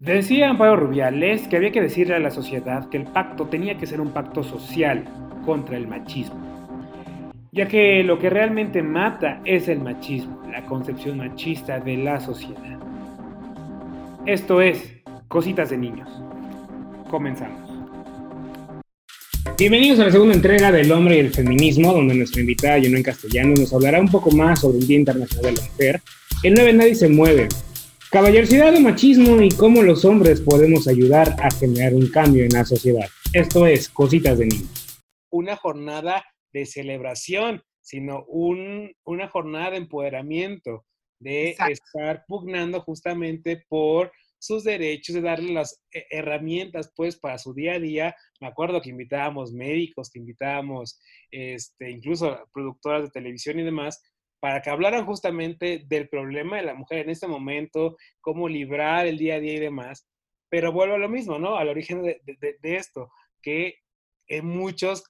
Decía 0.00 0.48
Amparo 0.48 0.76
Rubiales 0.76 1.46
que 1.46 1.56
había 1.58 1.72
que 1.72 1.82
decirle 1.82 2.14
a 2.14 2.18
la 2.18 2.30
sociedad 2.30 2.88
que 2.88 2.96
el 2.96 3.04
pacto 3.04 3.48
tenía 3.48 3.76
que 3.76 3.86
ser 3.86 4.00
un 4.00 4.14
pacto 4.14 4.42
social 4.42 5.04
contra 5.44 5.76
el 5.76 5.86
machismo, 5.86 6.40
ya 7.52 7.68
que 7.68 8.02
lo 8.02 8.18
que 8.18 8.30
realmente 8.30 8.82
mata 8.82 9.42
es 9.44 9.68
el 9.68 9.80
machismo, 9.80 10.40
la 10.50 10.64
concepción 10.64 11.18
machista 11.18 11.80
de 11.80 11.98
la 11.98 12.18
sociedad. 12.18 12.78
Esto 14.24 14.62
es 14.62 15.02
Cositas 15.28 15.68
de 15.68 15.76
Niños. 15.76 16.08
Comenzamos. 17.10 17.70
Bienvenidos 19.58 20.00
a 20.00 20.06
la 20.06 20.12
segunda 20.12 20.34
entrega 20.34 20.72
del 20.72 20.90
Hombre 20.92 21.16
y 21.16 21.18
el 21.18 21.30
Feminismo, 21.30 21.92
donde 21.92 22.14
nuestra 22.14 22.40
invitada, 22.40 22.78
en 22.78 23.02
Castellano, 23.02 23.52
nos 23.54 23.74
hablará 23.74 24.00
un 24.00 24.08
poco 24.08 24.30
más 24.30 24.60
sobre 24.60 24.78
el 24.78 24.86
Día 24.86 24.96
Internacional 24.96 25.54
de 25.56 25.60
la 25.60 25.68
Mujer. 25.68 26.00
El 26.42 26.54
9 26.54 26.72
Nadie 26.72 26.94
se 26.94 27.10
mueve, 27.10 27.48
Caballerosidad 28.10 28.74
o 28.74 28.80
machismo 28.80 29.40
y 29.40 29.50
cómo 29.50 29.82
los 29.82 30.04
hombres 30.04 30.40
podemos 30.40 30.88
ayudar 30.88 31.36
a 31.38 31.48
generar 31.48 31.94
un 31.94 32.08
cambio 32.10 32.42
en 32.42 32.50
la 32.50 32.64
sociedad. 32.64 33.08
Esto 33.32 33.68
es 33.68 33.88
Cositas 33.88 34.36
de 34.36 34.46
Niños. 34.46 35.00
Una 35.30 35.54
jornada 35.54 36.24
de 36.52 36.66
celebración, 36.66 37.62
sino 37.80 38.24
una 38.24 39.28
jornada 39.28 39.70
de 39.70 39.76
empoderamiento, 39.76 40.84
de 41.20 41.54
estar 41.68 42.24
pugnando 42.26 42.80
justamente 42.80 43.64
por 43.68 44.10
sus 44.40 44.64
derechos, 44.64 45.14
de 45.14 45.20
darle 45.20 45.52
las 45.52 45.80
eh, 45.92 46.06
herramientas 46.10 46.92
pues 46.96 47.16
para 47.16 47.38
su 47.38 47.54
día 47.54 47.74
a 47.74 47.78
día. 47.78 48.16
Me 48.40 48.48
acuerdo 48.48 48.80
que 48.80 48.90
invitábamos 48.90 49.52
médicos, 49.52 50.10
que 50.10 50.18
invitábamos 50.18 51.00
este, 51.30 51.92
incluso 51.92 52.44
productoras 52.52 53.02
de 53.04 53.10
televisión 53.10 53.60
y 53.60 53.62
demás, 53.62 54.02
para 54.40 54.62
que 54.62 54.70
hablaran 54.70 55.04
justamente 55.04 55.84
del 55.86 56.08
problema 56.08 56.56
de 56.56 56.62
la 56.62 56.74
mujer 56.74 57.00
en 57.00 57.10
este 57.10 57.28
momento, 57.28 57.96
cómo 58.20 58.48
librar 58.48 59.06
el 59.06 59.18
día 59.18 59.36
a 59.36 59.40
día 59.40 59.54
y 59.54 59.60
demás. 59.60 60.08
Pero 60.48 60.72
vuelvo 60.72 60.94
a 60.94 60.98
lo 60.98 61.08
mismo, 61.08 61.38
¿no? 61.38 61.56
Al 61.56 61.68
origen 61.68 62.02
de, 62.02 62.58
esto, 62.62 63.10
que 63.42 63.76
muchos 64.42 65.04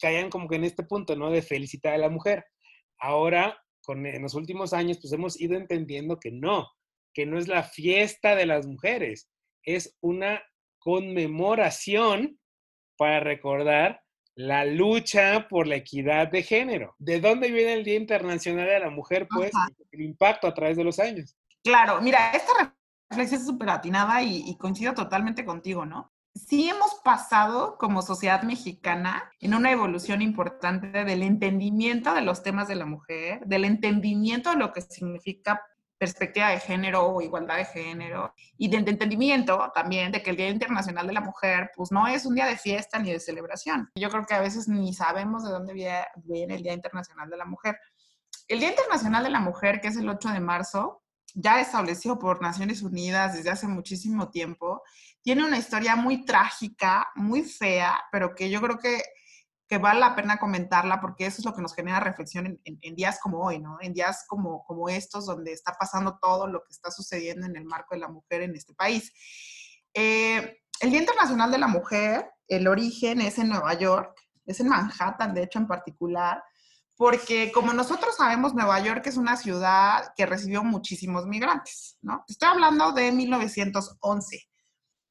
caían 0.00 0.30
como 0.30 0.48
que 0.48 0.56
en 0.56 0.64
este 0.64 0.84
punto, 0.84 1.16
¿no? 1.16 1.30
De 1.30 1.42
felicitar 1.42 1.94
a 1.94 1.98
la 1.98 2.10
mujer. 2.10 2.44
Ahora, 2.98 3.58
con, 3.82 4.06
en 4.06 4.22
los 4.22 4.34
últimos 4.34 4.72
años, 4.72 4.98
pues 5.00 5.12
hemos 5.12 5.40
ido 5.40 5.56
entendiendo 5.56 6.20
que 6.20 6.30
no, 6.30 6.68
que 7.14 7.26
no 7.26 7.38
es 7.38 7.48
la 7.48 7.62
fiesta 7.62 8.36
de 8.36 8.46
las 8.46 8.66
mujeres, 8.66 9.30
es 9.64 9.96
una 10.00 10.42
conmemoración 10.78 12.38
para 12.96 13.20
recordar 13.20 14.02
la 14.46 14.64
lucha 14.64 15.46
por 15.48 15.66
la 15.66 15.76
equidad 15.76 16.28
de 16.28 16.42
género. 16.42 16.96
¿De 16.98 17.20
dónde 17.20 17.50
viene 17.50 17.74
el 17.74 17.84
Día 17.84 17.96
Internacional 17.96 18.66
de 18.66 18.80
la 18.80 18.90
Mujer? 18.90 19.28
Pues 19.30 19.52
el 19.92 20.00
impacto 20.00 20.48
a 20.48 20.54
través 20.54 20.76
de 20.76 20.84
los 20.84 20.98
años. 20.98 21.36
Claro, 21.62 22.00
mira, 22.02 22.32
esta 22.32 22.74
reflexión 23.08 23.40
es 23.40 23.46
súper 23.46 23.70
atinada 23.70 24.20
y, 24.22 24.56
coincido 24.58 24.94
totalmente 24.94 25.44
contigo, 25.44 25.86
¿no? 25.86 26.12
Sí 26.34 26.68
hemos 26.68 26.94
pasado 27.04 27.76
como 27.78 28.02
sociedad 28.02 28.42
mexicana 28.42 29.30
en 29.38 29.54
una 29.54 29.70
evolución 29.70 30.22
importante 30.22 31.04
del 31.04 31.22
entendimiento 31.22 32.14
de 32.14 32.22
los 32.22 32.42
temas 32.42 32.68
de 32.68 32.74
la 32.74 32.86
mujer, 32.86 33.44
del 33.46 33.64
entendimiento 33.64 34.50
de 34.50 34.56
lo 34.56 34.72
que 34.72 34.80
significa 34.80 35.62
perspectiva 36.02 36.48
de 36.48 36.58
género 36.58 37.06
o 37.06 37.22
igualdad 37.22 37.58
de 37.58 37.64
género 37.64 38.34
y 38.58 38.68
de 38.68 38.78
entendimiento 38.78 39.70
también 39.72 40.10
de 40.10 40.20
que 40.20 40.30
el 40.30 40.36
Día 40.36 40.48
Internacional 40.48 41.06
de 41.06 41.12
la 41.12 41.20
Mujer 41.20 41.70
pues 41.76 41.92
no 41.92 42.08
es 42.08 42.26
un 42.26 42.34
día 42.34 42.46
de 42.46 42.56
fiesta 42.56 42.98
ni 42.98 43.12
de 43.12 43.20
celebración. 43.20 43.88
Yo 43.94 44.10
creo 44.10 44.26
que 44.26 44.34
a 44.34 44.40
veces 44.40 44.66
ni 44.66 44.92
sabemos 44.94 45.44
de 45.44 45.52
dónde 45.52 45.72
viene 45.72 46.56
el 46.56 46.62
Día 46.64 46.72
Internacional 46.72 47.30
de 47.30 47.36
la 47.36 47.44
Mujer. 47.44 47.78
El 48.48 48.58
Día 48.58 48.70
Internacional 48.70 49.22
de 49.22 49.30
la 49.30 49.38
Mujer, 49.38 49.80
que 49.80 49.86
es 49.86 49.96
el 49.96 50.08
8 50.08 50.30
de 50.30 50.40
marzo, 50.40 51.04
ya 51.34 51.60
establecido 51.60 52.18
por 52.18 52.42
Naciones 52.42 52.82
Unidas 52.82 53.36
desde 53.36 53.50
hace 53.50 53.68
muchísimo 53.68 54.28
tiempo, 54.28 54.82
tiene 55.22 55.44
una 55.44 55.58
historia 55.58 55.94
muy 55.94 56.24
trágica, 56.24 57.12
muy 57.14 57.44
fea, 57.44 57.96
pero 58.10 58.34
que 58.34 58.50
yo 58.50 58.60
creo 58.60 58.78
que 58.78 59.00
que 59.72 59.78
vale 59.78 60.00
la 60.00 60.14
pena 60.14 60.36
comentarla 60.36 61.00
porque 61.00 61.24
eso 61.24 61.40
es 61.40 61.46
lo 61.46 61.54
que 61.54 61.62
nos 61.62 61.74
genera 61.74 61.98
reflexión 61.98 62.60
en, 62.62 62.94
días 62.94 63.18
como 63.22 63.38
hoy, 63.38 63.58
¿no? 63.58 63.78
En 63.80 63.94
días 63.94 64.26
como, 64.28 64.62
como 64.64 64.90
estos, 64.90 65.24
donde 65.24 65.50
está 65.50 65.72
pasando 65.80 66.18
todo 66.20 66.46
lo 66.46 66.62
que 66.62 66.72
está 66.72 66.90
sucediendo 66.90 67.46
en 67.46 67.56
el 67.56 67.64
marco 67.64 67.94
de 67.94 68.02
la 68.02 68.08
mujer 68.08 68.42
en 68.42 68.54
este 68.54 68.74
país. 68.74 69.10
Eh, 69.94 70.58
el 70.80 70.90
Día 70.90 71.00
Internacional 71.00 71.50
de 71.50 71.56
la 71.56 71.68
Mujer, 71.68 72.30
el 72.48 72.68
origen 72.68 73.22
es 73.22 73.38
en 73.38 73.48
Nueva 73.48 73.72
York, 73.72 74.14
es 74.44 74.60
en 74.60 74.68
Manhattan, 74.68 75.32
de 75.32 75.44
hecho, 75.44 75.58
en 75.58 75.66
particular, 75.66 76.44
porque 76.94 77.50
como 77.50 77.72
nosotros 77.72 78.14
sabemos, 78.14 78.52
Nueva 78.52 78.78
York 78.80 79.06
es 79.06 79.16
una 79.16 79.38
ciudad 79.38 80.12
que 80.14 80.26
recibió 80.26 80.62
muchísimos 80.62 81.24
migrantes, 81.24 81.96
¿no? 82.02 82.26
Estoy 82.28 82.50
hablando 82.50 82.92
de 82.92 83.10
1911. 83.10 84.51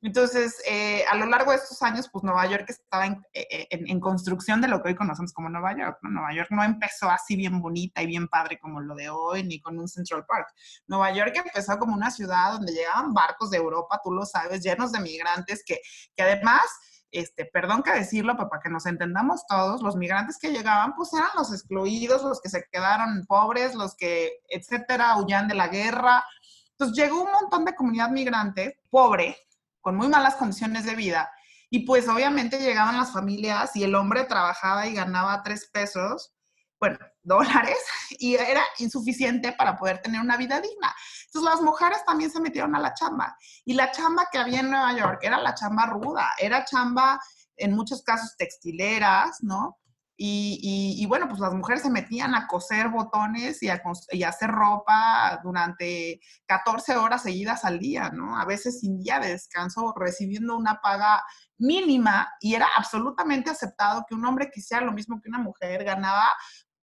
Entonces, 0.03 0.55
eh, 0.67 1.03
a 1.09 1.15
lo 1.15 1.27
largo 1.27 1.51
de 1.51 1.57
estos 1.57 1.81
años, 1.83 2.09
pues 2.11 2.23
Nueva 2.23 2.47
York 2.47 2.65
estaba 2.67 3.05
eh, 3.05 3.19
eh, 3.33 3.67
en, 3.69 3.99
construcción 3.99 4.59
de 4.59 4.67
lo 4.67 4.81
que 4.81 4.89
hoy 4.89 4.95
conocemos 4.95 5.31
como 5.31 5.49
Nueva 5.49 5.77
York. 5.77 5.99
Nueva 6.01 6.33
York 6.33 6.49
no 6.49 6.63
empezó 6.63 7.09
así 7.09 7.35
bien 7.35 7.61
bonita 7.61 8.01
y 8.01 8.07
bien 8.07 8.27
padre 8.27 8.59
como 8.59 8.81
lo 8.81 8.95
de 8.95 9.09
hoy, 9.09 9.43
ni 9.43 9.61
con 9.61 9.77
un 9.77 9.87
Central 9.87 10.25
Park. 10.25 10.47
Nueva 10.87 11.11
York 11.13 11.33
empezó 11.35 11.77
como 11.77 11.93
una 11.93 12.09
ciudad 12.09 12.53
donde 12.53 12.73
llegaban 12.73 13.13
barcos 13.13 13.51
de 13.51 13.57
Europa, 13.57 14.01
tú 14.03 14.11
lo 14.11 14.25
sabes, 14.25 14.63
llenos 14.63 14.91
de 14.91 14.99
migrantes 15.01 15.63
que, 15.65 15.79
que 16.15 16.23
además 16.23 16.63
este, 17.11 17.45
perdón 17.45 17.83
que 17.83 17.91
decirlo, 17.91 18.35
pero 18.37 18.49
para 18.49 18.61
que 18.61 18.69
nos 18.69 18.85
entendamos 18.85 19.45
todos, 19.45 19.81
los 19.81 19.97
migrantes 19.97 20.37
que 20.39 20.51
llegaban, 20.51 20.95
pues 20.95 21.13
eran 21.13 21.29
los 21.35 21.51
excluidos, 21.51 22.23
los 22.23 22.41
que 22.41 22.49
se 22.49 22.63
quedaron 22.71 23.25
pobres, 23.27 23.75
los 23.75 23.95
que, 23.95 24.39
etcétera, 24.47 25.17
huían 25.17 25.47
de 25.47 25.55
la 25.55 25.67
guerra. 25.67 26.23
Entonces 26.71 26.97
llegó 26.97 27.23
un 27.23 27.31
montón 27.31 27.65
de 27.65 27.75
comunidad 27.75 28.09
migrante 28.09 28.79
pobre, 28.89 29.37
con 29.81 29.95
muy 29.95 30.07
malas 30.07 30.35
condiciones 30.35 30.85
de 30.85 30.95
vida. 30.95 31.29
Y 31.69 31.85
pues 31.85 32.07
obviamente 32.07 32.59
llegaban 32.59 32.97
las 32.97 33.11
familias 33.11 33.75
y 33.75 33.83
el 33.83 33.95
hombre 33.95 34.25
trabajaba 34.25 34.87
y 34.87 34.93
ganaba 34.93 35.41
tres 35.43 35.69
pesos, 35.71 36.33
bueno, 36.79 36.99
dólares, 37.23 37.77
y 38.11 38.35
era 38.35 38.61
insuficiente 38.79 39.53
para 39.53 39.77
poder 39.77 39.99
tener 40.01 40.21
una 40.21 40.37
vida 40.37 40.59
digna. 40.59 40.93
Entonces 41.25 41.51
las 41.51 41.61
mujeres 41.61 42.03
también 42.05 42.31
se 42.31 42.39
metieron 42.39 42.75
a 42.75 42.79
la 42.79 42.93
chamba. 42.93 43.35
Y 43.63 43.73
la 43.73 43.91
chamba 43.91 44.27
que 44.31 44.37
había 44.37 44.61
en 44.61 44.71
Nueva 44.71 44.93
York 44.97 45.19
era 45.21 45.39
la 45.39 45.53
chamba 45.55 45.85
ruda, 45.85 46.31
era 46.39 46.65
chamba 46.65 47.19
en 47.57 47.73
muchos 47.73 48.01
casos 48.03 48.35
textileras, 48.37 49.37
¿no? 49.41 49.80
Y, 50.17 51.03
bueno, 51.07 51.27
pues 51.27 51.39
las 51.39 51.53
mujeres 51.53 51.81
se 51.81 51.89
metían 51.89 52.35
a 52.35 52.45
coser 52.45 52.89
botones 52.89 53.63
y 53.63 53.69
a, 53.69 53.81
hacer 54.27 54.51
ropa 54.51 55.39
durante 55.43 56.19
14 56.45 56.95
horas 56.97 57.23
seguidas 57.23 57.65
al 57.65 57.79
día, 57.79 58.11
¿no? 58.11 58.37
A 58.37 58.45
veces 58.45 58.81
sin 58.81 59.01
día 59.01 59.19
de 59.19 59.29
descanso, 59.29 59.93
recibiendo 59.97 60.55
una 60.55 60.79
paga 60.79 61.23
mínima 61.57 62.31
y 62.39 62.53
era 62.53 62.67
absolutamente 62.75 63.49
aceptado 63.49 64.05
que 64.07 64.13
un 64.13 64.25
hombre 64.25 64.51
que 64.51 64.59
hiciera 64.59 64.85
lo 64.85 64.91
mismo 64.91 65.19
que 65.19 65.29
una 65.29 65.39
mujer 65.39 65.83
ganaba 65.83 66.27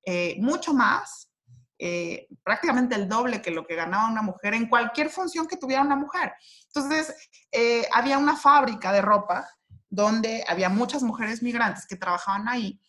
eh, 0.04 0.36
mucho 0.40 0.74
más, 0.74 1.30
eh, 1.78 2.26
prácticamente 2.42 2.96
el 2.96 3.08
doble 3.08 3.40
que 3.40 3.52
lo 3.52 3.64
que 3.64 3.76
ganaba 3.76 4.10
una 4.10 4.22
mujer 4.22 4.54
en 4.54 4.68
cualquier 4.68 5.10
función 5.10 5.46
que 5.46 5.56
tuviera 5.56 5.82
una 5.82 5.96
mujer. 5.96 6.32
Entonces, 6.66 7.14
eh, 7.52 7.86
había 7.92 8.18
una 8.18 8.36
fábrica 8.36 8.92
de 8.92 9.00
ropa 9.00 9.48
donde 9.88 10.44
había 10.48 10.68
muchas 10.68 11.02
mujeres 11.02 11.42
migrantes 11.42 11.86
que 11.86 11.96
trabajaban 11.96 12.48
ahí 12.48 12.80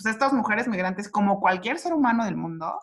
pues 0.00 0.14
estas 0.14 0.32
mujeres 0.32 0.68
migrantes, 0.68 1.08
como 1.08 1.40
cualquier 1.40 1.78
ser 1.78 1.92
humano 1.92 2.24
del 2.24 2.36
mundo, 2.36 2.80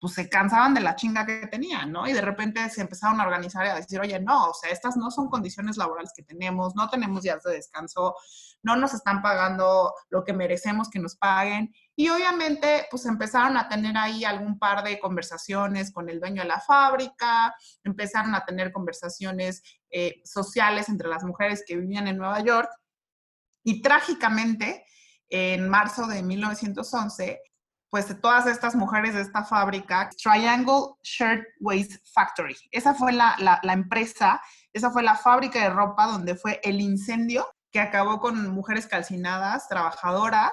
pues 0.00 0.14
se 0.14 0.28
cansaban 0.28 0.74
de 0.74 0.80
la 0.80 0.94
chinga 0.94 1.24
que 1.24 1.46
tenían, 1.46 1.90
¿no? 1.90 2.06
Y 2.06 2.12
de 2.12 2.20
repente 2.20 2.68
se 2.68 2.82
empezaron 2.82 3.20
a 3.20 3.24
organizar 3.24 3.64
y 3.64 3.70
a 3.70 3.76
decir, 3.76 3.98
oye, 3.98 4.20
no, 4.20 4.50
o 4.50 4.54
sea, 4.54 4.70
estas 4.70 4.96
no 4.96 5.10
son 5.10 5.28
condiciones 5.28 5.76
laborales 5.76 6.12
que 6.14 6.22
tenemos, 6.22 6.74
no 6.74 6.90
tenemos 6.90 7.22
días 7.22 7.42
de 7.42 7.52
descanso, 7.52 8.14
no 8.62 8.76
nos 8.76 8.92
están 8.92 9.22
pagando 9.22 9.94
lo 10.10 10.22
que 10.22 10.32
merecemos 10.32 10.90
que 10.90 10.98
nos 10.98 11.16
paguen. 11.16 11.72
Y 11.94 12.08
obviamente, 12.10 12.86
pues 12.90 13.06
empezaron 13.06 13.56
a 13.56 13.68
tener 13.68 13.96
ahí 13.96 14.24
algún 14.24 14.58
par 14.58 14.84
de 14.84 14.98
conversaciones 15.00 15.92
con 15.92 16.10
el 16.10 16.20
dueño 16.20 16.42
de 16.42 16.48
la 16.48 16.60
fábrica, 16.60 17.54
empezaron 17.84 18.34
a 18.34 18.44
tener 18.44 18.72
conversaciones 18.72 19.62
eh, 19.90 20.20
sociales 20.24 20.88
entre 20.88 21.08
las 21.08 21.24
mujeres 21.24 21.64
que 21.66 21.76
vivían 21.76 22.06
en 22.06 22.18
Nueva 22.18 22.40
York. 22.40 22.70
Y 23.64 23.80
trágicamente, 23.82 24.84
en 25.30 25.68
marzo 25.68 26.06
de 26.06 26.22
1911, 26.22 27.40
pues 27.90 28.20
todas 28.20 28.46
estas 28.46 28.74
mujeres 28.74 29.14
de 29.14 29.22
esta 29.22 29.44
fábrica, 29.44 30.10
Triangle 30.22 30.94
Shirtwaist 31.02 31.96
Factory. 32.12 32.56
Esa 32.70 32.94
fue 32.94 33.12
la, 33.12 33.60
empresa, 33.64 34.40
esa 34.72 34.90
fue 34.90 35.02
la 35.02 35.16
fábrica 35.16 35.62
de 35.62 35.70
ropa 35.70 36.06
donde 36.06 36.34
fue 36.34 36.60
el 36.62 36.80
incendio 36.80 37.46
que 37.70 37.80
acabó 37.80 38.20
con 38.20 38.50
mujeres 38.50 38.86
calcinadas, 38.86 39.68
trabajadoras, 39.68 40.52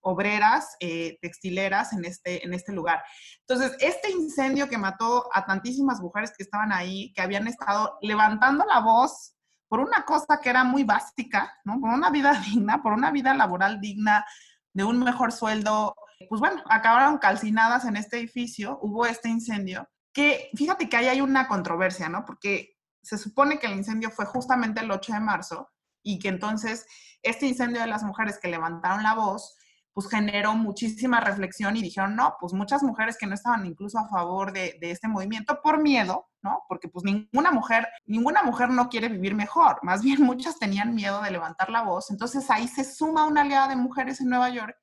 obreras, 0.00 0.76
eh, 0.80 1.18
textileras 1.22 1.92
en 1.94 2.04
este, 2.04 2.44
en 2.44 2.52
este 2.52 2.72
lugar. 2.72 3.02
Entonces, 3.40 3.76
este 3.80 4.10
incendio 4.10 4.68
que 4.68 4.76
mató 4.76 5.28
a 5.32 5.46
tantísimas 5.46 6.00
mujeres 6.00 6.32
que 6.36 6.42
estaban 6.42 6.72
ahí, 6.72 7.12
que 7.14 7.22
habían 7.22 7.46
estado 7.46 7.96
levantando 8.02 8.64
la 8.66 8.80
voz 8.80 9.33
por 9.68 9.80
una 9.80 10.04
cosa 10.04 10.40
que 10.40 10.50
era 10.50 10.64
muy 10.64 10.84
básica. 10.84 11.52
Por 11.64 11.90
una 11.90 12.10
vida 12.10 12.32
digna, 12.46 12.82
por 12.82 12.92
una 12.92 13.10
vida 13.10 13.34
laboral 13.34 13.80
digna, 13.80 14.24
de 14.72 14.84
un 14.84 14.98
mejor 15.00 15.32
sueldo. 15.32 15.94
Pues 16.28 16.40
bueno, 16.40 16.62
acabaron 16.68 17.18
calcinadas 17.18 17.84
en 17.84 17.96
este 17.96 18.18
edificio, 18.18 18.78
hubo 18.82 19.06
este 19.06 19.28
incendio, 19.28 19.88
que 20.12 20.50
fíjate 20.54 20.88
que 20.88 20.96
ahí 20.96 21.08
hay 21.08 21.20
una 21.20 21.48
controversia, 21.48 22.08
¿no? 22.08 22.24
Porque 22.24 22.76
se 23.02 23.18
supone 23.18 23.58
que 23.58 23.66
el 23.66 23.74
incendio 23.74 24.10
fue 24.10 24.24
justamente 24.24 24.80
el 24.80 24.90
8 24.90 25.12
de 25.12 25.20
marzo 25.20 25.70
y 26.02 26.18
que 26.18 26.28
entonces 26.28 26.86
este 27.22 27.46
incendio 27.46 27.80
de 27.80 27.86
las 27.86 28.02
mujeres 28.02 28.38
que 28.38 28.48
levantaron 28.48 29.02
la 29.02 29.14
voz, 29.14 29.56
pues 29.94 30.08
generó 30.08 30.54
muchísima 30.54 31.20
reflexión 31.20 31.76
y 31.76 31.82
dijeron, 31.82 32.16
no, 32.16 32.36
pues 32.40 32.52
muchas 32.52 32.82
mujeres 32.82 33.16
que 33.16 33.26
no 33.26 33.34
estaban 33.34 33.64
incluso 33.64 33.98
a 33.98 34.08
favor 34.08 34.52
de, 34.52 34.76
este 34.80 35.06
movimiento 35.06 35.60
por 35.62 35.80
miedo, 35.80 36.28
¿no? 36.42 36.64
Porque 36.68 36.88
pues 36.88 37.04
ninguna 37.04 37.52
mujer, 37.52 37.86
ninguna 38.04 38.42
mujer 38.42 38.70
no 38.70 38.88
quiere 38.88 39.08
vivir 39.08 39.36
mejor, 39.36 39.78
más 39.82 40.02
bien 40.02 40.20
muchas 40.22 40.58
tenían 40.58 40.94
miedo 40.94 41.22
de 41.22 41.30
levantar 41.30 41.70
la 41.70 41.82
voz, 41.82 42.10
entonces 42.10 42.50
ahí 42.50 42.66
se 42.66 42.84
suma 42.84 43.26
una 43.26 43.42
aliada 43.42 43.68
de 43.68 43.76
mujeres 43.76 44.20
en 44.20 44.28
Nueva 44.28 44.50
York 44.50 44.76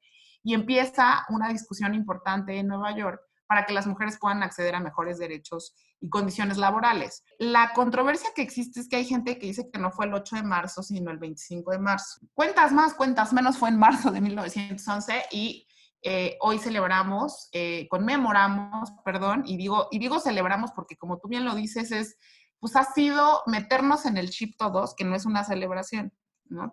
y 0.44 0.54
empieza 0.54 1.26
una 1.30 1.50
discusión 1.50 1.94
importante 1.94 2.58
en 2.58 2.68
Nueva 2.68 2.96
York 2.96 3.22
para 3.52 3.66
que 3.66 3.74
las 3.74 3.86
mujeres 3.86 4.18
puedan 4.18 4.44
acceder 4.44 4.76
a 4.76 4.80
mejores 4.80 5.18
derechos 5.18 5.76
y 6.00 6.08
condiciones 6.08 6.56
laborales. 6.56 7.26
La 7.38 7.74
controversia 7.74 8.30
que 8.34 8.42
existe 8.42 8.80
es 8.80 8.88
que 8.88 8.96
hay 8.96 9.04
gente 9.04 9.38
que 9.38 9.48
dice 9.48 9.70
que 9.70 9.78
no 9.78 9.92
fue 9.92 10.06
el 10.06 10.14
8 10.14 10.38
de 10.38 10.44
marzo, 10.44 10.82
sino 10.82 11.12
el 11.12 11.18
25 11.18 11.72
de 11.72 11.80
marzo. 11.80 12.22
Cuentas 12.34 12.72
más, 12.72 12.94
cuentas 12.94 13.34
menos, 13.34 13.58
fue 13.58 13.68
en 13.68 13.78
marzo 13.78 14.10
de 14.10 14.22
1911 14.22 15.26
y 15.32 15.68
eh, 16.02 16.38
hoy 16.40 16.60
celebramos, 16.60 17.50
eh, 17.52 17.90
conmemoramos, 17.90 18.94
perdón, 19.04 19.44
y 19.46 19.58
digo, 19.58 19.90
y 19.92 20.00
digo 20.00 20.22
celebramos 20.22 20.72
porque 20.72 20.96
como 20.96 21.20
tú 21.20 21.28
bien 21.28 21.44
lo 21.44 21.54
dices, 21.54 21.92
es, 21.92 22.18
pues 22.62 22.78
ha 22.78 22.86
sido 22.86 23.42
meternos 23.48 24.06
en 24.06 24.16
el 24.16 24.30
chip 24.30 24.56
todos, 24.58 24.96
que 24.96 25.04
no 25.04 25.14
es 25.14 25.26
una 25.26 25.44
celebración. 25.44 26.14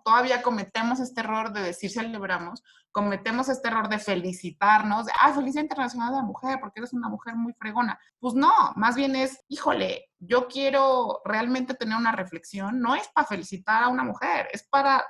Todavía 0.03 0.41
cometemos 0.41 0.99
este 0.99 1.21
error 1.21 1.53
de 1.53 1.61
decir 1.61 1.91
celebramos, 1.91 2.63
cometemos 2.91 3.47
este 3.49 3.69
error 3.69 3.87
de 3.87 3.99
felicitarnos, 3.99 5.05
de, 5.05 5.11
ah, 5.19 5.33
felicidad 5.33 5.63
internacional 5.63 6.11
de 6.11 6.17
la 6.17 6.23
mujer, 6.23 6.59
porque 6.59 6.79
eres 6.79 6.93
una 6.93 7.09
mujer 7.09 7.35
muy 7.35 7.53
fregona. 7.53 7.99
Pues 8.19 8.33
no, 8.33 8.51
más 8.75 8.95
bien 8.95 9.15
es, 9.15 9.43
híjole, 9.47 10.09
yo 10.19 10.47
quiero 10.47 11.21
realmente 11.23 11.73
tener 11.73 11.97
una 11.97 12.11
reflexión, 12.11 12.79
no 12.81 12.95
es 12.95 13.07
para 13.09 13.27
felicitar 13.27 13.83
a 13.83 13.89
una 13.89 14.03
mujer, 14.03 14.49
es 14.51 14.63
para 14.63 15.05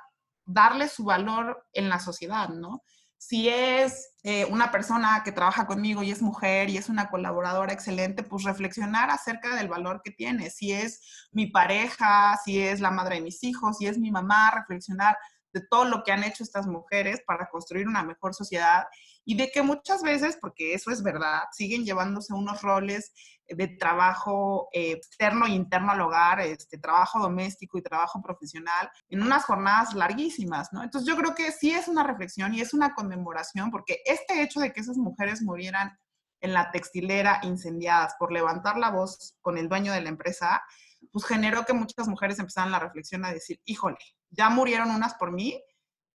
darle 0.45 0.87
su 0.87 1.03
valor 1.03 1.65
en 1.73 1.89
la 1.89 1.99
sociedad, 1.99 2.49
¿no? 2.49 2.83
Si 3.21 3.49
es 3.49 4.13
eh, 4.23 4.45
una 4.45 4.71
persona 4.71 5.21
que 5.25 5.33
trabaja 5.33 5.67
conmigo 5.67 6.01
y 6.03 6.09
es 6.09 6.21
mujer 6.21 6.69
y 6.69 6.77
es 6.77 6.87
una 6.87 7.09
colaboradora 7.09 7.73
excelente, 7.73 8.23
pues 8.23 8.43
reflexionar 8.43 9.09
acerca 9.09 9.57
del 9.57 9.67
valor 9.67 10.01
que 10.01 10.11
tiene. 10.11 10.49
Si 10.49 10.71
es 10.71 11.27
mi 11.33 11.47
pareja, 11.47 12.39
si 12.45 12.61
es 12.61 12.79
la 12.79 12.91
madre 12.91 13.15
de 13.15 13.21
mis 13.21 13.43
hijos, 13.43 13.77
si 13.77 13.87
es 13.87 13.97
mi 13.97 14.09
mamá, 14.09 14.51
reflexionar 14.51 15.17
de 15.51 15.61
todo 15.69 15.83
lo 15.83 16.03
que 16.03 16.13
han 16.13 16.23
hecho 16.23 16.43
estas 16.43 16.65
mujeres 16.65 17.21
para 17.27 17.49
construir 17.49 17.89
una 17.89 18.03
mejor 18.03 18.33
sociedad 18.33 18.85
y 19.25 19.35
de 19.35 19.51
que 19.51 19.63
muchas 19.63 20.01
veces, 20.01 20.37
porque 20.39 20.73
eso 20.73 20.89
es 20.89 21.03
verdad, 21.03 21.43
siguen 21.51 21.83
llevándose 21.83 22.33
unos 22.33 22.61
roles 22.61 23.11
de 23.49 23.67
trabajo 23.67 24.69
eh, 24.71 24.91
externo 24.91 25.45
e 25.45 25.51
interno 25.51 25.91
al 25.91 26.01
hogar, 26.01 26.39
este, 26.41 26.77
trabajo 26.77 27.19
doméstico 27.19 27.77
y 27.77 27.81
trabajo 27.81 28.21
profesional, 28.21 28.89
en 29.09 29.21
unas 29.21 29.45
jornadas 29.45 29.93
larguísimas, 29.93 30.69
¿no? 30.71 30.83
Entonces 30.83 31.07
yo 31.07 31.17
creo 31.17 31.35
que 31.35 31.51
sí 31.51 31.71
es 31.71 31.87
una 31.87 32.03
reflexión 32.03 32.53
y 32.53 32.61
es 32.61 32.73
una 32.73 32.93
conmemoración, 32.93 33.71
porque 33.71 33.99
este 34.05 34.41
hecho 34.41 34.59
de 34.59 34.71
que 34.71 34.81
esas 34.81 34.97
mujeres 34.97 35.41
murieran 35.41 35.97
en 36.41 36.53
la 36.53 36.71
textilera 36.71 37.39
incendiadas 37.43 38.15
por 38.17 38.31
levantar 38.31 38.77
la 38.77 38.91
voz 38.91 39.35
con 39.41 39.57
el 39.57 39.67
dueño 39.67 39.91
de 39.91 40.01
la 40.01 40.09
empresa, 40.09 40.61
pues 41.11 41.25
generó 41.25 41.65
que 41.65 41.73
muchas 41.73 42.07
mujeres 42.07 42.39
empezaran 42.39 42.71
la 42.71 42.79
reflexión 42.79 43.25
a 43.25 43.31
decir, 43.31 43.59
híjole, 43.65 43.97
ya 44.29 44.49
murieron 44.49 44.91
unas 44.91 45.15
por 45.15 45.31
mí, 45.31 45.61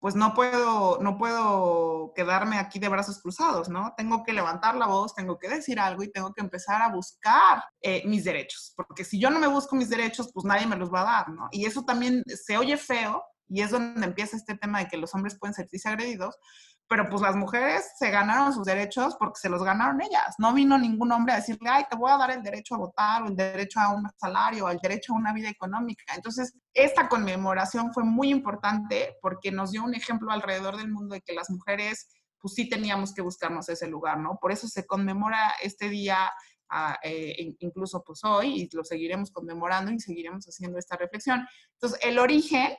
pues 0.05 0.15
no 0.15 0.35
puedo, 0.35 0.99
no 1.01 1.17
puedo 1.17 2.13
quedarme 2.15 2.59
aquí 2.59 2.79
de 2.79 2.91
brazos 2.91 3.23
cruzados, 3.23 3.71
¿no? 3.71 3.95
Tengo 3.97 4.23
que 4.23 4.35
levantar 4.35 4.77
la 4.77 4.87
voz, 4.87 5.15
tengo 5.15 5.39
que 5.39 5.49
decir 5.49 5.81
algo 5.81 6.03
y 6.03 6.13
tengo 6.13 6.35
que 6.35 6.43
empezar 6.43 6.83
a 6.83 6.91
buscar 6.91 7.65
eh, 7.81 8.03
mis 8.05 8.23
derechos, 8.23 8.75
porque 8.77 9.03
si 9.03 9.19
yo 9.19 9.31
no 9.31 9.39
me 9.39 9.47
busco 9.47 9.75
mis 9.77 9.89
derechos, 9.89 10.31
pues 10.35 10.45
nadie 10.45 10.67
me 10.67 10.77
los 10.77 10.93
va 10.93 11.01
a 11.01 11.05
dar, 11.05 11.31
¿no? 11.31 11.49
Y 11.53 11.65
eso 11.65 11.87
también 11.87 12.23
se 12.27 12.59
oye 12.59 12.77
feo 12.77 13.25
y 13.49 13.63
es 13.63 13.71
donde 13.71 14.05
empieza 14.05 14.37
este 14.37 14.59
tema 14.59 14.81
de 14.81 14.89
que 14.89 14.99
los 14.99 15.15
hombres 15.15 15.39
pueden 15.39 15.55
sentirse 15.55 15.89
agredidos, 15.89 16.37
pero 16.87 17.09
pues 17.09 17.23
las 17.23 17.35
mujeres 17.35 17.93
se 17.99 18.11
ganaron 18.11 18.53
sus 18.53 18.67
derechos 18.67 19.17
porque 19.19 19.41
se 19.41 19.49
los 19.49 19.63
ganaron 19.63 20.03
ellas. 20.03 20.35
No 20.39 20.53
vino 20.53 20.77
ningún 20.77 21.11
hombre 21.13 21.33
a 21.33 21.37
decirle, 21.37 21.71
ay, 21.71 21.85
te 21.89 21.97
voy 21.97 22.11
a 22.11 22.19
dar 22.19 22.31
el 22.31 22.43
derecho 22.43 22.75
a 22.75 22.79
votar 22.79 23.23
o 23.23 23.29
el 23.29 23.37
derecho 23.37 23.81
a 23.81 23.95
un 23.95 24.09
salario 24.17 24.67
o 24.67 24.69
el 24.69 24.79
derecho 24.79 25.13
a 25.13 25.17
una 25.17 25.33
vida 25.33 25.49
económica. 25.49 26.15
Entonces, 26.15 26.55
esta 26.75 27.09
conmemoración 27.09 27.93
fue 27.93 28.05
muy 28.05 28.31
importante 28.31 29.17
porque 29.23 29.51
nos 29.51 29.71
dio 29.71 29.83
un 29.83 29.95
ejemplo 29.95 30.31
alrededor 30.31 30.77
del 30.77 30.93
mundo 30.93 31.15
de 31.15 31.23
que 31.23 31.33
las 31.33 31.49
mujeres, 31.49 32.09
pues 32.39 32.55
sí 32.55 32.69
teníamos 32.69 33.15
que 33.15 33.23
buscarnos 33.23 33.69
ese 33.71 33.89
lugar, 33.89 34.19
¿no? 34.19 34.39
Por 34.41 34.53
eso 34.53 34.69
se 34.69 34.87
conmemora 34.87 35.55
este 35.63 35.89
día 35.89 36.31
ah, 36.69 36.99
eh, 37.03 37.57
incluso 37.61 38.05
pues 38.05 38.23
hoy 38.25 38.61
y 38.61 38.77
lo 38.77 38.85
seguiremos 38.85 39.31
conmemorando 39.31 39.91
y 39.91 40.01
seguiremos 40.01 40.45
haciendo 40.45 40.79
esta 40.79 40.97
reflexión. 40.97 41.47
Entonces, 41.73 41.99
el 42.03 42.19
origen 42.19 42.77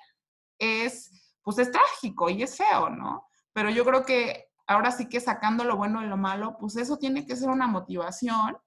es, 0.59 1.09
pues 1.41 1.57
es 1.57 1.71
trágico 1.71 2.29
y 2.29 2.43
es 2.43 2.55
feo, 2.55 2.91
¿no? 2.91 3.25
Pero 3.55 3.69
yo 3.69 3.85
creo 3.85 4.05
que 4.05 4.49
ahora 4.67 4.91
sí 4.91 5.07
que 5.07 5.21
sacando 5.21 5.63
lo 5.63 5.77
bueno 5.77 6.01
de 6.01 6.07
lo 6.07 6.17
malo, 6.17 6.57
pues 6.59 6.75
eso 6.75 6.97
tiene 6.97 7.25
que 7.25 7.37
ser 7.37 7.47
una 7.47 7.67
motivación 7.67 8.57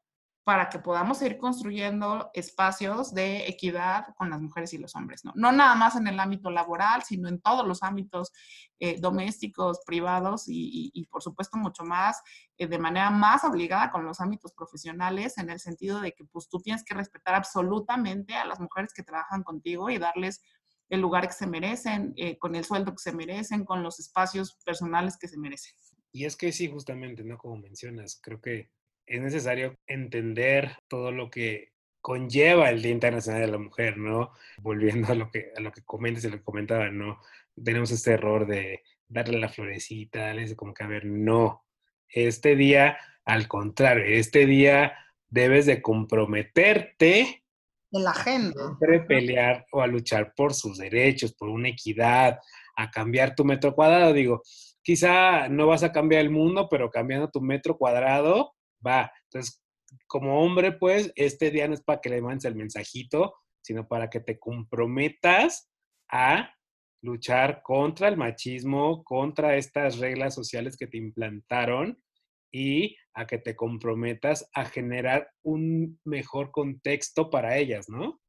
para 0.45 0.71
que 0.71 0.79
podamos 0.79 1.21
ir 1.21 1.37
construyendo 1.37 2.31
espacios 2.33 3.13
de 3.13 3.47
equidad 3.49 4.07
con 4.17 4.31
las 4.31 4.41
mujeres 4.41 4.73
y 4.73 4.79
los 4.79 4.97
hombres, 4.97 5.23
¿no? 5.27 5.35
No 5.37 5.53
nada 5.53 5.75
más 5.75 5.95
en 5.95 6.07
el 6.07 6.19
ámbito 6.19 6.49
laboral, 6.51 7.03
sino 7.03 7.29
en 7.29 7.39
todos 7.39 7.69
los 7.69 7.83
ámbitos 7.83 8.33
eh, 8.81 8.99
domésticos, 8.99 9.81
privados 9.85 10.45
y, 10.47 11.07
por 11.11 11.23
supuesto 11.23 11.59
mucho 11.59 11.85
más, 11.85 12.23
eh, 12.57 12.67
de 12.67 12.79
manera 12.79 13.11
más 13.11 13.45
obligada 13.45 13.91
con 13.91 14.07
los 14.07 14.23
ámbitos 14.23 14.55
profesionales, 14.55 15.37
en 15.37 15.51
el 15.51 15.61
sentido 15.61 16.01
de 16.01 16.13
que 16.13 16.25
pues 16.25 16.49
tú 16.49 16.61
tienes 16.61 16.83
que 16.83 16.95
respetar 16.95 17.35
absolutamente 17.35 18.35
a 18.35 18.47
las 18.47 18.59
mujeres 18.59 18.95
que 18.95 19.03
trabajan 19.03 19.43
contigo 19.43 19.91
y 19.91 19.99
darles 19.99 20.41
el 20.89 21.01
lugar 21.01 21.27
que 21.27 21.35
se 21.35 21.47
merecen, 21.47 22.15
eh, 22.17 22.39
con 22.39 22.55
el 22.55 22.65
sueldo 22.65 22.93
que 22.93 23.03
se 23.03 23.13
merecen, 23.13 23.65
con 23.65 23.83
los 23.83 24.01
espacios 24.01 24.59
personales 24.65 25.17
que 25.19 25.29
se 25.29 25.39
merecen. 25.39 25.75
Y 26.13 26.25
es 26.25 26.37
que 26.37 26.53
sí, 26.53 26.69
justamente, 26.69 27.23
¿no? 27.25 27.37
Como 27.39 27.59
mencionas, 27.59 28.19
creo 28.23 28.41
que 28.41 28.71
es 29.07 29.21
necesario 29.21 29.77
entender 29.87 30.73
todo 30.89 31.13
lo 31.13 31.31
que 31.31 31.73
conlleva 32.01 32.71
el 32.71 32.83
Día 32.83 32.93
Internacional 32.93 33.43
de 33.43 33.53
la 33.53 33.59
Mujer, 33.59 33.99
¿no? 33.99 34.31
Volviendo 34.63 35.13
a 35.13 35.15
lo 35.15 35.31
que, 35.31 35.53
a 35.57 35.61
lo 35.61 35.73
que 35.73 35.83
comentas 35.83 36.25
y 36.25 36.31
lo 36.31 36.39
que 36.39 36.45
comentaba, 36.45 36.91
¿no? 36.91 37.21
Tenemos 37.63 37.91
este 37.91 38.13
error 38.13 38.47
de 38.47 38.83
darle 39.09 39.39
la 39.39 39.49
florecita, 39.49 40.21
darle 40.21 40.55
como 40.57 40.75
que, 40.75 40.85
a 40.85 40.89
ver, 40.89 41.05
no. 41.05 41.65
Este 42.09 42.57
día, 42.57 42.99
al 43.25 43.49
contrario, 43.49 44.05
este 44.07 44.47
día 44.47 44.95
debes 45.29 45.67
de 45.67 45.83
comprometerte 45.83 47.45
en 47.93 48.05
la 48.05 48.11
agenda. 48.11 48.55
Siempre 48.55 49.01
pelear 49.01 49.67
o 49.73 49.81
a 49.81 49.87
luchar 49.87 50.35
por 50.35 50.55
sus 50.55 50.79
derechos, 50.79 51.35
por 51.35 51.49
una 51.49 51.69
equidad, 51.69 52.39
a 52.77 52.91
cambiar 52.91 53.35
tu 53.35 53.45
metro 53.45 53.75
cuadrado. 53.75 54.13
Digo, 54.13 54.43
quizá 54.83 55.49
no 55.49 55.67
vas 55.67 55.83
a 55.83 55.93
cambiar 55.93 56.23
el 56.23 56.31
mundo, 56.31 56.69
pero 56.69 56.91
cambiando 56.91 57.31
tu 57.31 57.41
metro 57.41 57.77
cuadrado, 57.77 58.55
va. 58.87 59.11
Entonces, 59.25 59.63
como 60.07 60.41
hombre, 60.43 60.73
pues, 60.73 61.13
este 61.17 61.51
día 61.51 61.67
no 61.67 61.75
es 61.75 61.83
para 61.83 62.01
que 62.01 62.11
le 62.11 62.23
mandes 62.23 62.45
el 62.45 62.55
mensajito, 62.55 63.35
sino 63.63 63.89
para 63.89 64.09
que 64.11 64.21
te 64.21 64.39
comprometas 64.39 65.71
a 66.11 66.55
luchar 67.03 67.63
contra 67.63 68.09
el 68.09 68.17
machismo, 68.17 69.05
contra 69.05 69.57
estas 69.57 69.99
reglas 69.99 70.35
sociales 70.35 70.77
que 70.77 70.87
te 70.87 70.97
implantaron 70.97 72.03
y 72.51 72.97
a 73.15 73.27
que 73.27 73.39
te 73.39 73.57
comprometas 73.57 74.49
a 74.55 74.65
generar 74.65 75.31
un 75.43 76.01
mejor 76.05 76.51
contexto 76.51 77.31
para 77.31 77.57
ellas, 77.57 77.89
¿no? 77.89 78.21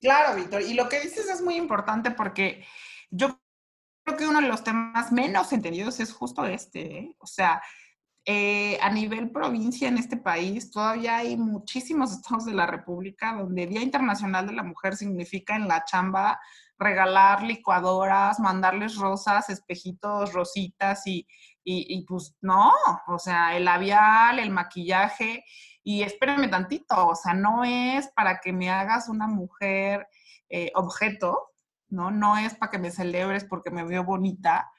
Claro, 0.00 0.36
Víctor. 0.36 0.62
Y 0.62 0.74
lo 0.74 0.88
que 0.88 1.00
dices 1.00 1.28
es 1.28 1.40
muy 1.42 1.54
importante 1.54 2.10
porque 2.10 2.64
yo 3.10 3.40
creo 4.04 4.18
que 4.18 4.26
uno 4.26 4.40
de 4.40 4.48
los 4.48 4.64
temas 4.64 5.12
menos 5.12 5.52
entendidos 5.52 6.00
es 6.00 6.12
justo 6.12 6.44
este. 6.44 6.98
¿eh? 6.98 7.16
O 7.18 7.26
sea, 7.26 7.62
eh, 8.24 8.78
a 8.80 8.90
nivel 8.90 9.30
provincia 9.30 9.88
en 9.88 9.98
este 9.98 10.16
país 10.16 10.70
todavía 10.70 11.18
hay 11.18 11.36
muchísimos 11.36 12.12
estados 12.12 12.44
de 12.44 12.54
la 12.54 12.66
República 12.66 13.34
donde 13.34 13.66
Día 13.66 13.82
Internacional 13.82 14.46
de 14.46 14.52
la 14.52 14.62
Mujer 14.62 14.96
significa 14.96 15.56
en 15.56 15.66
la 15.66 15.84
chamba 15.84 16.40
regalar 16.78 17.42
licuadoras, 17.42 18.40
mandarles 18.40 18.96
rosas, 18.96 19.50
espejitos, 19.50 20.32
rositas 20.32 21.06
y, 21.06 21.26
y, 21.64 22.04
pues 22.06 22.36
no, 22.40 22.72
o 23.06 23.18
sea, 23.18 23.56
el 23.56 23.64
labial, 23.64 24.38
el 24.38 24.50
maquillaje 24.50 25.44
y 25.84 26.02
espérame 26.02 26.50
tantito, 26.50 27.08
o 27.08 27.14
sea, 27.14 27.34
no 27.34 27.64
es 27.64 28.08
para 28.08 28.40
que 28.40 28.52
me 28.52 28.70
hagas 28.70 29.08
una 29.08 29.26
mujer 29.26 30.06
eh, 30.48 30.70
objeto, 30.74 31.50
¿no? 31.88 32.10
No 32.10 32.36
es 32.36 32.54
para 32.54 32.70
que 32.70 32.78
me 32.78 32.90
celebres 32.90 33.44
porque 33.44 33.70
me 33.70 33.84
veo 33.84 34.04
bonita, 34.04 34.70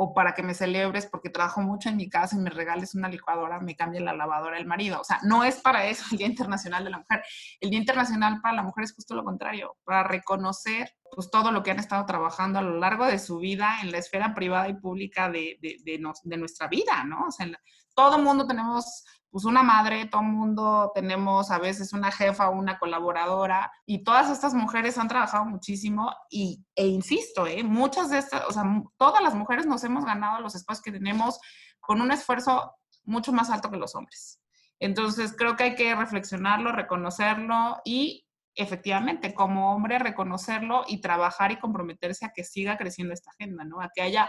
o 0.00 0.14
para 0.14 0.32
que 0.32 0.44
me 0.44 0.54
celebres 0.54 1.06
porque 1.06 1.28
trabajo 1.28 1.60
mucho 1.60 1.88
en 1.88 1.96
mi 1.96 2.08
casa 2.08 2.36
y 2.36 2.38
me 2.38 2.50
regales 2.50 2.94
una 2.94 3.08
licuadora, 3.08 3.58
me 3.58 3.74
cambie 3.74 4.00
la 4.00 4.12
lavadora 4.12 4.56
el 4.56 4.64
marido. 4.64 5.00
O 5.00 5.04
sea, 5.04 5.18
no 5.24 5.42
es 5.42 5.56
para 5.56 5.86
eso 5.86 6.04
el 6.12 6.18
Día 6.18 6.28
Internacional 6.28 6.84
de 6.84 6.90
la 6.90 6.98
Mujer. 6.98 7.24
El 7.60 7.70
Día 7.70 7.80
Internacional 7.80 8.40
para 8.40 8.54
la 8.54 8.62
Mujer 8.62 8.84
es 8.84 8.94
justo 8.94 9.16
lo 9.16 9.24
contrario, 9.24 9.76
para 9.82 10.04
reconocer 10.04 10.94
pues, 11.16 11.28
todo 11.32 11.50
lo 11.50 11.64
que 11.64 11.72
han 11.72 11.80
estado 11.80 12.06
trabajando 12.06 12.60
a 12.60 12.62
lo 12.62 12.78
largo 12.78 13.06
de 13.06 13.18
su 13.18 13.38
vida 13.38 13.78
en 13.82 13.90
la 13.90 13.98
esfera 13.98 14.36
privada 14.36 14.68
y 14.68 14.74
pública 14.74 15.28
de, 15.30 15.58
de, 15.60 15.78
de, 15.84 16.36
nuestra 16.36 16.68
vida, 16.68 17.02
¿no? 17.02 17.26
O 17.26 17.32
sea, 17.32 17.48
todo 17.96 18.20
mundo 18.20 18.46
tenemos 18.46 19.04
pues 19.30 19.44
una 19.44 19.62
madre, 19.62 20.06
todo 20.06 20.22
el 20.22 20.28
mundo 20.28 20.90
tenemos 20.94 21.50
a 21.50 21.58
veces 21.58 21.92
una 21.92 22.10
jefa 22.10 22.48
una 22.48 22.78
colaboradora 22.78 23.70
y 23.84 24.02
todas 24.02 24.30
estas 24.30 24.54
mujeres 24.54 24.96
han 24.98 25.08
trabajado 25.08 25.44
muchísimo 25.44 26.14
y, 26.30 26.64
e 26.74 26.86
insisto, 26.86 27.46
¿eh? 27.46 27.62
muchas 27.62 28.10
de 28.10 28.18
estas, 28.18 28.44
o 28.46 28.52
sea, 28.52 28.64
todas 28.96 29.22
las 29.22 29.34
mujeres 29.34 29.66
nos 29.66 29.84
hemos 29.84 30.04
ganado 30.04 30.40
los 30.40 30.54
espacios 30.54 30.82
que 30.82 30.92
tenemos 30.92 31.38
con 31.80 32.00
un 32.00 32.10
esfuerzo 32.10 32.74
mucho 33.04 33.32
más 33.32 33.50
alto 33.50 33.70
que 33.70 33.76
los 33.76 33.94
hombres. 33.94 34.40
Entonces, 34.80 35.34
creo 35.36 35.56
que 35.56 35.64
hay 35.64 35.74
que 35.74 35.94
reflexionarlo, 35.94 36.72
reconocerlo 36.72 37.80
y 37.84 38.26
efectivamente, 38.54 39.34
como 39.34 39.74
hombre, 39.74 39.98
reconocerlo 39.98 40.84
y 40.86 41.00
trabajar 41.00 41.52
y 41.52 41.58
comprometerse 41.58 42.26
a 42.26 42.32
que 42.32 42.44
siga 42.44 42.76
creciendo 42.76 43.14
esta 43.14 43.30
agenda, 43.30 43.64
¿no? 43.64 43.80
A 43.80 43.90
que 43.94 44.02
haya 44.02 44.28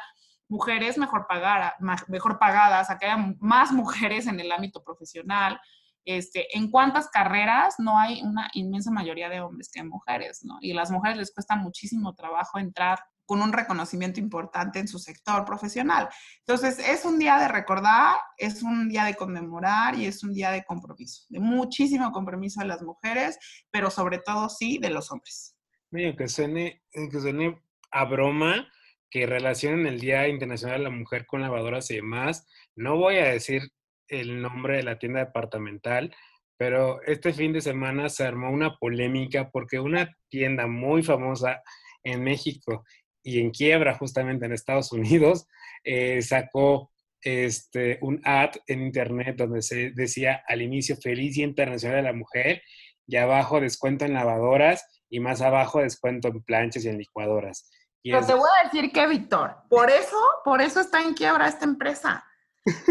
mujeres 0.50 0.98
mejor, 0.98 1.28
pagada, 1.28 1.76
mejor 2.08 2.40
pagadas, 2.40 2.90
a 2.90 2.98
que 2.98 3.06
haya 3.06 3.36
más 3.40 3.72
mujeres 3.72 4.28
en 4.28 4.40
el 4.40 4.52
ámbito 4.52 4.84
profesional. 4.84 5.60
Este, 6.06 6.58
en 6.58 6.72
cuántas 6.72 7.10
carreras 7.10 7.76
no 7.78 8.00
hay 8.00 8.22
una 8.24 8.50
inmensa 8.54 8.90
mayoría 8.90 9.30
de 9.30 9.42
hombres 9.42 9.70
que 9.72 9.84
mujeres, 9.84 10.44
¿no? 10.44 10.58
Y 10.60 10.72
a 10.72 10.76
las 10.76 10.90
mujeres 10.90 11.18
les 11.18 11.32
cuesta 11.32 11.56
muchísimo 11.56 12.16
trabajo 12.16 12.58
entrar 12.58 13.00
con 13.30 13.44
un 13.44 13.54
reconocimiento 13.54 14.20
importante 14.20 14.80
en 14.80 14.88
su 14.88 14.98
sector 14.98 15.46
profesional. 15.46 16.10
Entonces, 16.40 16.80
es 16.80 17.06
un 17.06 17.20
día 17.20 17.38
de 17.38 17.48
recordar, 17.48 18.16
es 18.38 18.64
un 18.64 18.90
día 18.90 19.04
de 19.04 19.14
conmemorar 19.14 19.94
y 19.94 20.08
es 20.08 20.24
un 20.24 20.34
día 20.34 20.50
de 20.50 20.64
compromiso, 20.64 21.26
de 21.30 21.40
muchísimo 21.40 22.12
compromiso 22.12 22.62
de 22.62 22.66
las 22.66 22.82
mujeres, 22.82 23.38
pero 23.70 23.92
sobre 23.92 24.18
todo 24.18 24.50
sí 24.50 24.80
de 24.80 24.90
los 24.90 25.12
hombres. 25.12 25.56
Mira, 25.92 26.16
que 26.16 26.28
suene, 26.28 26.82
que 26.92 27.20
suene 27.20 27.62
a 27.92 28.06
broma, 28.06 28.68
que 29.10 29.26
relacionen 29.26 29.88
el 29.88 30.00
Día 30.00 30.28
Internacional 30.28 30.80
de 30.80 30.84
la 30.86 30.90
Mujer 30.90 31.26
con 31.26 31.42
lavadoras 31.42 31.90
y 31.92 31.96
demás. 31.96 32.48
No 32.76 32.98
voy 32.98 33.18
a 33.18 33.30
decir 33.30 33.64
el 34.08 34.42
nombre 34.42 34.78
de 34.78 34.84
la 34.84 35.00
tienda 35.00 35.20
departamental, 35.20 36.14
pero 36.58 37.02
este 37.04 37.34
fin 37.34 37.54
de 37.54 37.62
semana 37.62 38.10
se 38.10 38.26
armó 38.26 38.52
una 38.52 38.78
polémica 38.78 39.50
porque 39.50 39.80
una 39.80 40.16
tienda 40.30 40.68
muy 40.68 41.04
famosa 41.04 41.62
en 42.04 42.24
México 42.24 42.84
y 43.24 43.40
en 43.40 43.52
quiebra 43.52 43.96
justamente 43.96 44.46
en 44.46 44.54
Estados 44.54 44.92
Unidos 44.94 45.48
eh, 45.84 46.22
sacó 46.22 46.92
este, 47.22 47.98
un 48.02 48.22
ad 48.24 48.52
en 48.68 48.82
internet 48.82 49.36
donde 49.38 49.62
se 49.62 49.92
decía 49.92 50.44
al 50.48 50.62
inicio 50.62 50.96
Feliz 50.98 51.36
Día 51.36 51.46
Internacional 51.46 51.98
de 51.98 52.04
la 52.04 52.14
Mujer 52.14 52.62
y 53.08 53.18
abajo 53.18 53.60
descuento 53.60 54.06
en 54.06 54.14
lavadoras 54.14 54.86
y 55.10 55.20
más 55.20 55.42
abajo 55.42 55.82
descuento 55.82 56.28
en 56.28 56.44
planchas 56.44 56.86
y 56.86 56.90
en 56.90 56.98
licuadoras. 56.98 57.70
Pero 58.04 58.26
te 58.26 58.34
voy 58.34 58.50
a 58.60 58.66
decir 58.66 58.92
que, 58.92 59.08
Víctor, 59.08 59.56
por 59.70 59.90
eso, 59.90 60.18
por 60.44 60.62
eso 60.62 60.80
está 60.80 61.02
en 61.02 61.14
quiebra 61.14 61.48
esta 61.48 61.66
empresa. 61.66 62.26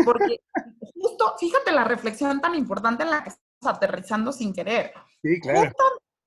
Porque 0.05 0.41
justo, 0.95 1.35
fíjate 1.39 1.73
la 1.73 1.85
reflexión 1.85 2.41
tan 2.41 2.55
importante 2.55 3.05
en 3.05 3.11
la 3.11 3.23
que 3.23 3.31
estamos 3.31 3.77
aterrizando 3.77 4.33
sin 4.33 4.53
querer. 4.53 4.93
Sí, 5.23 5.41
claro. 5.41 5.73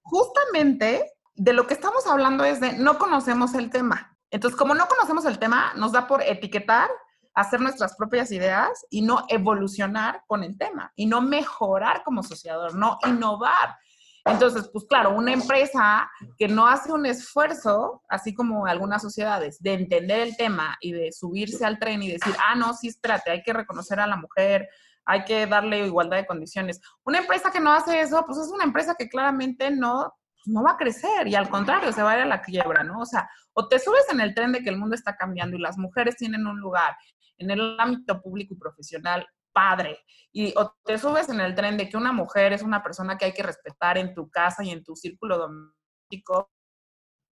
justamente 0.02 1.14
de 1.36 1.54
lo 1.54 1.66
que 1.66 1.74
estamos 1.74 2.06
hablando 2.08 2.44
es 2.44 2.60
de 2.60 2.74
no 2.74 2.98
conocemos 2.98 3.54
el 3.54 3.70
tema. 3.70 4.18
Entonces, 4.30 4.58
como 4.58 4.74
no 4.74 4.88
conocemos 4.88 5.26
el 5.26 5.40
tema, 5.40 5.74
nos 5.76 5.92
da 5.92 6.08
por 6.08 6.22
etiquetar, 6.24 6.90
hacer 7.34 7.62
nuestras 7.62 7.96
propias 7.96 8.32
ideas 8.32 8.86
y 8.90 9.02
no 9.02 9.26
evolucionar 9.30 10.24
con 10.28 10.44
el 10.44 10.58
tema 10.58 10.92
y 10.96 11.06
no 11.06 11.22
mejorar 11.22 12.04
como 12.04 12.22
asociador, 12.22 12.76
no 12.76 12.98
innovar. 13.08 13.78
Entonces, 14.26 14.70
pues 14.72 14.86
claro, 14.86 15.16
una 15.16 15.34
empresa 15.34 16.10
que 16.38 16.48
no 16.48 16.68
hace 16.68 16.92
un 16.92 17.06
esfuerzo, 17.06 18.04
así 18.08 18.34
como 18.34 18.66
algunas 18.66 19.02
sociedades, 19.02 19.60
de 19.60 19.74
entender 19.74 20.20
el 20.20 20.38
tema 20.38 20.78
y 20.80 20.92
de 20.92 21.12
subirse 21.12 21.66
al 21.66 21.80
tren 21.80 22.04
y 22.04 22.12
decir, 22.12 22.36
ah, 22.46 22.56
no, 22.56 22.74
sí, 22.74 22.88
espérate, 22.88 23.32
hay 23.32 23.42
que 23.42 23.54
reconocer 23.54 24.00
a 24.00 24.08
la 24.08 24.18
mujer, 24.18 24.70
hay 25.06 25.24
que 25.24 25.48
darle 25.48 25.86
igualdad 25.86 26.18
de 26.18 26.28
condiciones. 26.28 26.80
Una 27.04 27.20
empresa 27.20 27.52
que 27.52 27.60
no 27.60 27.74
hace 27.74 28.00
eso, 28.02 28.24
pues 28.26 28.38
es 28.38 28.50
una 28.50 28.64
empresa 28.64 28.96
que 28.98 29.10
claramente 29.10 29.72
no, 29.72 30.14
no 30.46 30.64
va 30.64 30.72
a 30.72 30.78
crecer 30.78 31.28
y 31.28 31.36
al 31.36 31.50
contrario, 31.50 31.92
se 31.92 32.04
va 32.04 32.12
a 32.12 32.18
ir 32.18 32.22
a 32.22 32.28
la 32.28 32.42
quiebra, 32.42 32.84
¿no? 32.84 33.00
O 33.00 33.06
sea, 33.06 33.28
o 33.54 33.68
te 33.68 33.80
subes 33.80 34.06
en 34.12 34.22
el 34.22 34.36
tren 34.36 34.52
de 34.52 34.62
que 34.62 34.70
el 34.70 34.78
mundo 34.78 34.96
está 34.96 35.16
cambiando 35.16 35.58
y 35.58 35.62
las 35.62 35.78
mujeres 35.78 36.16
tienen 36.18 36.46
un 36.46 36.60
lugar 36.60 36.96
en 37.38 37.50
el 37.50 37.80
ámbito 37.80 38.22
público 38.22 38.54
y 38.54 38.58
profesional 38.58 39.28
padre. 39.54 40.00
Y 40.32 40.54
o 40.58 40.74
te 40.86 40.98
subes 40.98 41.30
en 41.30 41.42
el 41.42 41.56
tren 41.56 41.78
de 41.78 41.90
que 41.90 41.98
una 41.98 42.12
mujer 42.12 42.54
es 42.54 42.62
una 42.62 42.82
persona 42.82 43.18
que 43.18 43.26
hay 43.26 43.34
que 43.34 43.44
respetar 43.44 43.98
en 43.98 44.14
tu 44.14 44.30
casa 44.30 44.64
y 44.64 44.72
en 44.72 44.84
tu 44.84 44.96
círculo 44.96 45.38
doméstico, 45.38 46.52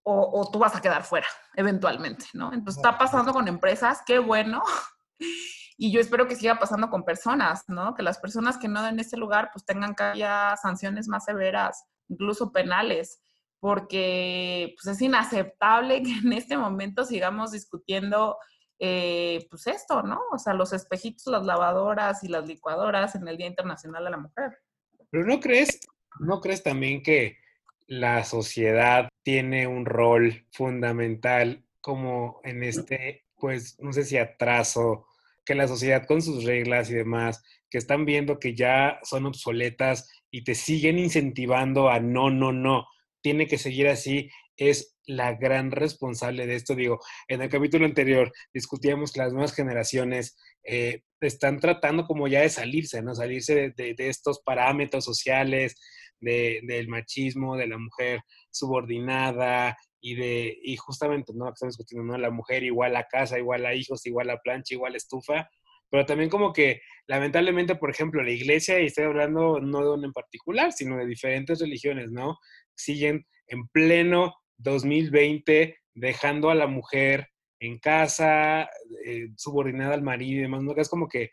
o, 0.03 0.41
o 0.41 0.51
tú 0.51 0.59
vas 0.59 0.75
a 0.75 0.81
quedar 0.81 1.03
fuera, 1.03 1.27
eventualmente, 1.55 2.25
¿no? 2.33 2.53
Entonces 2.53 2.77
está 2.77 2.97
pasando 2.97 3.33
con 3.33 3.47
empresas, 3.47 4.01
qué 4.05 4.19
bueno. 4.19 4.61
Y 5.81 5.93
yo 5.93 6.01
espero 6.01 6.27
que 6.27 6.35
siga 6.35 6.59
pasando 6.59 6.89
con 6.89 7.05
personas, 7.05 7.63
¿no? 7.69 7.95
Que 7.95 8.03
las 8.03 8.19
personas 8.19 8.57
que 8.57 8.67
no 8.67 8.83
den 8.83 8.99
ese 8.99 9.15
lugar, 9.15 9.49
pues 9.53 9.63
tengan 9.63 9.95
que 9.95 10.03
haya 10.03 10.57
sanciones 10.61 11.07
más 11.07 11.23
severas, 11.23 11.85
incluso 12.09 12.51
penales, 12.51 13.21
porque 13.61 14.75
pues 14.75 14.93
es 14.93 15.01
inaceptable 15.01 16.03
que 16.03 16.11
en 16.11 16.33
este 16.33 16.57
momento 16.57 17.05
sigamos 17.05 17.51
discutiendo 17.51 18.37
eh, 18.79 19.45
pues 19.49 19.67
esto, 19.67 20.01
¿no? 20.03 20.21
O 20.31 20.39
sea, 20.39 20.53
los 20.53 20.71
espejitos, 20.71 21.27
las 21.27 21.45
lavadoras 21.45 22.23
y 22.23 22.29
las 22.29 22.47
licuadoras 22.47 23.15
en 23.15 23.27
el 23.27 23.37
Día 23.37 23.47
Internacional 23.47 24.05
de 24.05 24.09
la 24.09 24.17
Mujer. 24.17 24.57
Pero 25.11 25.25
no 25.25 25.39
crees, 25.39 25.79
no 26.19 26.39
crees 26.39 26.63
también 26.63 27.03
que 27.03 27.37
la 27.87 28.23
sociedad 28.23 29.09
tiene 29.23 29.67
un 29.67 29.85
rol 29.85 30.45
fundamental 30.51 31.65
como 31.81 32.39
en 32.43 32.63
este, 32.63 33.25
pues, 33.35 33.77
no 33.79 33.91
sé 33.91 34.05
si 34.05 34.17
atraso, 34.17 35.07
que 35.45 35.55
la 35.55 35.67
sociedad 35.67 36.05
con 36.05 36.21
sus 36.21 36.43
reglas 36.43 36.89
y 36.89 36.93
demás, 36.93 37.43
que 37.69 37.79
están 37.79 38.05
viendo 38.05 38.39
que 38.39 38.55
ya 38.55 38.99
son 39.03 39.25
obsoletas 39.25 40.09
y 40.29 40.43
te 40.43 40.55
siguen 40.55 40.99
incentivando 40.99 41.89
a 41.89 41.99
no, 41.99 42.29
no, 42.29 42.51
no, 42.51 42.85
tiene 43.21 43.47
que 43.47 43.57
seguir 43.57 43.87
así, 43.87 44.29
es 44.57 44.98
la 45.09 45.33
gran 45.33 45.71
responsable 45.71 46.45
de 46.45 46.55
esto. 46.55 46.75
Digo, 46.75 46.99
en 47.27 47.41
el 47.41 47.49
capítulo 47.49 47.85
anterior 47.85 48.31
discutíamos 48.53 49.11
que 49.11 49.21
las 49.21 49.33
nuevas 49.33 49.53
generaciones 49.55 50.37
eh, 50.63 51.01
están 51.19 51.59
tratando 51.59 52.05
como 52.05 52.27
ya 52.27 52.41
de 52.41 52.49
salirse, 52.49 53.01
¿no? 53.01 53.15
Salirse 53.15 53.73
de, 53.75 53.95
estos 53.97 54.41
parámetros 54.41 55.03
sociales, 55.03 55.75
del 56.19 56.87
machismo, 56.89 57.57
de 57.57 57.67
la 57.67 57.79
mujer 57.79 58.21
subordinada 58.51 59.75
y 59.99 60.13
de, 60.13 60.59
y 60.61 60.75
justamente, 60.77 61.33
¿no? 61.33 61.49
Estamos 61.49 61.75
discutiendo, 61.75 62.13
¿no? 62.13 62.19
La 62.19 62.29
mujer 62.29 62.63
igual 62.63 62.95
a 62.95 63.05
casa, 63.05 63.39
igual 63.39 63.65
a 63.65 63.73
hijos, 63.73 64.05
igual 64.05 64.29
a 64.29 64.37
plancha, 64.37 64.75
igual 64.75 64.93
a 64.93 64.97
estufa. 64.97 65.49
Pero 65.89 66.05
también 66.05 66.29
como 66.29 66.53
que, 66.53 66.81
lamentablemente, 67.07 67.73
por 67.73 67.89
ejemplo, 67.89 68.21
la 68.21 68.29
iglesia, 68.29 68.79
y 68.79 68.85
estoy 68.85 69.05
hablando 69.05 69.59
no 69.59 69.81
de 69.81 69.89
una 69.89 70.05
en 70.05 70.13
particular, 70.13 70.71
sino 70.71 70.97
de 70.97 71.07
diferentes 71.07 71.59
religiones, 71.59 72.11
¿no? 72.11 72.37
Siguen 72.75 73.25
en 73.47 73.67
pleno 73.69 74.35
2020 74.59 75.77
dejando 75.95 76.49
a 76.49 76.55
la 76.55 76.67
mujer 76.67 77.29
en 77.59 77.79
casa, 77.79 78.69
eh, 79.05 79.29
subordinada 79.35 79.93
al 79.93 80.01
marido 80.01 80.39
y 80.39 80.41
demás, 80.43 80.63
¿no? 80.63 80.73
Es 80.75 80.89
como 80.89 81.09
que 81.09 81.31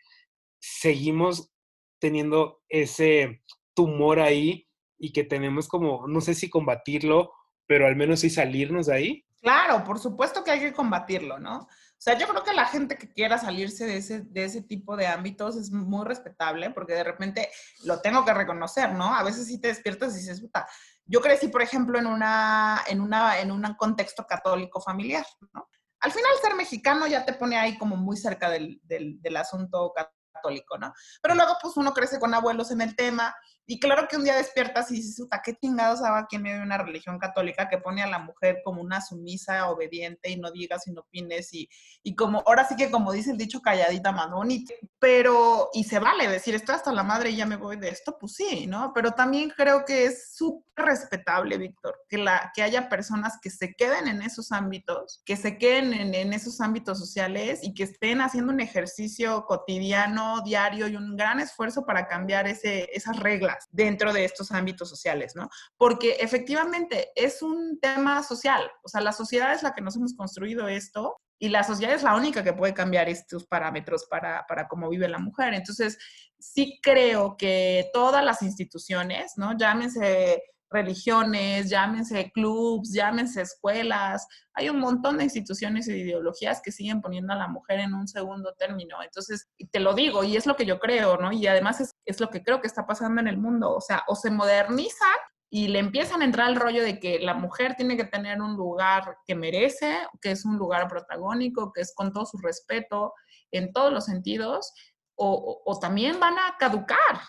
seguimos 0.59 1.51
teniendo 1.99 2.61
ese 2.67 3.43
tumor 3.73 4.19
ahí 4.19 4.67
y 4.97 5.13
que 5.13 5.23
tenemos 5.23 5.67
como, 5.67 6.07
no 6.07 6.21
sé 6.21 6.33
si 6.33 6.49
combatirlo, 6.49 7.31
pero 7.65 7.87
al 7.87 7.95
menos 7.95 8.21
sí 8.21 8.29
salirnos 8.29 8.87
de 8.87 8.95
ahí. 8.95 9.25
Claro, 9.41 9.83
por 9.83 9.99
supuesto 9.99 10.43
que 10.43 10.51
hay 10.51 10.59
que 10.59 10.73
combatirlo, 10.73 11.39
¿no? 11.39 11.59
O 11.59 11.99
sea, 11.99 12.17
yo 12.17 12.27
creo 12.27 12.43
que 12.43 12.53
la 12.53 12.65
gente 12.65 12.97
que 12.97 13.11
quiera 13.11 13.37
salirse 13.37 13.85
de 13.85 13.97
ese, 13.97 14.21
de 14.21 14.43
ese 14.45 14.61
tipo 14.61 14.95
de 14.95 15.07
ámbitos 15.07 15.55
es 15.55 15.71
muy 15.71 16.05
respetable, 16.05 16.69
porque 16.69 16.93
de 16.93 17.03
repente 17.03 17.49
lo 17.85 18.01
tengo 18.01 18.23
que 18.23 18.33
reconocer, 18.33 18.93
¿no? 18.93 19.15
A 19.15 19.23
veces 19.23 19.47
sí 19.47 19.59
te 19.59 19.69
despiertas 19.69 20.13
y 20.13 20.19
dices, 20.19 20.41
puta, 20.41 20.67
yo 21.07 21.21
crecí, 21.21 21.47
por 21.47 21.61
ejemplo, 21.61 21.97
en, 21.97 22.07
una, 22.07 22.83
en, 22.87 23.01
una, 23.01 23.39
en 23.39 23.51
un 23.51 23.63
contexto 23.75 24.25
católico 24.25 24.81
familiar, 24.81 25.25
¿no? 25.53 25.69
Al 25.99 26.11
final, 26.11 26.31
ser 26.41 26.55
mexicano 26.55 27.07
ya 27.07 27.25
te 27.25 27.33
pone 27.33 27.57
ahí 27.57 27.77
como 27.77 27.95
muy 27.95 28.17
cerca 28.17 28.49
del, 28.49 28.79
del, 28.83 29.19
del 29.19 29.37
asunto 29.37 29.93
católico, 30.33 30.77
¿no? 30.77 30.93
Pero 31.21 31.33
luego, 31.33 31.57
pues, 31.61 31.75
uno 31.77 31.93
crece 31.93 32.19
con 32.19 32.33
abuelos 32.33 32.69
en 32.71 32.81
el 32.81 32.95
tema 32.95 33.35
y 33.69 33.81
claro 33.81 34.07
que 34.07 34.15
un 34.15 34.23
día 34.23 34.37
despiertas 34.37 34.89
y 34.91 34.95
dices, 34.95 35.17
puta, 35.17 35.41
qué 35.43 35.53
chingados 35.53 36.01
hago 36.01 36.15
aquí 36.15 36.37
en 36.37 36.43
medio 36.43 36.61
una 36.63 36.77
religión 36.77 37.19
católica 37.19 37.67
que 37.67 37.77
pone 37.77 38.01
a 38.01 38.07
la 38.07 38.17
mujer 38.17 38.61
como 38.63 38.81
una 38.81 39.01
sumisa, 39.01 39.69
obediente 39.69 40.29
y 40.29 40.37
no 40.37 40.51
digas 40.51 40.87
y 40.87 40.91
no 40.91 41.01
opines 41.01 41.53
y, 41.53 41.69
y 42.01 42.15
como, 42.15 42.41
ahora 42.45 42.65
sí 42.65 42.77
que 42.77 42.89
como 42.89 43.11
dice 43.11 43.31
el 43.31 43.37
dicho, 43.37 43.61
calladita 43.61 44.13
más 44.13 44.31
bonita. 44.31 44.73
Pero, 44.99 45.69
y 45.73 45.83
se 45.83 45.99
vale 45.99 46.29
decir, 46.29 46.55
estoy 46.55 46.75
hasta 46.75 46.93
la 46.93 47.03
madre 47.03 47.31
y 47.31 47.35
ya 47.35 47.45
me 47.45 47.57
voy 47.57 47.75
de 47.75 47.89
esto, 47.89 48.17
pues 48.17 48.35
sí, 48.35 48.67
¿no? 48.67 48.93
Pero 48.95 49.11
también 49.11 49.49
creo 49.49 49.83
que 49.83 50.05
es 50.05 50.33
súper 50.33 50.85
respetable, 50.85 51.57
Víctor, 51.57 52.05
que, 52.07 52.19
la, 52.19 52.53
que 52.55 52.63
haya 52.63 52.87
personas 52.87 53.37
que 53.41 53.49
se 53.49 53.73
queden 53.73 54.07
en 54.07 54.21
esos 54.21 54.53
ámbitos, 54.53 55.21
que 55.25 55.35
se 55.35 55.57
queden 55.57 55.91
en, 55.91 56.13
en 56.13 56.31
esos 56.31 56.61
ámbitos 56.61 56.99
sociales 56.99 57.59
y 57.63 57.73
que 57.73 57.83
estén 57.83 58.21
haciendo 58.21 58.53
un 58.53 58.61
ejercicio 58.61 59.45
cotidiano, 59.45 60.41
diario 60.43 60.87
y 60.87 60.95
un 60.95 61.17
gran 61.17 61.41
esfuerzo 61.41 61.85
para 61.85 62.07
cambiar 62.07 62.47
ese, 62.47 62.89
esas 62.93 63.19
reglas 63.19 63.56
dentro 63.71 64.13
de 64.13 64.25
estos 64.25 64.51
ámbitos 64.51 64.89
sociales, 64.89 65.33
¿no? 65.35 65.49
Porque 65.77 66.17
efectivamente 66.19 67.11
es 67.15 67.41
un 67.41 67.79
tema 67.79 68.23
social, 68.23 68.69
o 68.83 68.89
sea, 68.89 69.01
la 69.01 69.11
sociedad 69.11 69.53
es 69.53 69.63
la 69.63 69.73
que 69.73 69.81
nos 69.81 69.95
hemos 69.95 70.15
construido 70.15 70.67
esto 70.67 71.17
y 71.39 71.49
la 71.49 71.63
sociedad 71.63 71.93
es 71.93 72.03
la 72.03 72.15
única 72.15 72.43
que 72.43 72.53
puede 72.53 72.73
cambiar 72.73 73.09
estos 73.09 73.45
parámetros 73.45 74.05
para, 74.09 74.45
para 74.47 74.67
cómo 74.67 74.89
vive 74.89 75.07
la 75.07 75.19
mujer. 75.19 75.53
Entonces, 75.53 75.97
sí 76.39 76.79
creo 76.81 77.37
que 77.37 77.89
todas 77.93 78.23
las 78.23 78.41
instituciones, 78.41 79.33
¿no? 79.37 79.55
Llámense 79.55 80.41
religiones, 80.69 81.69
llámense 81.69 82.31
clubs, 82.31 82.93
llámense 82.93 83.41
escuelas. 83.41 84.27
Hay 84.53 84.69
un 84.69 84.79
montón 84.79 85.17
de 85.17 85.25
instituciones 85.25 85.87
e 85.87 85.97
ideologías 85.97 86.61
que 86.61 86.71
siguen 86.71 87.01
poniendo 87.01 87.33
a 87.33 87.37
la 87.37 87.47
mujer 87.47 87.79
en 87.79 87.93
un 87.93 88.07
segundo 88.07 88.53
término. 88.57 89.01
Entonces, 89.03 89.47
te 89.71 89.79
lo 89.79 89.93
digo, 89.93 90.23
y 90.23 90.35
es 90.35 90.45
lo 90.45 90.55
que 90.55 90.65
yo 90.65 90.79
creo, 90.79 91.17
¿no? 91.17 91.31
Y 91.31 91.47
además 91.47 91.81
es, 91.81 91.95
es 92.05 92.19
lo 92.19 92.29
que 92.29 92.43
creo 92.43 92.61
que 92.61 92.67
está 92.67 92.85
pasando 92.85 93.21
en 93.21 93.27
el 93.27 93.37
mundo. 93.37 93.73
O 93.75 93.81
sea, 93.81 94.03
o 94.07 94.15
se 94.15 94.31
modernizan 94.31 95.17
y 95.49 95.69
le 95.69 95.79
empiezan 95.79 96.21
a 96.21 96.25
entrar 96.25 96.49
el 96.49 96.57
rollo 96.57 96.83
de 96.83 96.99
que 96.99 97.19
la 97.19 97.33
mujer 97.33 97.75
tiene 97.75 97.95
que 97.95 98.03
tener 98.03 98.41
un 98.41 98.55
lugar 98.55 99.17
que 99.25 99.35
merece, 99.35 99.97
que 100.21 100.31
es 100.31 100.43
un 100.45 100.57
lugar 100.57 100.87
protagónico, 100.89 101.71
que 101.71 101.81
es 101.81 101.93
con 101.95 102.11
todo 102.11 102.25
su 102.25 102.37
respeto 102.37 103.13
en 103.51 103.71
todos 103.71 103.93
los 103.93 104.05
sentidos, 104.05 104.73
o, 105.17 105.79
también 105.81 106.19
van 106.19 106.37
a 106.37 106.55
caducar, 106.57 107.19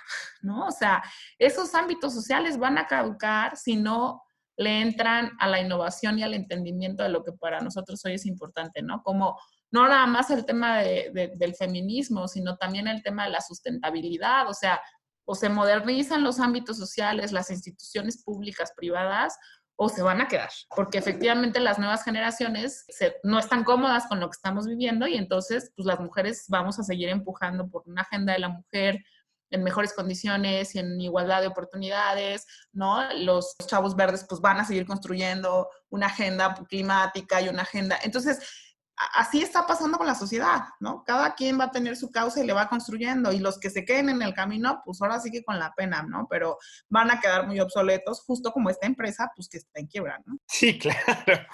¿no? 0.42 0.66
O 0.66 0.70
sea, 0.70 1.02
esos 1.38 1.74
ámbitos 1.74 2.12
sociales 2.12 2.58
van 2.58 2.78
a 2.78 2.86
caducar 2.86 3.56
si 3.56 3.76
no 3.76 4.22
le 4.56 4.80
entran 4.80 5.32
a 5.38 5.48
la 5.48 5.60
innovación 5.60 6.18
y 6.18 6.22
al 6.22 6.34
entendimiento 6.34 7.02
de 7.02 7.08
lo 7.08 7.22
que 7.22 7.32
para 7.32 7.60
nosotros 7.60 8.04
hoy 8.04 8.14
es 8.14 8.26
importante, 8.26 8.82
¿no? 8.82 9.02
Como 9.02 9.38
no 9.70 9.86
nada 9.86 10.06
más 10.06 10.30
el 10.30 10.44
tema 10.44 10.78
del 10.78 11.54
feminismo, 11.54 12.28
sino 12.28 12.56
también 12.56 12.88
el 12.88 13.02
tema 13.02 13.24
de 13.24 13.30
la 13.30 13.40
sustentabilidad, 13.40 14.48
o 14.48 14.54
sea, 14.54 14.80
o 15.24 15.34
se 15.34 15.48
modernizan 15.50 16.24
los 16.24 16.40
ámbitos 16.40 16.78
sociales, 16.78 17.32
las 17.32 17.50
instituciones 17.50 18.22
públicas, 18.22 18.72
privadas, 18.74 19.36
o 19.80 19.88
se 19.88 20.02
van 20.02 20.20
a 20.20 20.26
quedar, 20.26 20.50
porque 20.74 20.98
efectivamente 20.98 21.60
las 21.60 21.78
nuevas 21.78 22.02
generaciones 22.02 22.84
no 23.22 23.38
están 23.38 23.62
cómodas 23.62 24.06
con 24.08 24.18
lo 24.18 24.28
que 24.28 24.34
estamos 24.34 24.66
viviendo 24.66 25.06
y 25.06 25.14
entonces 25.14 25.70
pues 25.76 25.86
las 25.86 26.00
mujeres 26.00 26.46
vamos 26.48 26.80
a 26.80 26.82
seguir 26.82 27.08
empujando 27.08 27.68
por 27.70 27.84
una 27.86 28.02
agenda 28.02 28.32
de 28.32 28.40
la 28.40 28.48
mujer 28.48 29.04
en 29.50 29.62
mejores 29.62 29.94
condiciones 29.94 30.74
y 30.74 30.80
en 30.80 31.00
igualdad 31.00 31.42
de 31.42 31.46
oportunidades, 31.46 32.44
¿no? 32.72 33.12
Los 33.14 33.54
chavos 33.68 33.94
verdes 33.94 34.26
pues 34.28 34.40
van 34.40 34.58
a 34.58 34.64
seguir 34.64 34.84
construyendo 34.84 35.70
una 35.90 36.06
agenda 36.06 36.54
climática 36.68 37.40
y 37.40 37.48
una 37.48 37.62
agenda. 37.62 38.00
Entonces, 38.02 38.40
así 39.14 39.42
está 39.42 39.66
pasando 39.66 39.98
con 39.98 40.06
la 40.06 40.14
sociedad, 40.14 40.62
¿no? 40.80 41.04
Cada 41.04 41.34
quien 41.34 41.58
va 41.58 41.64
a 41.64 41.70
tener 41.70 41.96
su 41.96 42.10
causa 42.10 42.42
y 42.42 42.46
le 42.46 42.52
va 42.52 42.68
construyendo 42.68 43.32
y 43.32 43.38
los 43.38 43.58
que 43.58 43.70
se 43.70 43.84
queden 43.84 44.08
en 44.08 44.22
el 44.22 44.34
camino, 44.34 44.82
pues 44.84 45.00
ahora 45.00 45.20
sí 45.20 45.30
que 45.30 45.44
con 45.44 45.58
la 45.58 45.74
pena, 45.74 46.02
¿no? 46.02 46.26
Pero 46.28 46.58
van 46.88 47.10
a 47.10 47.20
quedar 47.20 47.46
muy 47.46 47.60
obsoletos, 47.60 48.22
justo 48.22 48.52
como 48.52 48.70
esta 48.70 48.86
empresa, 48.86 49.30
pues 49.34 49.48
que 49.48 49.58
está 49.58 49.80
en 49.80 49.86
quiebra, 49.86 50.20
¿no? 50.26 50.38
Sí, 50.46 50.78
claro. 50.78 51.46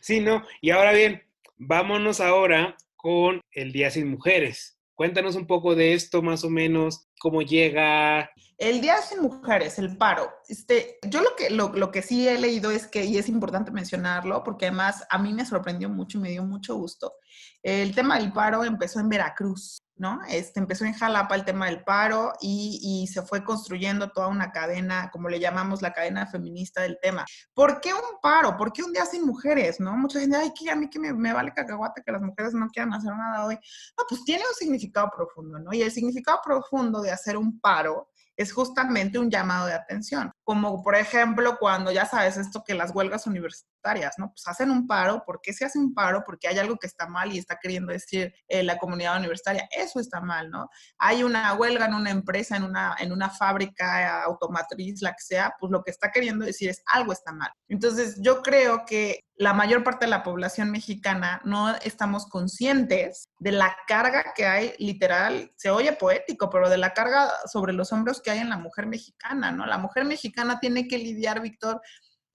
Sí, 0.00 0.20
¿no? 0.20 0.42
Y 0.60 0.70
ahora 0.70 0.92
bien, 0.92 1.22
vámonos 1.56 2.20
ahora 2.20 2.76
con 2.96 3.40
el 3.52 3.72
Día 3.72 3.90
Sin 3.90 4.08
Mujeres. 4.08 4.78
Cuéntanos 4.94 5.34
un 5.34 5.46
poco 5.46 5.74
de 5.74 5.94
esto, 5.94 6.22
más 6.22 6.44
o 6.44 6.50
menos, 6.50 7.08
cómo 7.22 7.40
llega. 7.40 8.28
El 8.58 8.80
Día 8.80 9.00
Sin 9.00 9.22
Mujeres, 9.22 9.78
el 9.78 9.96
paro. 9.96 10.28
Este, 10.48 10.98
yo 11.08 11.22
lo 11.22 11.36
que, 11.36 11.50
lo, 11.50 11.68
lo, 11.68 11.92
que 11.92 12.02
sí 12.02 12.26
he 12.26 12.36
leído 12.36 12.72
es 12.72 12.88
que, 12.88 13.04
y 13.04 13.16
es 13.16 13.28
importante 13.28 13.70
mencionarlo, 13.70 14.42
porque 14.42 14.66
además 14.66 15.06
a 15.08 15.18
mí 15.18 15.32
me 15.32 15.46
sorprendió 15.46 15.88
mucho 15.88 16.18
y 16.18 16.20
me 16.20 16.30
dio 16.30 16.42
mucho 16.42 16.74
gusto, 16.74 17.14
el 17.62 17.94
tema 17.94 18.18
del 18.18 18.32
paro 18.32 18.64
empezó 18.64 18.98
en 18.98 19.08
Veracruz. 19.08 19.81
¿No? 20.02 20.18
Este, 20.28 20.58
empezó 20.58 20.84
en 20.84 20.94
Jalapa 20.94 21.36
el 21.36 21.44
tema 21.44 21.66
del 21.66 21.84
paro 21.84 22.32
y, 22.40 23.08
se 23.12 23.22
fue 23.22 23.44
construyendo 23.44 24.10
toda 24.10 24.26
una 24.26 24.50
cadena, 24.50 25.10
como 25.12 25.28
le 25.28 25.38
llamamos 25.38 25.80
la 25.80 25.92
cadena 25.92 26.26
feminista 26.26 26.82
del 26.82 26.98
tema. 27.00 27.24
¿Por 27.54 27.80
qué 27.80 27.94
un 27.94 28.18
paro? 28.20 28.56
¿Por 28.56 28.72
qué 28.72 28.82
un 28.82 28.92
día 28.92 29.06
sin 29.06 29.24
mujeres? 29.24 29.78
¿no? 29.78 29.96
Mucha 29.96 30.18
gente, 30.18 30.36
ay, 30.36 30.52
que 30.58 30.70
a 30.70 30.74
mí 30.74 30.90
que 30.90 30.98
me, 30.98 31.32
vale 31.32 31.52
cacahuate 31.52 32.02
que 32.04 32.10
las 32.10 32.20
mujeres 32.20 32.52
no 32.52 32.68
quieran 32.70 32.92
hacer 32.94 33.12
nada 33.14 33.46
hoy. 33.46 33.54
No, 33.54 34.04
pues 34.08 34.24
tiene 34.24 34.42
un 34.42 34.54
significado 34.56 35.08
profundo, 35.14 35.60
¿no? 35.60 35.72
Y 35.72 35.82
el 35.82 35.92
significado 35.92 36.40
profundo 36.44 37.00
de 37.00 37.12
hacer 37.12 37.36
un 37.36 37.60
paro 37.60 38.08
es 38.36 38.52
justamente 38.52 39.18
un 39.18 39.30
llamado 39.30 39.66
de 39.66 39.74
atención, 39.74 40.32
como 40.44 40.82
por 40.82 40.94
ejemplo 40.94 41.56
cuando 41.58 41.92
ya 41.92 42.06
sabes 42.06 42.36
esto 42.36 42.62
que 42.64 42.74
las 42.74 42.94
huelgas 42.94 43.26
universitarias, 43.26 44.14
¿no? 44.18 44.28
Pues 44.30 44.46
hacen 44.46 44.70
un 44.70 44.86
paro, 44.86 45.22
¿por 45.24 45.40
qué 45.40 45.52
se 45.52 45.64
hace 45.64 45.78
un 45.78 45.92
paro? 45.94 46.22
Porque 46.24 46.48
hay 46.48 46.58
algo 46.58 46.76
que 46.76 46.86
está 46.86 47.06
mal 47.06 47.32
y 47.32 47.38
está 47.38 47.58
queriendo 47.60 47.92
decir 47.92 48.34
eh, 48.48 48.62
la 48.62 48.78
comunidad 48.78 49.18
universitaria, 49.18 49.68
eso 49.70 50.00
está 50.00 50.20
mal, 50.20 50.50
¿no? 50.50 50.68
Hay 50.98 51.22
una 51.22 51.54
huelga 51.54 51.86
en 51.86 51.94
una 51.94 52.10
empresa, 52.10 52.56
en 52.56 52.64
una, 52.64 52.96
en 52.98 53.12
una 53.12 53.30
fábrica 53.30 54.22
automatriz, 54.22 55.02
la 55.02 55.12
que 55.12 55.22
sea, 55.22 55.54
pues 55.58 55.70
lo 55.70 55.82
que 55.82 55.90
está 55.90 56.10
queriendo 56.10 56.44
decir 56.44 56.70
es 56.70 56.82
algo 56.92 57.12
está 57.12 57.32
mal. 57.32 57.50
Entonces 57.68 58.18
yo 58.20 58.42
creo 58.42 58.84
que 58.86 59.24
la 59.42 59.54
mayor 59.54 59.82
parte 59.82 60.06
de 60.06 60.10
la 60.10 60.22
población 60.22 60.70
mexicana 60.70 61.40
no 61.44 61.74
estamos 61.78 62.26
conscientes 62.26 63.28
de 63.40 63.50
la 63.50 63.76
carga 63.88 64.32
que 64.36 64.46
hay, 64.46 64.72
literal, 64.78 65.50
se 65.56 65.68
oye 65.68 65.92
poético, 65.94 66.48
pero 66.48 66.70
de 66.70 66.78
la 66.78 66.94
carga 66.94 67.28
sobre 67.50 67.72
los 67.72 67.92
hombros 67.92 68.22
que 68.22 68.30
hay 68.30 68.38
en 68.38 68.50
la 68.50 68.56
mujer 68.56 68.86
mexicana, 68.86 69.50
¿no? 69.50 69.66
La 69.66 69.78
mujer 69.78 70.04
mexicana 70.04 70.60
tiene 70.60 70.86
que 70.86 70.96
lidiar, 70.96 71.40
Víctor, 71.40 71.80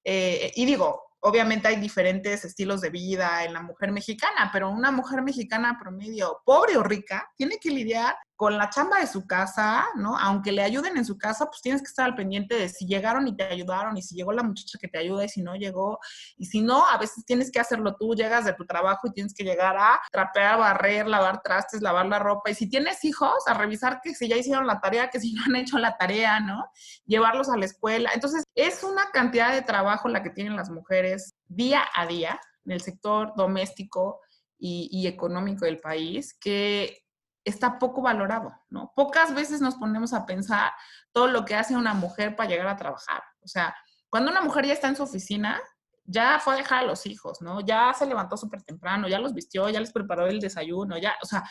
eh, 0.03 0.51
y 0.55 0.65
digo, 0.65 1.01
obviamente 1.21 1.69
hay 1.69 1.77
diferentes 1.77 2.43
estilos 2.43 2.81
de 2.81 2.89
vida 2.89 3.45
en 3.45 3.53
la 3.53 3.61
mujer 3.61 3.93
mexicana, 3.93 4.49
pero 4.51 4.69
una 4.69 4.91
mujer 4.91 5.21
mexicana 5.21 5.77
promedio, 5.79 6.41
pobre 6.45 6.75
o 6.75 6.83
rica, 6.83 7.31
tiene 7.37 7.57
que 7.57 7.69
lidiar 7.69 8.17
con 8.37 8.55
la 8.55 8.69
chamba 8.69 8.99
de 8.99 9.07
su 9.07 9.25
casa, 9.25 9.87
¿no? 9.95 10.15
Aunque 10.15 10.51
le 10.51 10.61
ayuden 10.61 10.95
en 10.95 11.03
su 11.03 11.17
casa, 11.17 11.47
pues 11.47 11.59
tienes 11.59 11.81
que 11.81 11.87
estar 11.87 12.05
al 12.05 12.13
pendiente 12.13 12.53
de 12.53 12.69
si 12.69 12.85
llegaron 12.85 13.27
y 13.27 13.35
te 13.35 13.43
ayudaron 13.43 13.97
y 13.97 14.03
si 14.03 14.15
llegó 14.15 14.31
la 14.31 14.43
muchacha 14.43 14.77
que 14.79 14.87
te 14.87 14.99
ayuda 14.99 15.25
y 15.25 15.29
si 15.29 15.41
no 15.41 15.55
llegó. 15.55 15.99
Y 16.37 16.45
si 16.45 16.61
no, 16.61 16.85
a 16.87 16.99
veces 16.99 17.25
tienes 17.25 17.51
que 17.51 17.59
hacerlo 17.59 17.95
tú, 17.95 18.13
llegas 18.13 18.45
de 18.45 18.53
tu 18.53 18.63
trabajo 18.67 19.07
y 19.07 19.11
tienes 19.11 19.33
que 19.33 19.43
llegar 19.43 19.75
a 19.75 19.99
trapear, 20.11 20.59
barrer, 20.59 21.07
lavar 21.07 21.41
trastes, 21.41 21.81
lavar 21.81 22.05
la 22.05 22.19
ropa. 22.19 22.51
Y 22.51 22.53
si 22.53 22.69
tienes 22.69 23.03
hijos, 23.03 23.33
a 23.47 23.55
revisar 23.55 24.01
que 24.03 24.13
si 24.13 24.27
ya 24.27 24.37
hicieron 24.37 24.67
la 24.67 24.79
tarea, 24.79 25.09
que 25.09 25.19
si 25.19 25.33
no 25.33 25.41
han 25.43 25.55
hecho 25.55 25.79
la 25.79 25.97
tarea, 25.97 26.39
¿no? 26.39 26.69
Llevarlos 27.07 27.49
a 27.49 27.57
la 27.57 27.65
escuela. 27.65 28.11
Entonces, 28.13 28.43
es 28.53 28.83
una 28.83 29.09
cantidad 29.11 29.51
de 29.51 29.63
trabajo 29.63 30.09
la 30.09 30.21
que 30.21 30.29
tienen 30.29 30.55
las 30.55 30.69
mujeres 30.69 31.33
día 31.47 31.81
a 31.95 32.05
día 32.05 32.39
en 32.65 32.73
el 32.73 32.81
sector 32.81 33.33
doméstico 33.35 34.19
y, 34.59 34.89
y 34.91 35.07
económico 35.07 35.65
del 35.65 35.79
país 35.79 36.37
que 36.39 37.06
está 37.47 37.79
poco 37.79 38.01
valorado, 38.01 38.53
¿no? 38.69 38.91
Pocas 38.95 39.33
veces 39.33 39.61
nos 39.61 39.75
ponemos 39.75 40.13
a 40.13 40.25
pensar 40.25 40.71
todo 41.11 41.27
lo 41.27 41.45
que 41.45 41.55
hace 41.55 41.75
una 41.75 41.93
mujer 41.93 42.35
para 42.35 42.49
llegar 42.49 42.67
a 42.67 42.75
trabajar. 42.75 43.23
O 43.41 43.47
sea, 43.47 43.75
cuando 44.09 44.31
una 44.31 44.41
mujer 44.41 44.65
ya 44.65 44.73
está 44.73 44.87
en 44.87 44.95
su 44.95 45.03
oficina, 45.03 45.61
ya 46.03 46.39
fue 46.39 46.53
a 46.53 46.57
dejar 46.57 46.79
a 46.79 46.87
los 46.87 47.05
hijos, 47.05 47.41
¿no? 47.41 47.61
Ya 47.61 47.93
se 47.93 48.05
levantó 48.05 48.37
súper 48.37 48.63
temprano, 48.63 49.07
ya 49.07 49.19
los 49.19 49.33
vistió, 49.33 49.69
ya 49.69 49.79
les 49.79 49.91
preparó 49.91 50.27
el 50.27 50.39
desayuno, 50.39 50.97
ya, 50.97 51.15
o 51.21 51.25
sea, 51.25 51.43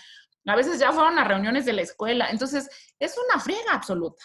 a 0.47 0.57
veces 0.57 0.79
ya 0.79 0.93
fueron 0.93 1.19
a 1.19 1.25
reuniones 1.25 1.65
de 1.65 1.73
la 1.73 1.83
escuela. 1.83 2.31
Entonces, 2.31 2.69
es 2.99 3.17
una 3.19 3.41
friega 3.41 3.73
absoluta. 3.73 4.23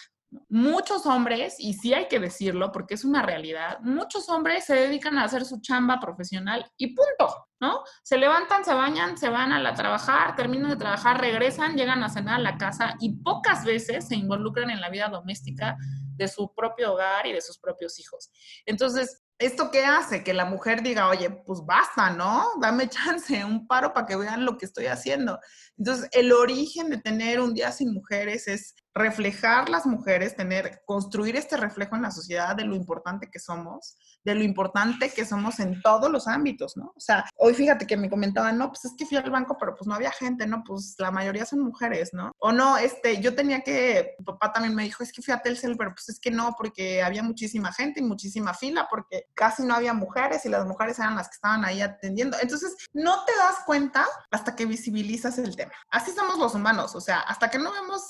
Muchos 0.48 1.04
hombres, 1.04 1.56
y 1.58 1.74
sí 1.74 1.92
hay 1.92 2.08
que 2.08 2.18
decirlo 2.18 2.72
porque 2.72 2.94
es 2.94 3.04
una 3.04 3.22
realidad, 3.22 3.80
muchos 3.80 4.30
hombres 4.30 4.64
se 4.64 4.74
dedican 4.74 5.18
a 5.18 5.24
hacer 5.24 5.44
su 5.44 5.60
chamba 5.60 6.00
profesional 6.00 6.64
y 6.78 6.94
punto, 6.94 7.48
¿no? 7.60 7.82
Se 8.02 8.16
levantan, 8.16 8.64
se 8.64 8.72
bañan, 8.72 9.18
se 9.18 9.28
van 9.28 9.52
a 9.52 9.60
la 9.60 9.74
trabajar, 9.74 10.34
terminan 10.34 10.70
de 10.70 10.76
trabajar, 10.76 11.20
regresan, 11.20 11.76
llegan 11.76 12.02
a 12.02 12.08
cenar 12.08 12.36
a 12.36 12.42
la 12.42 12.56
casa 12.56 12.96
y 12.98 13.16
pocas 13.22 13.64
veces 13.66 14.08
se 14.08 14.14
involucran 14.14 14.70
en 14.70 14.80
la 14.80 14.88
vida 14.88 15.08
doméstica 15.08 15.76
de 16.16 16.28
su 16.28 16.54
propio 16.54 16.94
hogar 16.94 17.26
y 17.26 17.32
de 17.32 17.42
sus 17.42 17.58
propios 17.58 17.98
hijos. 17.98 18.30
Entonces, 18.64 19.22
¿esto 19.38 19.70
qué 19.70 19.84
hace? 19.84 20.24
Que 20.24 20.32
la 20.32 20.44
mujer 20.44 20.82
diga, 20.82 21.08
oye, 21.08 21.30
pues 21.30 21.60
basta, 21.66 22.10
¿no? 22.10 22.46
Dame 22.60 22.88
chance, 22.88 23.44
un 23.44 23.66
paro 23.66 23.92
para 23.92 24.06
que 24.06 24.16
vean 24.16 24.44
lo 24.44 24.56
que 24.56 24.66
estoy 24.66 24.86
haciendo. 24.86 25.38
Entonces, 25.76 26.08
el 26.12 26.32
origen 26.32 26.88
de 26.90 26.98
tener 26.98 27.40
un 27.40 27.54
día 27.54 27.72
sin 27.72 27.92
mujeres 27.92 28.48
es 28.48 28.74
reflejar 28.94 29.68
las 29.68 29.86
mujeres, 29.86 30.36
tener, 30.36 30.82
construir 30.84 31.36
este 31.36 31.56
reflejo 31.56 31.96
en 31.96 32.02
la 32.02 32.10
sociedad 32.10 32.54
de 32.54 32.64
lo 32.64 32.74
importante 32.74 33.30
que 33.30 33.38
somos, 33.38 33.96
de 34.24 34.34
lo 34.34 34.42
importante 34.42 35.10
que 35.10 35.24
somos 35.24 35.60
en 35.60 35.80
todos 35.82 36.10
los 36.10 36.28
ámbitos, 36.28 36.76
¿no? 36.76 36.92
O 36.94 37.00
sea, 37.00 37.24
hoy 37.36 37.54
fíjate 37.54 37.86
que 37.86 37.96
me 37.96 38.10
comentaban, 38.10 38.58
no, 38.58 38.68
pues 38.68 38.84
es 38.84 38.92
que 38.96 39.06
fui 39.06 39.16
al 39.16 39.30
banco, 39.30 39.56
pero 39.58 39.74
pues 39.74 39.86
no 39.86 39.94
había 39.94 40.10
gente, 40.10 40.46
¿no? 40.46 40.62
Pues 40.64 40.94
la 40.98 41.10
mayoría 41.10 41.46
son 41.46 41.60
mujeres, 41.60 42.10
¿no? 42.12 42.32
O 42.38 42.52
no, 42.52 42.76
este, 42.76 43.20
yo 43.20 43.34
tenía 43.34 43.62
que, 43.62 44.14
mi 44.18 44.24
papá 44.24 44.52
también 44.52 44.74
me 44.74 44.84
dijo, 44.84 45.02
es 45.02 45.12
que 45.12 45.22
fui 45.22 45.32
a 45.32 45.40
Telcel, 45.40 45.76
pero 45.76 45.94
pues 45.94 46.08
es 46.08 46.20
que 46.20 46.30
no, 46.30 46.54
porque 46.56 47.02
había 47.02 47.22
muchísima 47.22 47.72
gente 47.72 48.00
y 48.00 48.04
muchísima 48.04 48.52
fila, 48.54 48.86
porque 48.90 49.26
casi 49.34 49.62
no 49.62 49.74
había 49.74 49.94
mujeres 49.94 50.44
y 50.44 50.48
las 50.48 50.66
mujeres 50.66 50.98
eran 50.98 51.16
las 51.16 51.28
que 51.28 51.34
estaban 51.34 51.64
ahí 51.64 51.80
atendiendo. 51.80 52.36
Entonces, 52.40 52.76
no 52.92 53.24
te 53.24 53.32
das 53.36 53.56
cuenta 53.64 54.06
hasta 54.30 54.54
que 54.54 54.66
visibilizas 54.66 55.38
el 55.38 55.56
tema. 55.56 55.72
Así 55.90 56.12
somos 56.12 56.38
los 56.38 56.54
humanos, 56.54 56.94
o 56.94 57.00
sea, 57.00 57.20
hasta 57.20 57.50
que 57.50 57.58
no 57.58 57.72
vemos 57.72 58.02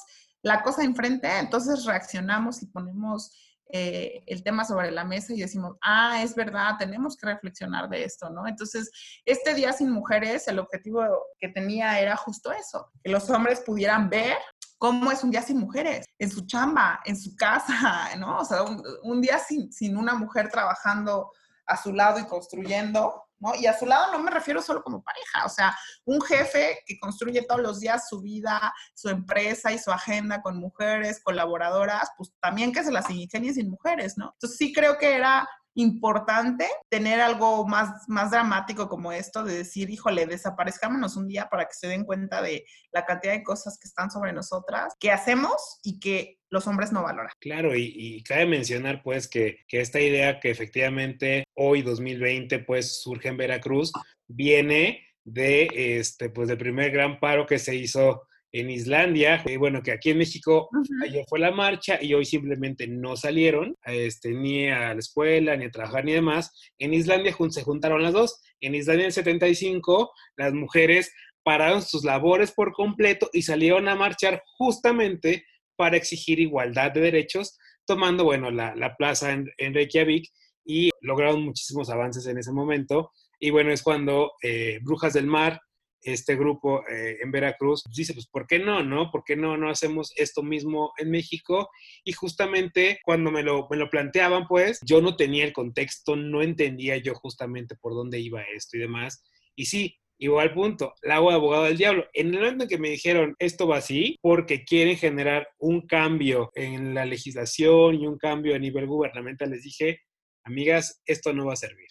la 0.43 0.63
cosa 0.63 0.83
enfrente, 0.83 1.29
entonces 1.39 1.85
reaccionamos 1.85 2.63
y 2.63 2.67
ponemos 2.67 3.31
eh, 3.75 4.23
el 4.27 4.43
tema 4.43 4.67
sobre 4.67 4.91
la 4.91 5.05
mesa 5.05 5.33
y 5.33 5.41
decimos, 5.41 5.77
ah, 5.83 6.23
es 6.23 6.35
verdad, 6.35 6.77
tenemos 6.79 7.17
que 7.17 7.27
reflexionar 7.27 7.89
de 7.89 8.05
esto, 8.05 8.29
¿no? 8.29 8.47
Entonces, 8.47 8.91
este 9.25 9.55
Día 9.55 9.73
sin 9.73 9.91
Mujeres, 9.91 10.47
el 10.47 10.59
objetivo 10.59 11.03
que 11.39 11.49
tenía 11.49 11.99
era 11.99 12.17
justo 12.17 12.53
eso, 12.53 12.91
que 13.03 13.11
los 13.11 13.31
hombres 13.31 13.61
pudieran 13.61 14.11
ver 14.11 14.37
cómo 14.77 15.11
es 15.11 15.23
un 15.25 15.31
día 15.31 15.43
sin 15.43 15.59
mujeres, 15.59 16.05
en 16.19 16.29
su 16.29 16.45
chamba, 16.45 17.01
en 17.05 17.17
su 17.17 17.37
casa, 17.37 18.11
¿no? 18.19 18.41
O 18.41 18.45
sea, 18.45 18.65
un, 19.05 19.21
día 19.23 19.39
sin, 19.39 19.73
sin 19.73 19.97
una 19.97 20.15
mujer 20.17 20.51
trabajando 20.51 21.31
a 21.67 21.77
su 21.77 21.93
lado 21.95 22.19
y 22.19 22.25
construyendo, 22.25 23.25
Y 23.59 23.67
a 23.67 23.79
su 23.79 23.87
lado 23.87 24.13
no 24.13 24.19
me 24.19 24.31
refiero 24.31 24.63
solo 24.63 24.83
como 24.83 25.03
pareja, 25.03 25.45
o 25.45 25.49
sea, 25.49 25.77
un 26.05 26.21
jefe 26.21 26.79
que 26.87 26.99
construye 26.99 27.43
todos 27.43 27.61
los 27.61 27.81
días 27.81 28.09
su 28.09 28.21
vida, 28.21 28.73
su 28.95 29.09
empresa 29.09 29.73
y 29.73 29.79
su 29.79 29.91
agenda 29.91 30.43
con 30.43 30.59
mujeres, 30.59 31.21
colaboradoras, 31.23 32.11
pues 32.17 32.33
también 32.41 32.73
que 32.73 32.85
se 32.85 32.93
las 32.93 33.09
ingenie 33.11 33.55
sin 33.55 33.71
mujeres, 33.71 34.17
¿no? 34.17 34.31
Entonces 34.35 34.59
sí 34.59 34.73
creo 34.73 34.99
que 34.99 35.15
era 35.15 35.49
importante 35.75 36.67
tener 36.89 37.21
algo 37.21 37.67
más, 37.67 38.09
más 38.09 38.31
dramático 38.31 38.89
como 38.89 39.13
esto, 39.13 39.45
de 39.45 39.59
decir, 39.59 39.91
híjole, 39.91 40.27
desaparezcámonos 40.27 41.17
un 41.17 41.29
día 41.29 41.49
para 41.51 41.65
que 41.65 41.75
se 41.75 41.89
den 41.89 42.05
cuenta 42.05 42.43
de 42.43 42.65
la 42.93 43.05
cantidad 43.05 43.33
de 43.33 43.43
cosas 43.43 43.79
que 43.79 43.89
están 43.89 44.11
sobre 44.11 44.33
nosotras, 44.33 44.95
que 45.01 45.11
hacemos 45.11 45.79
y 45.83 45.99
que 45.99 46.39
los 46.51 46.67
hombres 46.67 46.93
no 46.93 47.03
valoran. 47.03 47.33
Claro, 47.41 47.75
y, 47.75 48.23
cabe 48.25 48.47
mencionar 48.47 49.03
pues 49.03 49.27
que, 49.29 49.61
que, 49.67 49.81
esta 49.81 50.01
idea 50.01 50.39
que 50.39 50.51
efectivamente 50.51 51.45
hoy 51.55 51.83
2020 51.83 52.59
pues 52.61 53.01
surge 53.01 53.29
en 53.29 53.39
Veracruz 53.39 53.93
viene 54.29 55.07
de 55.25 55.99
este 55.99 56.31
pues 56.31 56.49
del 56.49 56.59
primer 56.59 56.91
gran 56.91 57.21
paro 57.21 57.47
que 57.47 57.59
se 57.59 57.75
hizo 57.75 58.27
en 58.53 58.69
Islandia, 58.69 59.43
y 59.47 59.57
bueno, 59.57 59.83
que 59.83 59.93
aquí 59.93 60.11
en 60.11 60.19
México 60.19 60.69
ayer 61.03 61.25
fue 61.27 61.39
la 61.39 61.51
marcha 61.51 61.99
y 62.03 62.13
hoy 62.13 62.27
simplemente 62.27 62.87
no 62.87 63.17
salieron 63.17 63.77
este, 63.87 64.33
ni 64.33 64.69
a 64.69 64.93
la 64.93 65.01
escuela, 65.01 65.57
ni 65.57 65.65
a 65.65 65.71
trabajar, 65.71 66.05
ni 66.05 66.13
demás. 66.13 66.53
En 66.79 66.93
Islandia 66.93 67.35
se 67.51 67.63
juntaron 67.63 68.03
las 68.03 68.13
dos. 68.13 68.43
En 68.61 68.75
Islandia 68.75 69.05
en 69.05 69.07
el 69.07 69.13
75, 69.13 70.13
las 70.37 70.53
mujeres 70.53 71.13
pararon 71.43 71.83
sus 71.83 72.05
labores 72.05 72.53
por 72.53 72.73
completo 72.73 73.31
y 73.33 73.43
salieron 73.43 73.89
a 73.89 73.97
marchar 73.97 74.43
justamente 74.59 75.47
para 75.77 75.97
exigir 75.97 76.39
igualdad 76.39 76.93
de 76.93 77.01
derechos, 77.01 77.59
tomando, 77.87 78.25
bueno, 78.25 78.51
la, 78.51 78.95
plaza 78.97 79.33
en, 79.33 79.75
Reykjavik 79.75 80.31
y 80.65 80.91
lograron 81.01 81.43
muchísimos 81.43 81.89
avances 81.89 82.27
en 82.27 82.39
ese 82.39 82.53
momento. 82.53 83.13
Y 83.41 83.51
bueno, 83.51 83.73
es 83.73 83.83
cuando 83.83 84.33
eh, 84.43 84.79
Brujas 84.83 85.15
del 85.15 85.27
Mar 85.27 85.59
este 86.03 86.37
grupo 86.37 86.87
eh, 86.89 87.19
en 87.23 87.31
Veracruz 87.31 87.85
dice, 87.95 88.15
pues, 88.15 88.27
¿por 88.27 88.47
qué 88.47 88.59
no, 88.59 88.83
no? 88.83 89.11
¿Por 89.11 89.25
qué 89.25 89.37
no, 89.37 89.57
no 89.57 89.71
hacemos 89.71 90.13
esto 90.17 90.43
mismo 90.43 90.93
en 90.99 91.11
México? 91.11 91.69
Y 92.05 92.13
justamente 92.13 93.01
cuando 93.05 93.31
me 93.31 93.43
lo, 93.43 93.67
me 93.71 93.77
lo 93.77 93.89
planteaban, 93.91 94.47
pues, 94.47 94.81
yo 94.85 95.01
no 95.01 95.17
tenía 95.17 95.45
el 95.45 95.53
contexto, 95.53 96.17
no 96.17 96.43
entendía 96.43 96.97
yo 96.97 97.15
justamente 97.15 97.77
por 97.77 97.95
dónde 97.95 98.21
iba 98.21 98.43
esto 98.43 98.77
y 98.77 98.81
demás. 98.81 99.25
Y 99.55 99.67
sí, 99.67 99.99
igual 100.19 100.55
punto, 100.55 100.95
la 101.03 101.17
hago 101.17 101.31
de 101.31 101.37
abogado 101.37 101.65
del 101.65 101.79
diablo. 101.79 102.07
En 102.13 102.29
el 102.29 102.41
momento 102.41 102.65
en 102.65 102.71
que 102.71 102.79
me 102.79 102.91
dijeron 102.91 103.35
esto 103.39 103.67
va 103.67 103.79
así, 103.79 104.17
porque 104.21 104.65
quieren 104.65 104.97
generar 104.97 105.49
un 105.59 105.87
cambio 105.87 106.51
en 106.55 106.95
la 106.95 107.05
legislación 107.05 107.97
y 107.97 108.07
un 108.07 108.19
cambio 108.19 108.55
a 108.55 108.59
nivel 108.59 108.87
gubernamental, 108.87 109.51
les 109.51 109.63
dije, 109.63 110.01
amigas, 110.45 111.03
esto 111.07 111.33
no 111.33 111.47
va 111.47 111.55
a 111.55 111.57
servir. 111.57 111.89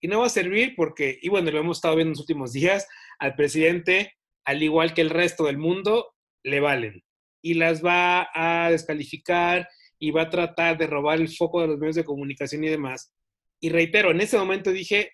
Y 0.00 0.08
no 0.08 0.20
va 0.20 0.26
a 0.26 0.30
servir 0.30 0.74
porque, 0.76 1.18
y 1.22 1.28
bueno, 1.28 1.50
lo 1.50 1.58
hemos 1.58 1.78
estado 1.78 1.96
viendo 1.96 2.10
en 2.10 2.12
los 2.12 2.20
últimos 2.20 2.52
días, 2.52 2.86
al 3.24 3.34
presidente, 3.36 4.12
al 4.44 4.62
igual 4.62 4.92
que 4.92 5.00
el 5.00 5.10
resto 5.10 5.44
del 5.44 5.58
mundo, 5.58 6.14
le 6.42 6.60
valen. 6.60 7.02
Y 7.42 7.54
las 7.54 7.82
va 7.84 8.28
a 8.34 8.70
descalificar 8.70 9.66
y 9.98 10.10
va 10.10 10.22
a 10.22 10.30
tratar 10.30 10.76
de 10.76 10.86
robar 10.86 11.20
el 11.20 11.28
foco 11.28 11.62
de 11.62 11.68
los 11.68 11.78
medios 11.78 11.96
de 11.96 12.04
comunicación 12.04 12.64
y 12.64 12.68
demás. 12.68 13.14
Y 13.60 13.70
reitero, 13.70 14.10
en 14.10 14.20
ese 14.20 14.36
momento 14.36 14.70
dije, 14.70 15.12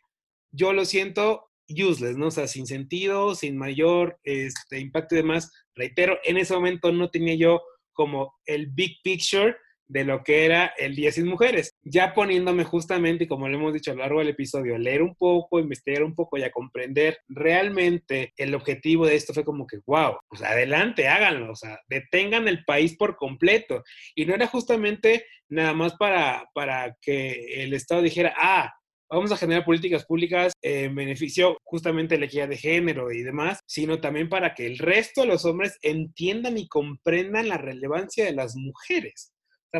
yo 0.50 0.72
lo 0.72 0.84
siento 0.84 1.50
useless, 1.68 2.16
¿no? 2.16 2.26
O 2.26 2.30
sea, 2.32 2.48
sin 2.48 2.66
sentido, 2.66 3.36
sin 3.36 3.56
mayor 3.56 4.18
este, 4.24 4.80
impacto 4.80 5.14
y 5.14 5.18
demás. 5.18 5.52
Reitero, 5.76 6.18
en 6.24 6.36
ese 6.36 6.54
momento 6.54 6.90
no 6.90 7.10
tenía 7.10 7.36
yo 7.36 7.62
como 7.92 8.34
el 8.44 8.66
big 8.66 8.96
picture 9.04 9.56
de 9.90 10.04
lo 10.04 10.22
que 10.22 10.44
era 10.44 10.72
el 10.78 10.94
Día 10.94 11.10
Sin 11.10 11.26
Mujeres. 11.26 11.74
Ya 11.82 12.14
poniéndome 12.14 12.62
justamente, 12.64 13.26
como 13.26 13.48
lo 13.48 13.56
hemos 13.56 13.74
dicho 13.74 13.90
a 13.90 13.94
lo 13.94 14.00
largo 14.00 14.20
del 14.20 14.28
episodio, 14.28 14.78
leer 14.78 15.02
un 15.02 15.16
poco, 15.16 15.58
investigar 15.58 16.04
un 16.04 16.14
poco 16.14 16.38
y 16.38 16.44
a 16.44 16.52
comprender 16.52 17.18
realmente 17.28 18.32
el 18.36 18.54
objetivo 18.54 19.04
de 19.04 19.16
esto 19.16 19.34
fue 19.34 19.44
como 19.44 19.66
que, 19.66 19.78
wow, 19.86 20.16
pues 20.28 20.42
adelante, 20.42 21.08
háganlo, 21.08 21.52
o 21.52 21.56
sea, 21.56 21.80
detengan 21.88 22.46
el 22.46 22.64
país 22.64 22.96
por 22.96 23.16
completo. 23.16 23.82
Y 24.14 24.26
no 24.26 24.34
era 24.34 24.46
justamente 24.46 25.26
nada 25.48 25.74
más 25.74 25.96
para, 25.96 26.48
para 26.54 26.96
que 27.02 27.64
el 27.64 27.74
Estado 27.74 28.02
dijera, 28.02 28.32
ah, 28.38 28.72
vamos 29.10 29.32
a 29.32 29.36
generar 29.36 29.64
políticas 29.64 30.06
públicas 30.06 30.52
en 30.62 30.94
beneficio 30.94 31.58
justamente 31.64 32.14
de 32.14 32.20
la 32.20 32.26
equidad 32.26 32.48
de 32.48 32.56
género 32.56 33.10
y 33.10 33.24
demás, 33.24 33.58
sino 33.66 34.00
también 34.00 34.28
para 34.28 34.54
que 34.54 34.66
el 34.66 34.78
resto 34.78 35.22
de 35.22 35.26
los 35.26 35.44
hombres 35.44 35.78
entiendan 35.82 36.58
y 36.58 36.68
comprendan 36.68 37.48
la 37.48 37.58
relevancia 37.58 38.24
de 38.24 38.34
las 38.34 38.54
mujeres 38.54 39.32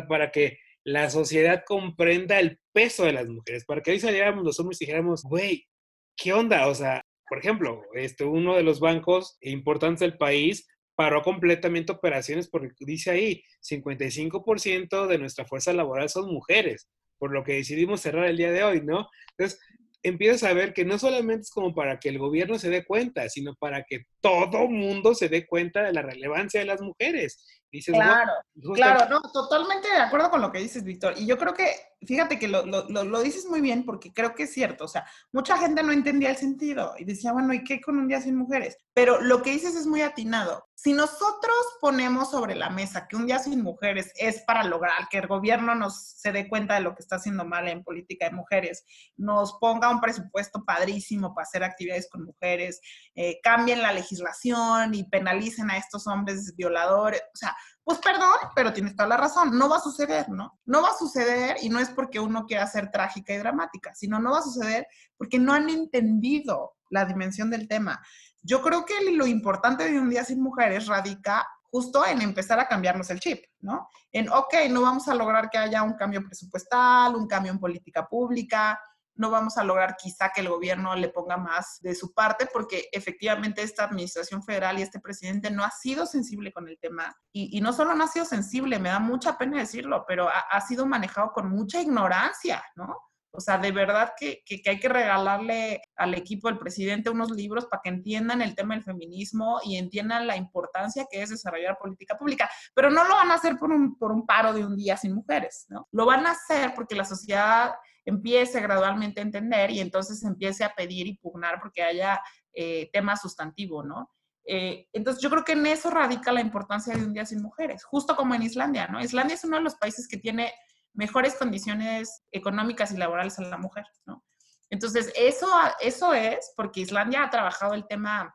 para 0.07 0.31
que 0.31 0.57
la 0.83 1.09
sociedad 1.09 1.63
comprenda 1.65 2.39
el 2.39 2.59
peso 2.73 3.05
de 3.05 3.13
las 3.13 3.27
mujeres, 3.27 3.65
para 3.65 3.81
que 3.81 3.91
ahí 3.91 3.99
saliéramos 3.99 4.43
los 4.43 4.59
hombres 4.59 4.81
y 4.81 4.85
dijéramos, 4.85 5.23
güey, 5.23 5.67
¿qué 6.15 6.33
onda? 6.33 6.67
O 6.67 6.75
sea, 6.75 7.05
por 7.29 7.39
ejemplo, 7.39 7.83
este, 7.93 8.23
uno 8.25 8.55
de 8.55 8.63
los 8.63 8.79
bancos 8.79 9.37
importantes 9.41 9.99
del 9.99 10.17
país 10.17 10.67
paró 10.95 11.21
completamente 11.21 11.91
operaciones 11.91 12.49
porque 12.49 12.73
dice 12.79 13.11
ahí, 13.11 13.43
55% 13.61 15.07
de 15.07 15.17
nuestra 15.17 15.45
fuerza 15.45 15.73
laboral 15.73 16.09
son 16.09 16.31
mujeres, 16.31 16.89
por 17.17 17.31
lo 17.31 17.43
que 17.43 17.53
decidimos 17.53 18.01
cerrar 18.01 18.25
el 18.25 18.37
día 18.37 18.51
de 18.51 18.63
hoy, 18.63 18.81
¿no? 18.81 19.07
Entonces, 19.37 19.59
empiezas 20.03 20.43
a 20.43 20.53
ver 20.53 20.73
que 20.73 20.83
no 20.83 20.97
solamente 20.97 21.43
es 21.43 21.51
como 21.51 21.73
para 21.73 21.99
que 21.99 22.09
el 22.09 22.17
gobierno 22.17 22.57
se 22.57 22.69
dé 22.69 22.83
cuenta, 22.83 23.29
sino 23.29 23.55
para 23.55 23.83
que 23.83 24.05
todo 24.19 24.67
mundo 24.67 25.13
se 25.13 25.29
dé 25.29 25.45
cuenta 25.45 25.83
de 25.83 25.93
la 25.93 26.01
relevancia 26.01 26.59
de 26.59 26.65
las 26.65 26.81
mujeres 26.81 27.60
claro, 27.85 28.31
claro, 28.73 29.09
no, 29.09 29.21
totalmente 29.31 29.87
de 29.87 29.99
acuerdo 29.99 30.29
con 30.29 30.41
lo 30.41 30.51
que 30.51 30.59
dices, 30.59 30.83
Víctor. 30.83 31.13
Y 31.17 31.25
yo 31.25 31.37
creo 31.37 31.53
que, 31.53 31.73
fíjate 32.01 32.37
que 32.37 32.47
lo, 32.47 32.65
lo, 32.65 32.87
lo, 32.89 33.21
dices 33.21 33.45
muy 33.45 33.61
bien 33.61 33.85
porque 33.85 34.13
creo 34.13 34.35
que 34.35 34.43
es 34.43 34.53
cierto. 34.53 34.85
O 34.85 34.87
sea, 34.87 35.05
mucha 35.31 35.57
gente 35.57 35.81
no 35.81 35.91
entendía 35.91 36.29
el 36.29 36.37
sentido 36.37 36.93
y 36.97 37.05
decía, 37.05 37.31
bueno, 37.31 37.53
¿y 37.53 37.63
qué 37.63 37.79
con 37.79 37.97
un 37.97 38.07
día 38.07 38.21
sin 38.21 38.35
mujeres? 38.35 38.77
Pero 38.93 39.21
lo 39.21 39.41
que 39.41 39.51
dices 39.51 39.75
es 39.75 39.87
muy 39.87 40.01
atinado. 40.01 40.67
Si 40.75 40.93
nosotros 40.93 41.77
ponemos 41.79 42.31
sobre 42.31 42.55
la 42.55 42.71
mesa 42.71 43.07
que 43.07 43.15
un 43.15 43.27
día 43.27 43.37
sin 43.37 43.61
mujeres 43.61 44.11
es 44.15 44.41
para 44.41 44.63
lograr 44.63 45.07
que 45.09 45.19
el 45.19 45.27
gobierno 45.27 45.75
nos 45.75 46.01
se 46.01 46.31
dé 46.31 46.49
cuenta 46.49 46.73
de 46.73 46.81
lo 46.81 46.95
que 46.95 47.03
está 47.03 47.17
haciendo 47.17 47.45
mal 47.45 47.67
en 47.67 47.83
política 47.83 48.25
de 48.25 48.35
mujeres, 48.35 48.83
nos 49.15 49.53
ponga 49.59 49.89
un 49.89 50.01
presupuesto 50.01 50.65
padrísimo 50.65 51.35
para 51.35 51.43
hacer 51.43 51.63
actividades 51.63 52.09
con 52.09 52.25
mujeres, 52.25 52.81
eh, 53.13 53.39
cambien 53.43 53.81
la 53.81 53.93
legislación 53.93 54.95
y 54.95 55.03
penalicen 55.03 55.69
a 55.69 55.77
estos 55.77 56.07
hombres 56.07 56.55
violadores, 56.55 57.21
o 57.33 57.37
sea, 57.37 57.55
pues 57.83 57.99
perdón, 57.99 58.35
pero 58.55 58.73
tienes 58.73 58.95
toda 58.95 59.09
la 59.09 59.17
razón, 59.17 59.57
no 59.57 59.67
va 59.67 59.77
a 59.77 59.81
suceder, 59.81 60.29
¿no? 60.29 60.59
No 60.65 60.81
va 60.81 60.89
a 60.89 60.97
suceder 60.97 61.57
y 61.61 61.69
no 61.69 61.79
es 61.79 61.89
porque 61.89 62.19
uno 62.19 62.45
quiera 62.45 62.67
ser 62.67 62.91
trágica 62.91 63.33
y 63.33 63.37
dramática, 63.37 63.93
sino 63.95 64.19
no 64.19 64.31
va 64.31 64.39
a 64.39 64.43
suceder 64.43 64.87
porque 65.17 65.39
no 65.39 65.53
han 65.53 65.69
entendido 65.69 66.75
la 66.89 67.05
dimensión 67.05 67.49
del 67.49 67.67
tema. 67.67 68.01
Yo 68.43 68.61
creo 68.61 68.85
que 68.85 69.11
lo 69.11 69.25
importante 69.25 69.89
de 69.89 69.99
un 69.99 70.09
día 70.09 70.23
sin 70.23 70.41
mujeres 70.41 70.87
radica 70.87 71.47
justo 71.71 72.05
en 72.05 72.21
empezar 72.21 72.59
a 72.59 72.67
cambiarnos 72.67 73.09
el 73.09 73.19
chip, 73.19 73.45
¿no? 73.61 73.89
En, 74.11 74.29
ok, 74.29 74.53
no 74.69 74.81
vamos 74.81 75.07
a 75.07 75.15
lograr 75.15 75.49
que 75.49 75.57
haya 75.57 75.83
un 75.83 75.93
cambio 75.93 76.23
presupuestal, 76.23 77.15
un 77.15 77.27
cambio 77.27 77.51
en 77.51 77.59
política 77.59 78.05
pública, 78.05 78.79
no 79.15 79.29
vamos 79.29 79.57
a 79.57 79.63
lograr 79.63 79.95
quizá 79.97 80.31
que 80.33 80.41
el 80.41 80.49
gobierno 80.49 80.95
le 80.95 81.09
ponga 81.09 81.37
más 81.37 81.79
de 81.81 81.95
su 81.95 82.13
parte, 82.13 82.47
porque 82.51 82.87
efectivamente 82.91 83.61
esta 83.61 83.85
administración 83.85 84.43
federal 84.43 84.79
y 84.79 84.81
este 84.81 84.99
presidente 84.99 85.51
no 85.51 85.63
ha 85.63 85.71
sido 85.71 86.05
sensible 86.05 86.51
con 86.51 86.67
el 86.67 86.79
tema. 86.79 87.15
Y, 87.31 87.59
no 87.61 87.73
solo 87.73 87.93
no 87.93 88.05
ha 88.05 88.07
sido 88.07 88.25
sensible, 88.25 88.79
me 88.79 88.89
da 88.89 88.99
mucha 88.99 89.37
pena 89.37 89.59
decirlo, 89.59 90.05
pero 90.07 90.29
ha, 90.29 90.61
sido 90.61 90.85
manejado 90.85 91.31
con 91.33 91.49
mucha 91.49 91.81
ignorancia, 91.81 92.63
¿no? 92.75 92.97
O 93.33 93.39
sea, 93.39 93.57
de 93.57 93.71
verdad 93.71 94.11
que, 94.17 94.41
que, 94.45 94.61
hay 94.65 94.77
que 94.77 94.89
regalarle 94.89 95.81
al 95.95 96.13
equipo 96.15 96.49
del 96.49 96.59
presidente 96.59 97.09
unos 97.09 97.31
libros 97.31 97.65
para 97.65 97.81
que 97.81 97.89
entiendan 97.89 98.41
el 98.41 98.55
tema 98.55 98.73
del 98.73 98.83
feminismo 98.83 99.61
y 99.63 99.77
entiendan 99.77 100.27
la 100.27 100.35
importancia 100.35 101.07
que 101.09 101.21
es 101.21 101.29
desarrollar 101.29 101.77
política 101.77 102.17
pública. 102.17 102.49
Pero 102.73 102.89
no 102.89 103.05
lo 103.05 103.15
van 103.15 103.31
a 103.31 103.35
hacer 103.35 103.57
por 103.57 103.71
un, 103.71 103.97
por 103.97 104.11
un 104.11 104.25
paro 104.25 104.53
de 104.53 104.65
un 104.65 104.75
día 104.75 104.97
sin 104.97 105.15
mujeres, 105.15 105.65
¿no? 105.69 105.87
Lo 105.91 106.05
van 106.05 106.27
a 106.27 106.31
hacer 106.31 106.73
porque 106.75 106.95
la 106.95 107.05
sociedad 107.05 107.73
empiece 108.05 108.59
gradualmente 108.61 109.19
a 109.19 109.23
entender 109.23 109.71
y 109.71 109.79
entonces 109.79 110.23
empiece 110.23 110.63
a 110.63 110.73
pedir 110.73 111.07
y 111.07 111.17
pugnar 111.17 111.59
porque 111.61 111.83
haya 111.83 112.21
eh, 112.53 112.89
tema 112.91 113.15
sustantivo, 113.15 113.83
¿no? 113.83 114.09
Eh, 114.45 114.87
entonces 114.91 115.21
yo 115.21 115.29
creo 115.29 115.43
que 115.43 115.51
en 115.51 115.65
eso 115.67 115.89
radica 115.89 116.31
la 116.31 116.41
importancia 116.41 116.95
de 116.95 117.03
un 117.03 117.13
día 117.13 117.25
sin 117.25 117.41
mujeres, 117.41 117.83
justo 117.83 118.15
como 118.15 118.33
en 118.33 118.41
Islandia, 118.41 118.87
¿no? 118.87 118.99
Islandia 118.99 119.35
es 119.35 119.43
uno 119.43 119.57
de 119.57 119.63
los 119.63 119.75
países 119.75 120.07
que 120.07 120.17
tiene 120.17 120.51
mejores 120.93 121.35
condiciones 121.35 122.23
económicas 122.31 122.91
y 122.91 122.97
laborales 122.97 123.37
a 123.39 123.43
la 123.43 123.57
mujer, 123.57 123.85
¿no? 124.05 124.23
Entonces, 124.69 125.11
eso, 125.15 125.47
eso 125.81 126.13
es 126.13 126.53
porque 126.55 126.79
Islandia 126.79 127.23
ha 127.23 127.29
trabajado 127.29 127.73
el 127.73 127.85
tema 127.87 128.33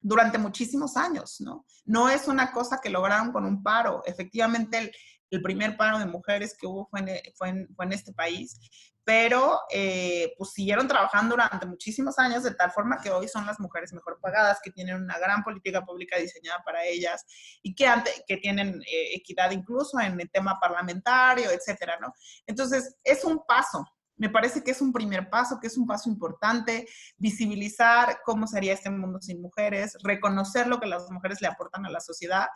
durante 0.00 0.38
muchísimos 0.38 0.96
años, 0.96 1.40
¿no? 1.40 1.66
No 1.84 2.08
es 2.08 2.28
una 2.28 2.52
cosa 2.52 2.80
que 2.80 2.90
lograron 2.90 3.32
con 3.32 3.44
un 3.44 3.62
paro. 3.62 4.02
Efectivamente, 4.06 4.78
el, 4.78 4.92
el 5.30 5.42
primer 5.42 5.76
paro 5.76 5.98
de 5.98 6.06
mujeres 6.06 6.56
que 6.58 6.66
hubo 6.66 6.86
fue 6.86 7.00
en, 7.00 7.34
fue 7.34 7.48
en, 7.48 7.92
este 7.92 8.12
país, 8.12 8.58
pero 9.04 9.60
eh, 9.70 10.34
pues 10.36 10.50
siguieron 10.52 10.88
trabajando 10.88 11.34
durante 11.34 11.66
muchísimos 11.66 12.18
años 12.18 12.42
de 12.42 12.54
tal 12.54 12.70
forma 12.72 13.00
que 13.00 13.10
hoy 13.10 13.28
son 13.28 13.46
las 13.46 13.60
mujeres 13.60 13.92
mejor 13.92 14.18
pagadas, 14.20 14.58
que 14.62 14.70
tienen 14.70 14.96
una 14.96 15.18
gran 15.18 15.42
política 15.42 15.84
pública 15.84 16.18
diseñada 16.18 16.62
para 16.64 16.84
ellas 16.84 17.24
y 17.62 17.74
que, 17.74 17.88
que 18.26 18.36
tienen 18.38 18.82
eh, 18.82 19.14
equidad 19.14 19.50
incluso 19.50 20.00
en 20.00 20.20
el 20.20 20.30
tema 20.30 20.58
parlamentario, 20.60 21.50
etcétera, 21.50 21.98
¿no? 22.00 22.12
Entonces, 22.46 22.96
es 23.04 23.24
un 23.24 23.44
paso, 23.46 23.84
me 24.16 24.30
parece 24.30 24.64
que 24.64 24.70
es 24.70 24.80
un 24.80 24.92
primer 24.92 25.28
paso, 25.28 25.58
que 25.60 25.66
es 25.66 25.76
un 25.76 25.86
paso 25.86 26.08
importante, 26.08 26.88
visibilizar 27.18 28.20
cómo 28.24 28.46
sería 28.46 28.72
este 28.72 28.90
mundo 28.90 29.20
sin 29.20 29.42
mujeres, 29.42 29.96
reconocer 30.02 30.66
lo 30.66 30.80
que 30.80 30.86
las 30.86 31.10
mujeres 31.10 31.40
le 31.40 31.48
aportan 31.48 31.84
a 31.86 31.90
la 31.90 32.00
sociedad. 32.00 32.46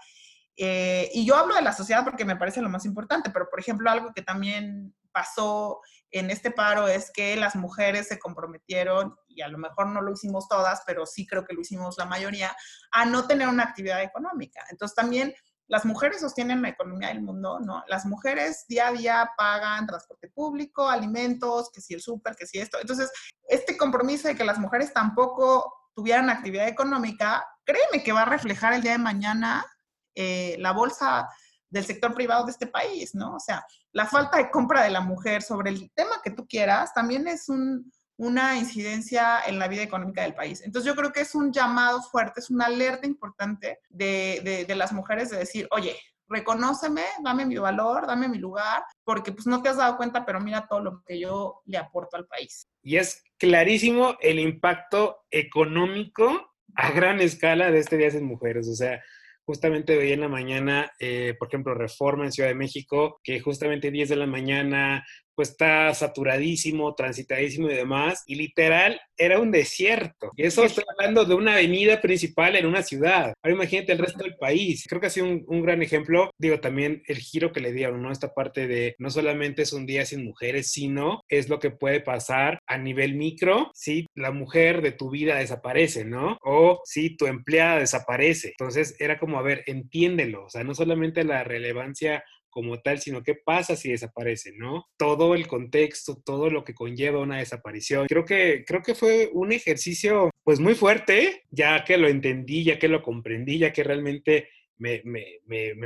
Eh, 0.56 1.10
y 1.14 1.24
yo 1.24 1.36
hablo 1.36 1.54
de 1.54 1.62
la 1.62 1.72
sociedad 1.72 2.04
porque 2.04 2.24
me 2.24 2.36
parece 2.36 2.60
lo 2.60 2.68
más 2.68 2.84
importante, 2.84 3.30
pero 3.30 3.48
por 3.48 3.60
ejemplo, 3.60 3.90
algo 3.90 4.12
que 4.14 4.22
también 4.22 4.94
pasó 5.12 5.80
en 6.10 6.30
este 6.30 6.50
paro 6.50 6.88
es 6.88 7.10
que 7.12 7.36
las 7.36 7.56
mujeres 7.56 8.08
se 8.08 8.18
comprometieron, 8.18 9.16
y 9.28 9.42
a 9.42 9.48
lo 9.48 9.58
mejor 9.58 9.86
no 9.86 10.02
lo 10.02 10.12
hicimos 10.12 10.48
todas, 10.48 10.82
pero 10.86 11.06
sí 11.06 11.26
creo 11.26 11.44
que 11.44 11.54
lo 11.54 11.60
hicimos 11.60 11.96
la 11.98 12.04
mayoría, 12.04 12.54
a 12.92 13.04
no 13.04 13.26
tener 13.26 13.48
una 13.48 13.64
actividad 13.64 14.02
económica. 14.02 14.64
Entonces 14.70 14.94
también 14.94 15.34
las 15.68 15.84
mujeres 15.84 16.20
sostienen 16.20 16.62
la 16.62 16.70
economía 16.70 17.08
del 17.08 17.22
mundo, 17.22 17.60
¿no? 17.60 17.84
Las 17.86 18.04
mujeres 18.04 18.64
día 18.68 18.88
a 18.88 18.92
día 18.92 19.30
pagan 19.36 19.86
transporte 19.86 20.28
público, 20.28 20.88
alimentos, 20.88 21.70
que 21.72 21.80
si 21.80 21.94
el 21.94 22.00
súper, 22.00 22.34
que 22.34 22.44
si 22.44 22.58
esto. 22.58 22.78
Entonces, 22.80 23.08
este 23.48 23.76
compromiso 23.76 24.26
de 24.26 24.34
que 24.34 24.42
las 24.42 24.58
mujeres 24.58 24.92
tampoco 24.92 25.72
tuvieran 25.94 26.28
actividad 26.28 26.66
económica, 26.66 27.46
créeme 27.64 28.02
que 28.02 28.10
va 28.10 28.22
a 28.22 28.24
reflejar 28.24 28.72
el 28.72 28.82
día 28.82 28.92
de 28.92 28.98
mañana 28.98 29.64
eh, 30.14 30.56
la 30.58 30.72
bolsa 30.72 31.28
del 31.68 31.84
sector 31.84 32.14
privado 32.14 32.44
de 32.44 32.52
este 32.52 32.66
país, 32.66 33.14
¿no? 33.14 33.36
O 33.36 33.40
sea, 33.40 33.64
la 33.92 34.06
falta 34.06 34.38
de 34.38 34.50
compra 34.50 34.82
de 34.82 34.90
la 34.90 35.00
mujer 35.00 35.42
sobre 35.42 35.70
el 35.70 35.90
tema 35.92 36.20
que 36.22 36.30
tú 36.30 36.46
quieras 36.46 36.92
también 36.92 37.28
es 37.28 37.48
un, 37.48 37.90
una 38.20 38.58
incidencia 38.58 39.40
en 39.46 39.58
la 39.58 39.66
vida 39.66 39.82
económica 39.82 40.22
del 40.22 40.34
país. 40.34 40.60
Entonces 40.62 40.86
yo 40.86 40.94
creo 40.94 41.10
que 41.10 41.22
es 41.22 41.34
un 41.34 41.52
llamado 41.52 42.02
fuerte, 42.02 42.40
es 42.40 42.50
una 42.50 42.66
alerta 42.66 43.06
importante 43.06 43.78
de, 43.88 44.66
de, 44.68 44.74
las 44.74 44.92
mujeres 44.92 45.30
de 45.30 45.38
decir, 45.38 45.66
oye, 45.70 45.96
reconóceme, 46.28 47.02
dame 47.24 47.46
mi 47.46 47.56
valor, 47.56 48.06
dame 48.06 48.28
mi 48.28 48.36
lugar, 48.36 48.82
porque 49.04 49.32
pues 49.32 49.46
no 49.46 49.62
te 49.62 49.70
has 49.70 49.78
dado 49.78 49.96
cuenta, 49.96 50.26
pero 50.26 50.38
mira 50.38 50.66
todo 50.68 50.80
lo 50.80 51.02
que 51.04 51.18
yo 51.18 51.62
le 51.64 51.78
aporto 51.78 52.18
al 52.18 52.26
país. 52.26 52.68
Y 52.82 52.98
es 52.98 53.24
clarísimo 53.38 54.16
el 54.20 54.38
impacto 54.38 55.24
económico 55.30 56.52
a 56.74 56.90
gran 56.90 57.20
escala 57.20 57.70
de 57.70 57.78
este 57.78 57.96
Día 57.96 58.10
de 58.10 58.20
Mujeres. 58.20 58.68
O 58.68 58.74
sea, 58.74 59.02
justamente 59.50 59.96
veía 59.96 60.14
en 60.14 60.20
la 60.20 60.28
mañana, 60.28 60.92
eh, 61.00 61.34
por 61.36 61.48
ejemplo, 61.48 61.74
Reforma 61.74 62.24
en 62.24 62.30
Ciudad 62.30 62.50
de 62.50 62.54
México, 62.54 63.20
que 63.24 63.40
justamente 63.40 63.90
10 63.90 64.10
de 64.10 64.14
la 64.14 64.28
mañana 64.28 65.04
pues 65.40 65.52
está 65.52 65.94
saturadísimo, 65.94 66.94
transitadísimo 66.94 67.70
y 67.70 67.74
demás, 67.74 68.24
y 68.26 68.34
literal 68.34 69.00
era 69.16 69.40
un 69.40 69.50
desierto. 69.50 70.28
Y 70.36 70.42
eso 70.42 70.64
estoy 70.64 70.84
hablando 70.86 71.24
de 71.24 71.34
una 71.34 71.54
avenida 71.54 71.98
principal 72.02 72.56
en 72.56 72.66
una 72.66 72.82
ciudad. 72.82 73.32
Ahora 73.42 73.54
imagínate 73.54 73.92
el 73.92 73.98
resto 73.98 74.22
del 74.22 74.36
país. 74.36 74.84
Creo 74.86 75.00
que 75.00 75.06
ha 75.06 75.10
sido 75.10 75.26
un, 75.26 75.62
gran 75.62 75.82
ejemplo. 75.82 76.30
Digo, 76.36 76.60
también 76.60 77.02
el 77.06 77.16
giro 77.16 77.52
que 77.52 77.60
le 77.60 77.72
dieron, 77.72 78.02
¿no? 78.02 78.12
Esta 78.12 78.34
parte 78.34 78.66
de 78.66 78.94
no 78.98 79.08
solamente 79.08 79.62
es 79.62 79.72
un 79.72 79.86
día 79.86 80.04
sin 80.04 80.26
mujeres, 80.26 80.70
sino 80.70 81.22
es 81.30 81.48
lo 81.48 81.58
que 81.58 81.70
puede 81.70 82.00
pasar 82.00 82.58
a 82.66 82.76
nivel 82.76 83.14
micro 83.14 83.70
si 83.72 84.08
la 84.14 84.32
mujer 84.32 84.82
de 84.82 84.92
tu 84.92 85.08
vida 85.08 85.36
desaparece, 85.36 86.04
¿no? 86.04 86.36
O 86.42 86.82
si 86.84 87.16
tu 87.16 87.26
empleada 87.26 87.78
desaparece. 87.78 88.48
Entonces 88.58 88.94
era 88.98 89.18
como, 89.18 89.38
a 89.38 89.42
ver, 89.42 89.64
entiéndelo. 89.66 90.44
O 90.44 90.50
sea, 90.50 90.64
no 90.64 90.74
solamente 90.74 91.24
la 91.24 91.44
relevancia 91.44 92.22
como 92.50 92.80
tal, 92.80 93.00
sino 93.00 93.22
qué 93.22 93.34
pasa 93.34 93.76
si 93.76 93.90
desaparece, 93.90 94.52
¿no? 94.56 94.86
Todo 94.98 95.34
el 95.34 95.46
contexto, 95.46 96.20
todo 96.24 96.50
lo 96.50 96.64
que 96.64 96.74
conlleva 96.74 97.20
una 97.20 97.38
desaparición. 97.38 98.06
Creo 98.06 98.24
que, 98.24 98.64
creo 98.66 98.82
que 98.82 98.94
fue 98.94 99.30
un 99.32 99.52
ejercicio 99.52 100.30
pues 100.44 100.60
muy 100.60 100.74
fuerte, 100.74 101.44
ya 101.50 101.84
que 101.84 101.96
lo 101.96 102.08
entendí, 102.08 102.64
ya 102.64 102.78
que 102.78 102.88
lo 102.88 103.02
comprendí, 103.02 103.58
ya 103.58 103.72
que 103.72 103.84
realmente 103.84 104.48
me, 104.78 105.02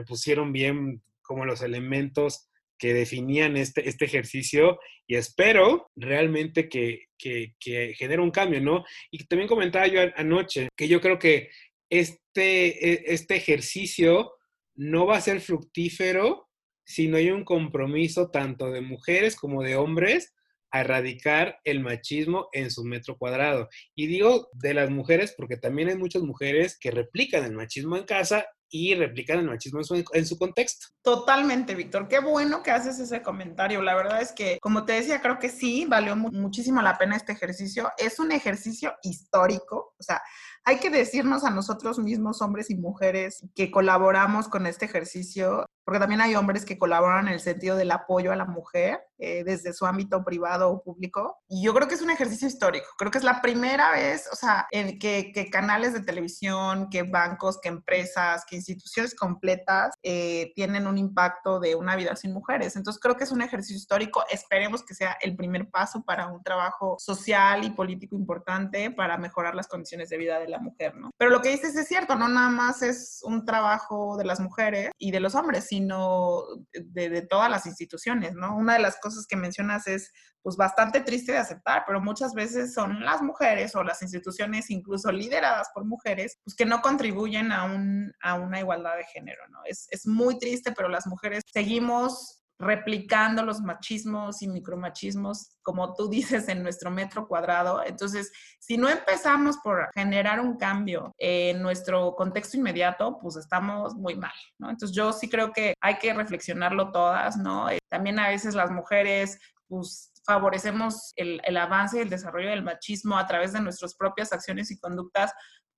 pusieron 0.07 0.53
bien 0.53 1.03
como 1.22 1.44
los 1.44 1.62
elementos 1.62 2.48
que 2.79 2.92
definían 2.92 3.57
este, 3.57 3.88
este 3.88 4.05
ejercicio 4.05 4.79
y 5.07 5.16
espero 5.16 5.90
realmente 5.96 6.68
que, 6.68 7.07
que, 7.18 7.55
que 7.61 7.94
genere 7.94 8.20
un 8.20 8.31
cambio, 8.31 8.61
¿no? 8.61 8.85
Y 9.11 9.24
también 9.24 9.48
comentaba 9.48 9.87
yo 9.87 10.00
anoche 10.16 10.68
que 10.77 10.88
yo 10.88 11.00
creo 11.00 11.18
que 11.18 11.50
este, 11.90 12.92
e, 12.92 13.14
este 13.14 13.37
ejercicio 13.37 14.33
no 14.74 15.07
va 15.07 15.18
a 15.18 15.20
ser 15.20 15.40
fructífero 15.40 16.48
si 16.85 17.09
no 17.09 17.16
hay 17.16 17.31
un 17.31 17.44
compromiso 17.44 18.31
tanto 18.31 18.70
de 18.70 18.81
mujeres 18.81 19.37
como 19.37 19.62
de 19.62 19.77
hombres 19.77 20.35
a 20.70 20.81
erradicar 20.81 21.61
el 21.62 21.81
machismo 21.81 22.49
en 22.53 22.70
su 22.70 22.83
metro 22.83 23.16
cuadrado. 23.16 23.68
Y 23.94 24.09
digo 24.09 24.49
de 24.53 24.75
las 24.75 24.90
mujeres 24.90 25.33
porque 25.37 25.57
también 25.57 25.88
hay 25.88 25.97
muchas 25.97 26.23
mujeres 26.23 26.77
que 26.79 26.90
replican 26.90 27.44
el 27.44 27.53
machismo 27.53 27.97
en 27.97 28.05
casa 28.05 28.44
y 28.68 28.92
replican 28.97 29.38
el 29.38 29.47
machismo 29.47 29.81
en 30.12 30.27
su, 30.27 30.37
contexto. 30.37 30.88
Totalmente, 31.01 31.77
Víctor. 31.77 32.09
Qué 32.09 32.18
bueno 32.18 32.61
que 32.64 32.73
haces 32.73 32.99
ese 32.99 33.23
comentario. 33.23 33.81
La 33.83 33.94
verdad 33.94 34.20
es 34.20 34.33
que, 34.33 34.59
como 34.61 34.85
te 34.85 34.94
decía, 34.94 35.23
creo 35.23 35.38
que 35.38 35.49
sí, 35.49 35.87
valió 35.88 36.16
muchísimo 36.16 36.83
la 36.83 36.99
pena 36.99 37.14
este 37.14 37.31
ejercicio. 37.31 37.92
Es 37.97 38.18
un 38.18 38.33
ejercicio 38.33 38.97
histórico, 39.05 39.94
o 39.97 40.03
sea, 40.03 40.20
hay 40.64 40.79
que 40.79 40.90
decirnos 40.90 41.44
a 41.44 41.50
nosotros 41.50 41.98
mismos, 41.98 42.40
hombres 42.40 42.70
y 42.70 42.77
mujeres, 42.77 43.46
que 43.55 43.70
colaboramos 43.70 44.48
con 44.48 44.66
este 44.66 44.87
ejercicio, 44.87 45.66
porque 45.85 46.00
también 46.00 46.22
hay 46.22 46.35
hombres 46.35 46.64
que 46.64 46.79
colaboran 46.79 47.29
en 47.29 47.35
el 47.35 47.40
sentido 47.40 47.77
del 47.77 47.90
apoyo 47.90 48.33
a 48.33 48.37
la 48.37 48.46
mujer 48.46 49.00
eh, 49.18 49.44
desde 49.44 49.74
su 49.74 49.85
ámbito 49.85 50.24
privado 50.24 50.70
o 50.70 50.83
público. 50.83 51.38
Y 51.46 51.62
yo 51.62 51.74
creo 51.74 51.87
que 51.87 51.94
es 51.94 52.00
un 52.00 52.11
ejercicio 52.11 52.48
histórico. 52.48 52.87
Creo 52.96 53.11
que 53.11 53.18
es 53.18 53.24
la 53.24 53.42
primera 53.42 53.92
vez, 53.92 54.27
o 54.33 54.37
sea, 54.37 54.66
en 54.70 54.98
que, 54.98 55.31
que 55.35 55.50
canales 55.50 55.92
de 55.92 56.00
televisión, 56.00 56.88
que 56.90 57.03
bancos, 57.03 57.61
que 57.61 57.68
empresas, 57.68 58.44
que 58.48 58.57
instituciones 58.57 59.14
completas 59.14 59.94
eh, 60.03 60.53
tienen 60.55 60.87
un 60.87 60.96
impacto 60.96 61.61
de 61.61 61.74
una 61.74 61.96
vida 61.96 62.16
sin 62.16 62.33
mujeres. 62.33 62.77
Entonces 62.77 63.00
creo 63.00 63.16
que 63.16 63.24
es 63.24 63.33
un 63.33 63.42
ejercicio 63.42 63.77
histórico. 63.77 64.24
Esperemos 64.31 64.83
que 64.83 64.94
sea 64.94 65.18
el 65.20 65.37
primer 65.37 65.68
paso 65.68 66.03
para 66.03 66.29
un 66.29 66.42
trabajo 66.42 66.96
social 66.98 67.64
y 67.64 67.70
político 67.70 68.16
importante 68.16 68.90
para 68.90 69.18
mejorar 69.18 69.55
las 69.55 69.68
condiciones 69.68 70.09
de 70.09 70.16
vida 70.16 70.38
de 70.38 70.48
la 70.48 70.54
mujer, 70.59 70.95
¿no? 70.97 71.11
Pero 71.19 71.31
lo 71.31 71.40
que 71.40 71.51
dices 71.51 71.77
es 71.77 71.88
cierto, 71.88 72.17
no 72.17 72.29
nada 72.29 72.51
más 72.51 72.83
es 72.83 73.21
un 73.25 73.45
trabajo 73.45 74.17
de 74.17 74.25
las 74.25 74.40
mujeres 74.40 74.90
y 74.99 75.11
de 75.11 75.21
los 75.21 75.35
hombres, 75.35 75.67
sino 75.67 76.43
de, 76.73 77.23
todas 77.23 77.51
las 77.51 77.67
instituciones, 77.67 78.35
¿no? 78.35 78.57
Una 78.57 78.75
de 78.75 78.81
las 78.81 78.99
cosas 79.01 79.27
que 79.27 79.37
mencionas 79.37 79.87
es 79.87 80.12
pues 80.43 80.57
bastante 80.57 81.01
triste 81.01 81.33
de 81.33 81.38
aceptar, 81.38 81.85
pero 81.87 82.03
muchas 82.03 82.35
veces 82.35 82.75
son 82.75 83.03
las 83.03 83.23
mujeres 83.23 83.75
o 83.75 83.83
las 83.83 84.03
instituciones 84.03 84.69
incluso 84.71 85.11
lideradas 85.11 85.69
por 85.75 85.87
mujeres, 85.87 86.38
pues 86.45 86.55
que 86.55 86.67
no 86.67 86.83
contribuyen 86.83 87.51
a, 87.51 87.64
un, 87.64 88.12
a 88.23 88.35
una 88.35 88.61
igualdad 88.61 88.97
de 88.97 89.05
género, 89.05 89.43
¿no? 89.49 89.61
Es 89.64 90.07
muy 90.07 90.38
triste, 90.38 90.73
pero 90.73 90.88
las 90.88 91.07
mujeres 91.07 91.43
seguimos 91.51 92.43
replicando 92.59 93.43
los 93.43 93.61
machismos 93.61 94.43
y 94.43 94.49
micromachismos, 94.49 95.57
como 95.62 95.95
tú 95.95 96.09
dices, 96.11 96.49
en 96.49 96.62
nuestro 96.62 96.90
metro 96.90 97.27
cuadrado. 97.27 97.83
Entonces, 97.85 98.33
si 98.59 98.77
no 98.77 98.88
empezamos 98.88 99.59
por 99.59 99.88
generar 99.95 100.40
un 100.40 100.57
cambio 100.57 101.12
en 101.19 101.62
nuestro 101.62 102.14
contexto 102.14 102.57
inmediato, 102.57 103.19
pues 103.21 103.37
estamos 103.37 103.95
muy 103.95 104.17
mal, 104.17 104.33
¿no? 104.59 104.71
Entonces, 104.71 104.97
yo 104.97 105.12
sí 105.12 105.29
creo 105.29 105.53
que 105.53 105.75
hay 105.81 105.99
que 105.99 106.12
reflexionarlo 106.14 106.93
todas, 106.93 107.37
¿no? 107.37 107.69
Eh, 107.71 107.79
también 107.88 108.19
a 108.19 108.29
veces 108.29 108.55
las 108.55 108.71
mujeres, 108.71 109.38
pues 109.69 110.12
favorecemos 110.27 111.12
el, 111.17 111.40
el 111.45 111.57
avance 111.57 111.99
y 111.99 112.01
el 112.01 112.09
desarrollo 112.11 112.49
del 112.49 112.62
machismo 112.62 113.19
a 113.19 113.27
través 113.27 113.53
de 113.53 113.61
nuestras 113.61 113.95
propias 113.95 114.33
acciones 114.33 114.71
y 114.71 114.79
conductas 114.79 115.33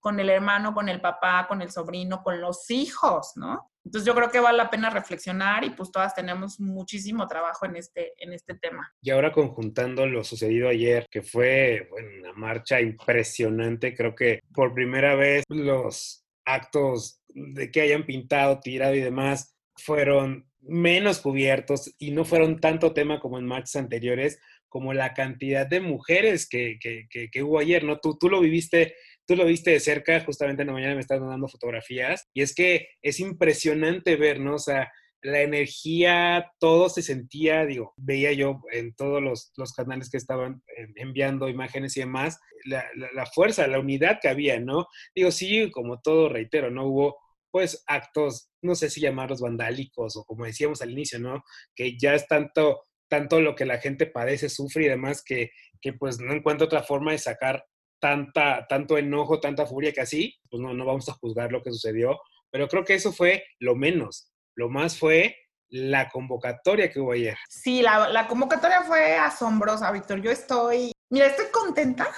con 0.07 0.21
el 0.21 0.31
hermano, 0.31 0.73
con 0.73 0.89
el 0.89 1.01
papá, 1.01 1.47
con 1.49 1.63
el 1.63 1.73
sobrino, 1.73 2.23
con 2.23 2.41
los 2.41 2.71
hijos, 2.71 3.33
¿no? 3.35 3.73
Entonces 3.85 4.07
yo 4.07 4.15
creo 4.15 4.31
que 4.31 4.39
vale 4.39 4.57
la 4.57 4.71
pena 4.71 4.89
reflexionar 4.89 5.65
y 5.65 5.71
pues 5.71 5.91
todas 5.91 6.15
tenemos 6.15 6.61
muchísimo 6.61 7.27
trabajo 7.27 7.67
en 7.67 7.75
este, 7.75 8.13
en 8.19 8.33
este 8.33 8.55
tema. 8.55 8.89
Y 9.03 9.11
ahora 9.11 9.33
conjuntando 9.33 10.07
lo 10.07 10.23
sucedido 10.23 10.69
ayer, 10.69 11.09
que 11.11 11.23
fue 11.23 11.89
una 11.91 12.33
marcha 12.35 12.81
impresionante, 12.81 13.97
creo 13.97 14.15
que 14.15 14.39
por 14.55 14.75
primera 14.75 15.17
vez 15.17 15.43
los 15.49 16.25
actos 16.45 17.21
de 17.27 17.73
que 17.73 17.81
hayan 17.81 18.07
pintado, 18.07 18.61
tirado 18.61 18.95
y 18.95 19.01
demás 19.01 19.57
fueron 19.75 20.49
menos 20.61 21.19
cubiertos 21.19 21.93
y 21.99 22.13
no 22.13 22.25
fueron 22.25 22.61
tanto 22.61 22.93
tema 22.93 23.19
como 23.19 23.41
en 23.41 23.47
marchas 23.47 23.75
anteriores, 23.75 24.39
como 24.69 24.95
la 24.95 25.15
cantidad 25.15 25.67
de 25.67 25.81
mujeres 25.81 26.49
que, 26.49 26.79
que, 26.81 27.09
que, 27.11 27.43
hubo 27.43 27.59
ayer, 27.59 27.83
¿no? 27.83 27.99
Tú, 27.99 28.17
tú 28.17 28.29
lo 28.29 28.41
viviste, 28.41 28.95
tú 29.27 29.37
lo 29.37 29.45
viste 29.45 29.71
de 29.71 29.81
cerca, 29.81 30.21
justamente 30.21 30.63
en 30.63 30.69
la 30.69 30.75
mañana 30.75 30.95
me 30.95 31.01
estás 31.01 31.21
dando 31.21 31.49
fotografías, 31.49 32.29
y 32.33 32.43
es 32.43 32.55
que 32.55 32.89
es 33.03 33.21
impresionante 33.21 34.17
ver, 34.17 34.41
¿no? 34.41 34.55
O 34.55 34.59
sea, 34.59 34.91
la 35.23 35.43
energía, 35.43 36.53
todo 36.61 36.89
se 36.89 37.03
sentía, 37.03 37.67
digo, 37.67 37.95
veía 37.97 38.33
yo 38.33 38.61
en 38.73 38.95
todos 38.95 39.23
los, 39.23 39.53
los 39.57 39.73
canales 39.73 40.09
que 40.11 40.19
estaban 40.19 40.63
enviando 40.95 41.49
imágenes 41.49 41.97
y 41.97 42.01
demás, 42.01 42.39
la, 42.65 42.85
la, 42.95 43.09
la, 43.13 43.27
fuerza, 43.27 43.67
la 43.67 43.81
unidad 43.81 44.19
que 44.21 44.29
había, 44.29 44.61
¿no? 44.61 44.87
Digo, 45.15 45.31
sí, 45.31 45.71
como 45.73 46.01
todo, 46.01 46.29
reitero, 46.29 46.71
¿no? 46.71 46.87
Hubo 46.87 47.17
pues 47.51 47.83
actos, 47.87 48.51
no 48.63 48.75
sé 48.75 48.91
si 48.91 49.01
llamarlos 49.01 49.41
vandálicos 49.41 50.17
o 50.17 50.25
como 50.25 50.45
decíamos 50.45 50.83
al 50.83 50.91
inicio, 50.91 51.19
¿no? 51.19 51.43
Que 51.75 51.97
ya 51.99 52.15
es 52.15 52.27
tanto, 52.27 52.85
tanto 53.09 53.41
lo 53.41 53.55
que 53.55 53.65
la 53.65 53.79
gente 53.79 54.07
padece, 54.07 54.49
sufre 54.49 54.85
y 54.85 54.89
demás 54.89 55.23
que, 55.25 55.51
que 55.81 55.93
pues 55.93 56.21
no 56.21 56.35
encuentra 56.35 56.67
otra 56.67 56.83
forma 56.83 57.13
de 57.13 57.19
sacar 57.19 57.65
tanta, 57.99 58.67
tanto 58.69 58.99
enojo, 58.99 59.41
tanta 59.41 59.67
furia 59.67 59.93
que 59.93 60.01
así, 60.01 60.35
pues 60.51 60.63
no, 60.63 60.75
no 60.75 60.85
vamos 60.85 61.09
a 61.09 61.15
juzgar 61.15 61.53
lo 61.53 61.63
que 61.63 61.71
sucedió, 61.71 62.21
pero 62.51 62.69
creo 62.69 62.85
que 62.85 62.95
eso 62.95 63.13
fue 63.13 63.45
lo 63.59 63.75
menos. 63.75 64.31
Lo 64.55 64.69
más 64.69 64.99
fue 64.99 65.37
la 65.69 66.09
convocatoria 66.09 66.91
que 66.91 67.01
hubo 67.01 67.13
ayer. 67.13 67.37
Sí, 67.49 67.83
la, 67.83 68.09
la 68.09 68.27
convocatoria 68.27 68.83
fue 68.83 69.17
asombrosa, 69.17 69.91
Víctor. 69.91 70.23
Yo 70.23 70.31
estoy, 70.31 70.93
mira, 71.11 71.27
estoy 71.27 71.47
contenta 71.53 72.09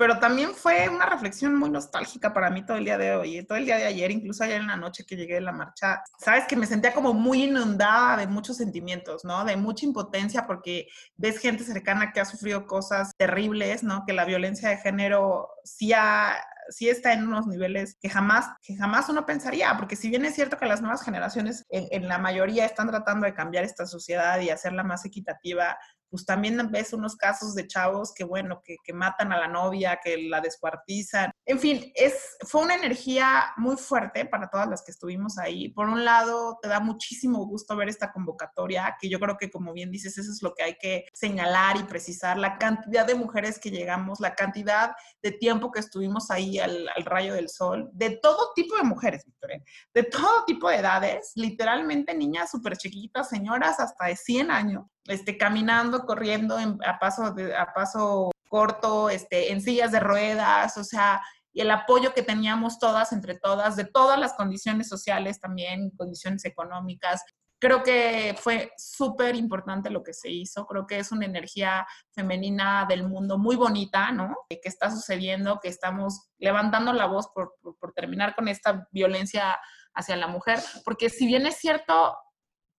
pero 0.00 0.18
también 0.18 0.54
fue 0.54 0.88
una 0.88 1.04
reflexión 1.04 1.54
muy 1.54 1.68
nostálgica 1.68 2.32
para 2.32 2.48
mí 2.48 2.64
todo 2.64 2.78
el 2.78 2.86
día 2.86 2.96
de 2.96 3.14
hoy, 3.14 3.44
todo 3.44 3.58
el 3.58 3.66
día 3.66 3.76
de 3.76 3.84
ayer, 3.84 4.10
incluso 4.10 4.42
ayer 4.42 4.58
en 4.58 4.68
la 4.68 4.78
noche 4.78 5.04
que 5.04 5.14
llegué 5.14 5.34
de 5.34 5.42
la 5.42 5.52
marcha, 5.52 6.02
sabes 6.18 6.46
que 6.46 6.56
me 6.56 6.66
sentía 6.66 6.94
como 6.94 7.12
muy 7.12 7.44
inundada 7.44 8.16
de 8.16 8.26
muchos 8.26 8.56
sentimientos, 8.56 9.26
¿no? 9.26 9.44
De 9.44 9.58
mucha 9.58 9.84
impotencia 9.84 10.46
porque 10.46 10.88
ves 11.18 11.38
gente 11.38 11.64
cercana 11.64 12.14
que 12.14 12.20
ha 12.20 12.24
sufrido 12.24 12.64
cosas 12.64 13.12
terribles, 13.18 13.82
¿no? 13.82 14.04
Que 14.06 14.14
la 14.14 14.24
violencia 14.24 14.70
de 14.70 14.78
género 14.78 15.50
sí 15.64 15.92
ha 15.92 16.34
sí 16.70 16.88
está 16.88 17.12
en 17.12 17.26
unos 17.26 17.46
niveles 17.46 17.98
que 18.00 18.08
jamás, 18.08 18.46
que 18.62 18.76
jamás 18.76 19.08
uno 19.08 19.26
pensaría, 19.26 19.76
porque 19.76 19.96
si 19.96 20.08
bien 20.08 20.24
es 20.24 20.34
cierto 20.34 20.56
que 20.56 20.66
las 20.66 20.80
nuevas 20.80 21.02
generaciones 21.02 21.66
en, 21.68 21.88
en, 21.90 22.08
la 22.08 22.18
mayoría 22.18 22.64
están 22.64 22.88
tratando 22.88 23.26
de 23.26 23.34
cambiar 23.34 23.64
esta 23.64 23.86
sociedad 23.86 24.40
y 24.40 24.50
hacerla 24.50 24.84
más 24.84 25.04
equitativa, 25.04 25.76
pues 26.10 26.24
también 26.26 26.70
ves 26.70 26.92
unos 26.92 27.16
casos 27.16 27.54
de 27.54 27.66
chavos 27.66 28.12
que, 28.14 28.24
bueno, 28.24 28.60
que, 28.64 28.76
que, 28.84 28.92
matan 28.92 29.32
a 29.32 29.38
la 29.38 29.48
novia, 29.48 30.00
que 30.02 30.28
la 30.28 30.40
descuartizan. 30.40 31.30
En 31.46 31.58
fin, 31.58 31.92
es, 31.94 32.36
fue 32.46 32.62
una 32.62 32.74
energía 32.74 33.52
muy 33.56 33.76
fuerte 33.76 34.26
para 34.26 34.50
todas 34.50 34.68
las 34.68 34.82
que 34.82 34.90
estuvimos 34.90 35.38
ahí. 35.38 35.68
Por 35.68 35.88
un 35.88 36.04
lado, 36.04 36.58
te 36.60 36.68
da 36.68 36.80
muchísimo 36.80 37.46
gusto 37.46 37.76
ver 37.76 37.88
esta 37.88 38.12
convocatoria, 38.12 38.96
que 39.00 39.08
yo 39.08 39.20
creo 39.20 39.36
que, 39.38 39.50
como 39.50 39.72
bien 39.72 39.90
dices, 39.90 40.18
eso 40.18 40.30
es 40.30 40.42
lo 40.42 40.54
que 40.54 40.64
hay 40.64 40.76
que 40.78 41.06
señalar 41.12 41.76
y 41.76 41.84
precisar, 41.84 42.36
la 42.36 42.58
cantidad 42.58 43.06
de 43.06 43.14
mujeres 43.14 43.58
que 43.58 43.70
llegamos, 43.70 44.20
la 44.20 44.34
cantidad 44.34 44.92
de 45.22 45.32
tiempo 45.32 45.70
que 45.70 45.80
estuvimos 45.80 46.30
ahí 46.30 46.58
al, 46.58 46.88
al 46.96 47.04
rayo 47.04 47.34
del 47.34 47.48
sol, 47.48 47.88
de 47.92 48.18
todo 48.22 48.52
tipo 48.54 48.76
de 48.76 48.82
mujeres, 48.82 49.24
Victoria, 49.24 49.62
de 49.94 50.02
todo 50.04 50.44
tipo 50.44 50.68
de 50.68 50.76
edades, 50.76 51.32
literalmente 51.36 52.14
niñas 52.14 52.50
súper 52.50 52.76
chiquitas, 52.76 53.28
señoras 53.28 53.80
hasta 53.80 54.06
de 54.06 54.16
100 54.16 54.50
años, 54.50 54.84
este, 55.06 55.36
caminando, 55.36 56.04
corriendo 56.06 56.56
a, 56.84 56.98
paso 56.98 57.34
a 57.56 57.72
paso 57.74 58.30
corto, 58.48 59.10
este, 59.10 59.52
en 59.52 59.62
sillas 59.62 59.92
de 59.92 60.00
ruedas, 60.00 60.76
o 60.76 60.84
sea, 60.84 61.22
y 61.52 61.60
el 61.60 61.70
apoyo 61.70 62.12
que 62.14 62.22
teníamos 62.22 62.78
todas, 62.78 63.12
entre 63.12 63.38
todas, 63.38 63.76
de 63.76 63.84
todas 63.84 64.18
las 64.18 64.34
condiciones 64.34 64.88
sociales 64.88 65.40
también, 65.40 65.90
condiciones 65.96 66.44
económicas. 66.44 67.24
Creo 67.60 67.82
que 67.82 68.34
fue 68.38 68.72
súper 68.76 69.36
importante 69.36 69.90
lo 69.90 70.02
que 70.02 70.14
se 70.14 70.30
hizo, 70.30 70.66
creo 70.66 70.86
que 70.86 70.98
es 70.98 71.12
una 71.12 71.26
energía 71.26 71.86
femenina 72.12 72.86
del 72.88 73.06
mundo 73.06 73.38
muy 73.38 73.56
bonita, 73.56 74.10
¿no? 74.12 74.34
Que 74.48 74.60
está 74.64 74.90
sucediendo, 74.90 75.60
que 75.60 75.68
estamos 75.68 76.30
levantando 76.38 76.92
la 76.92 77.06
voz 77.06 77.28
por, 77.34 77.54
por 77.78 77.92
terminar 77.92 78.34
con 78.34 78.48
esta 78.48 78.88
violencia 78.90 79.58
hacia 79.94 80.16
la 80.16 80.28
mujer, 80.28 80.60
porque 80.84 81.10
si 81.10 81.26
bien 81.26 81.46
es 81.46 81.56
cierto, 81.56 82.16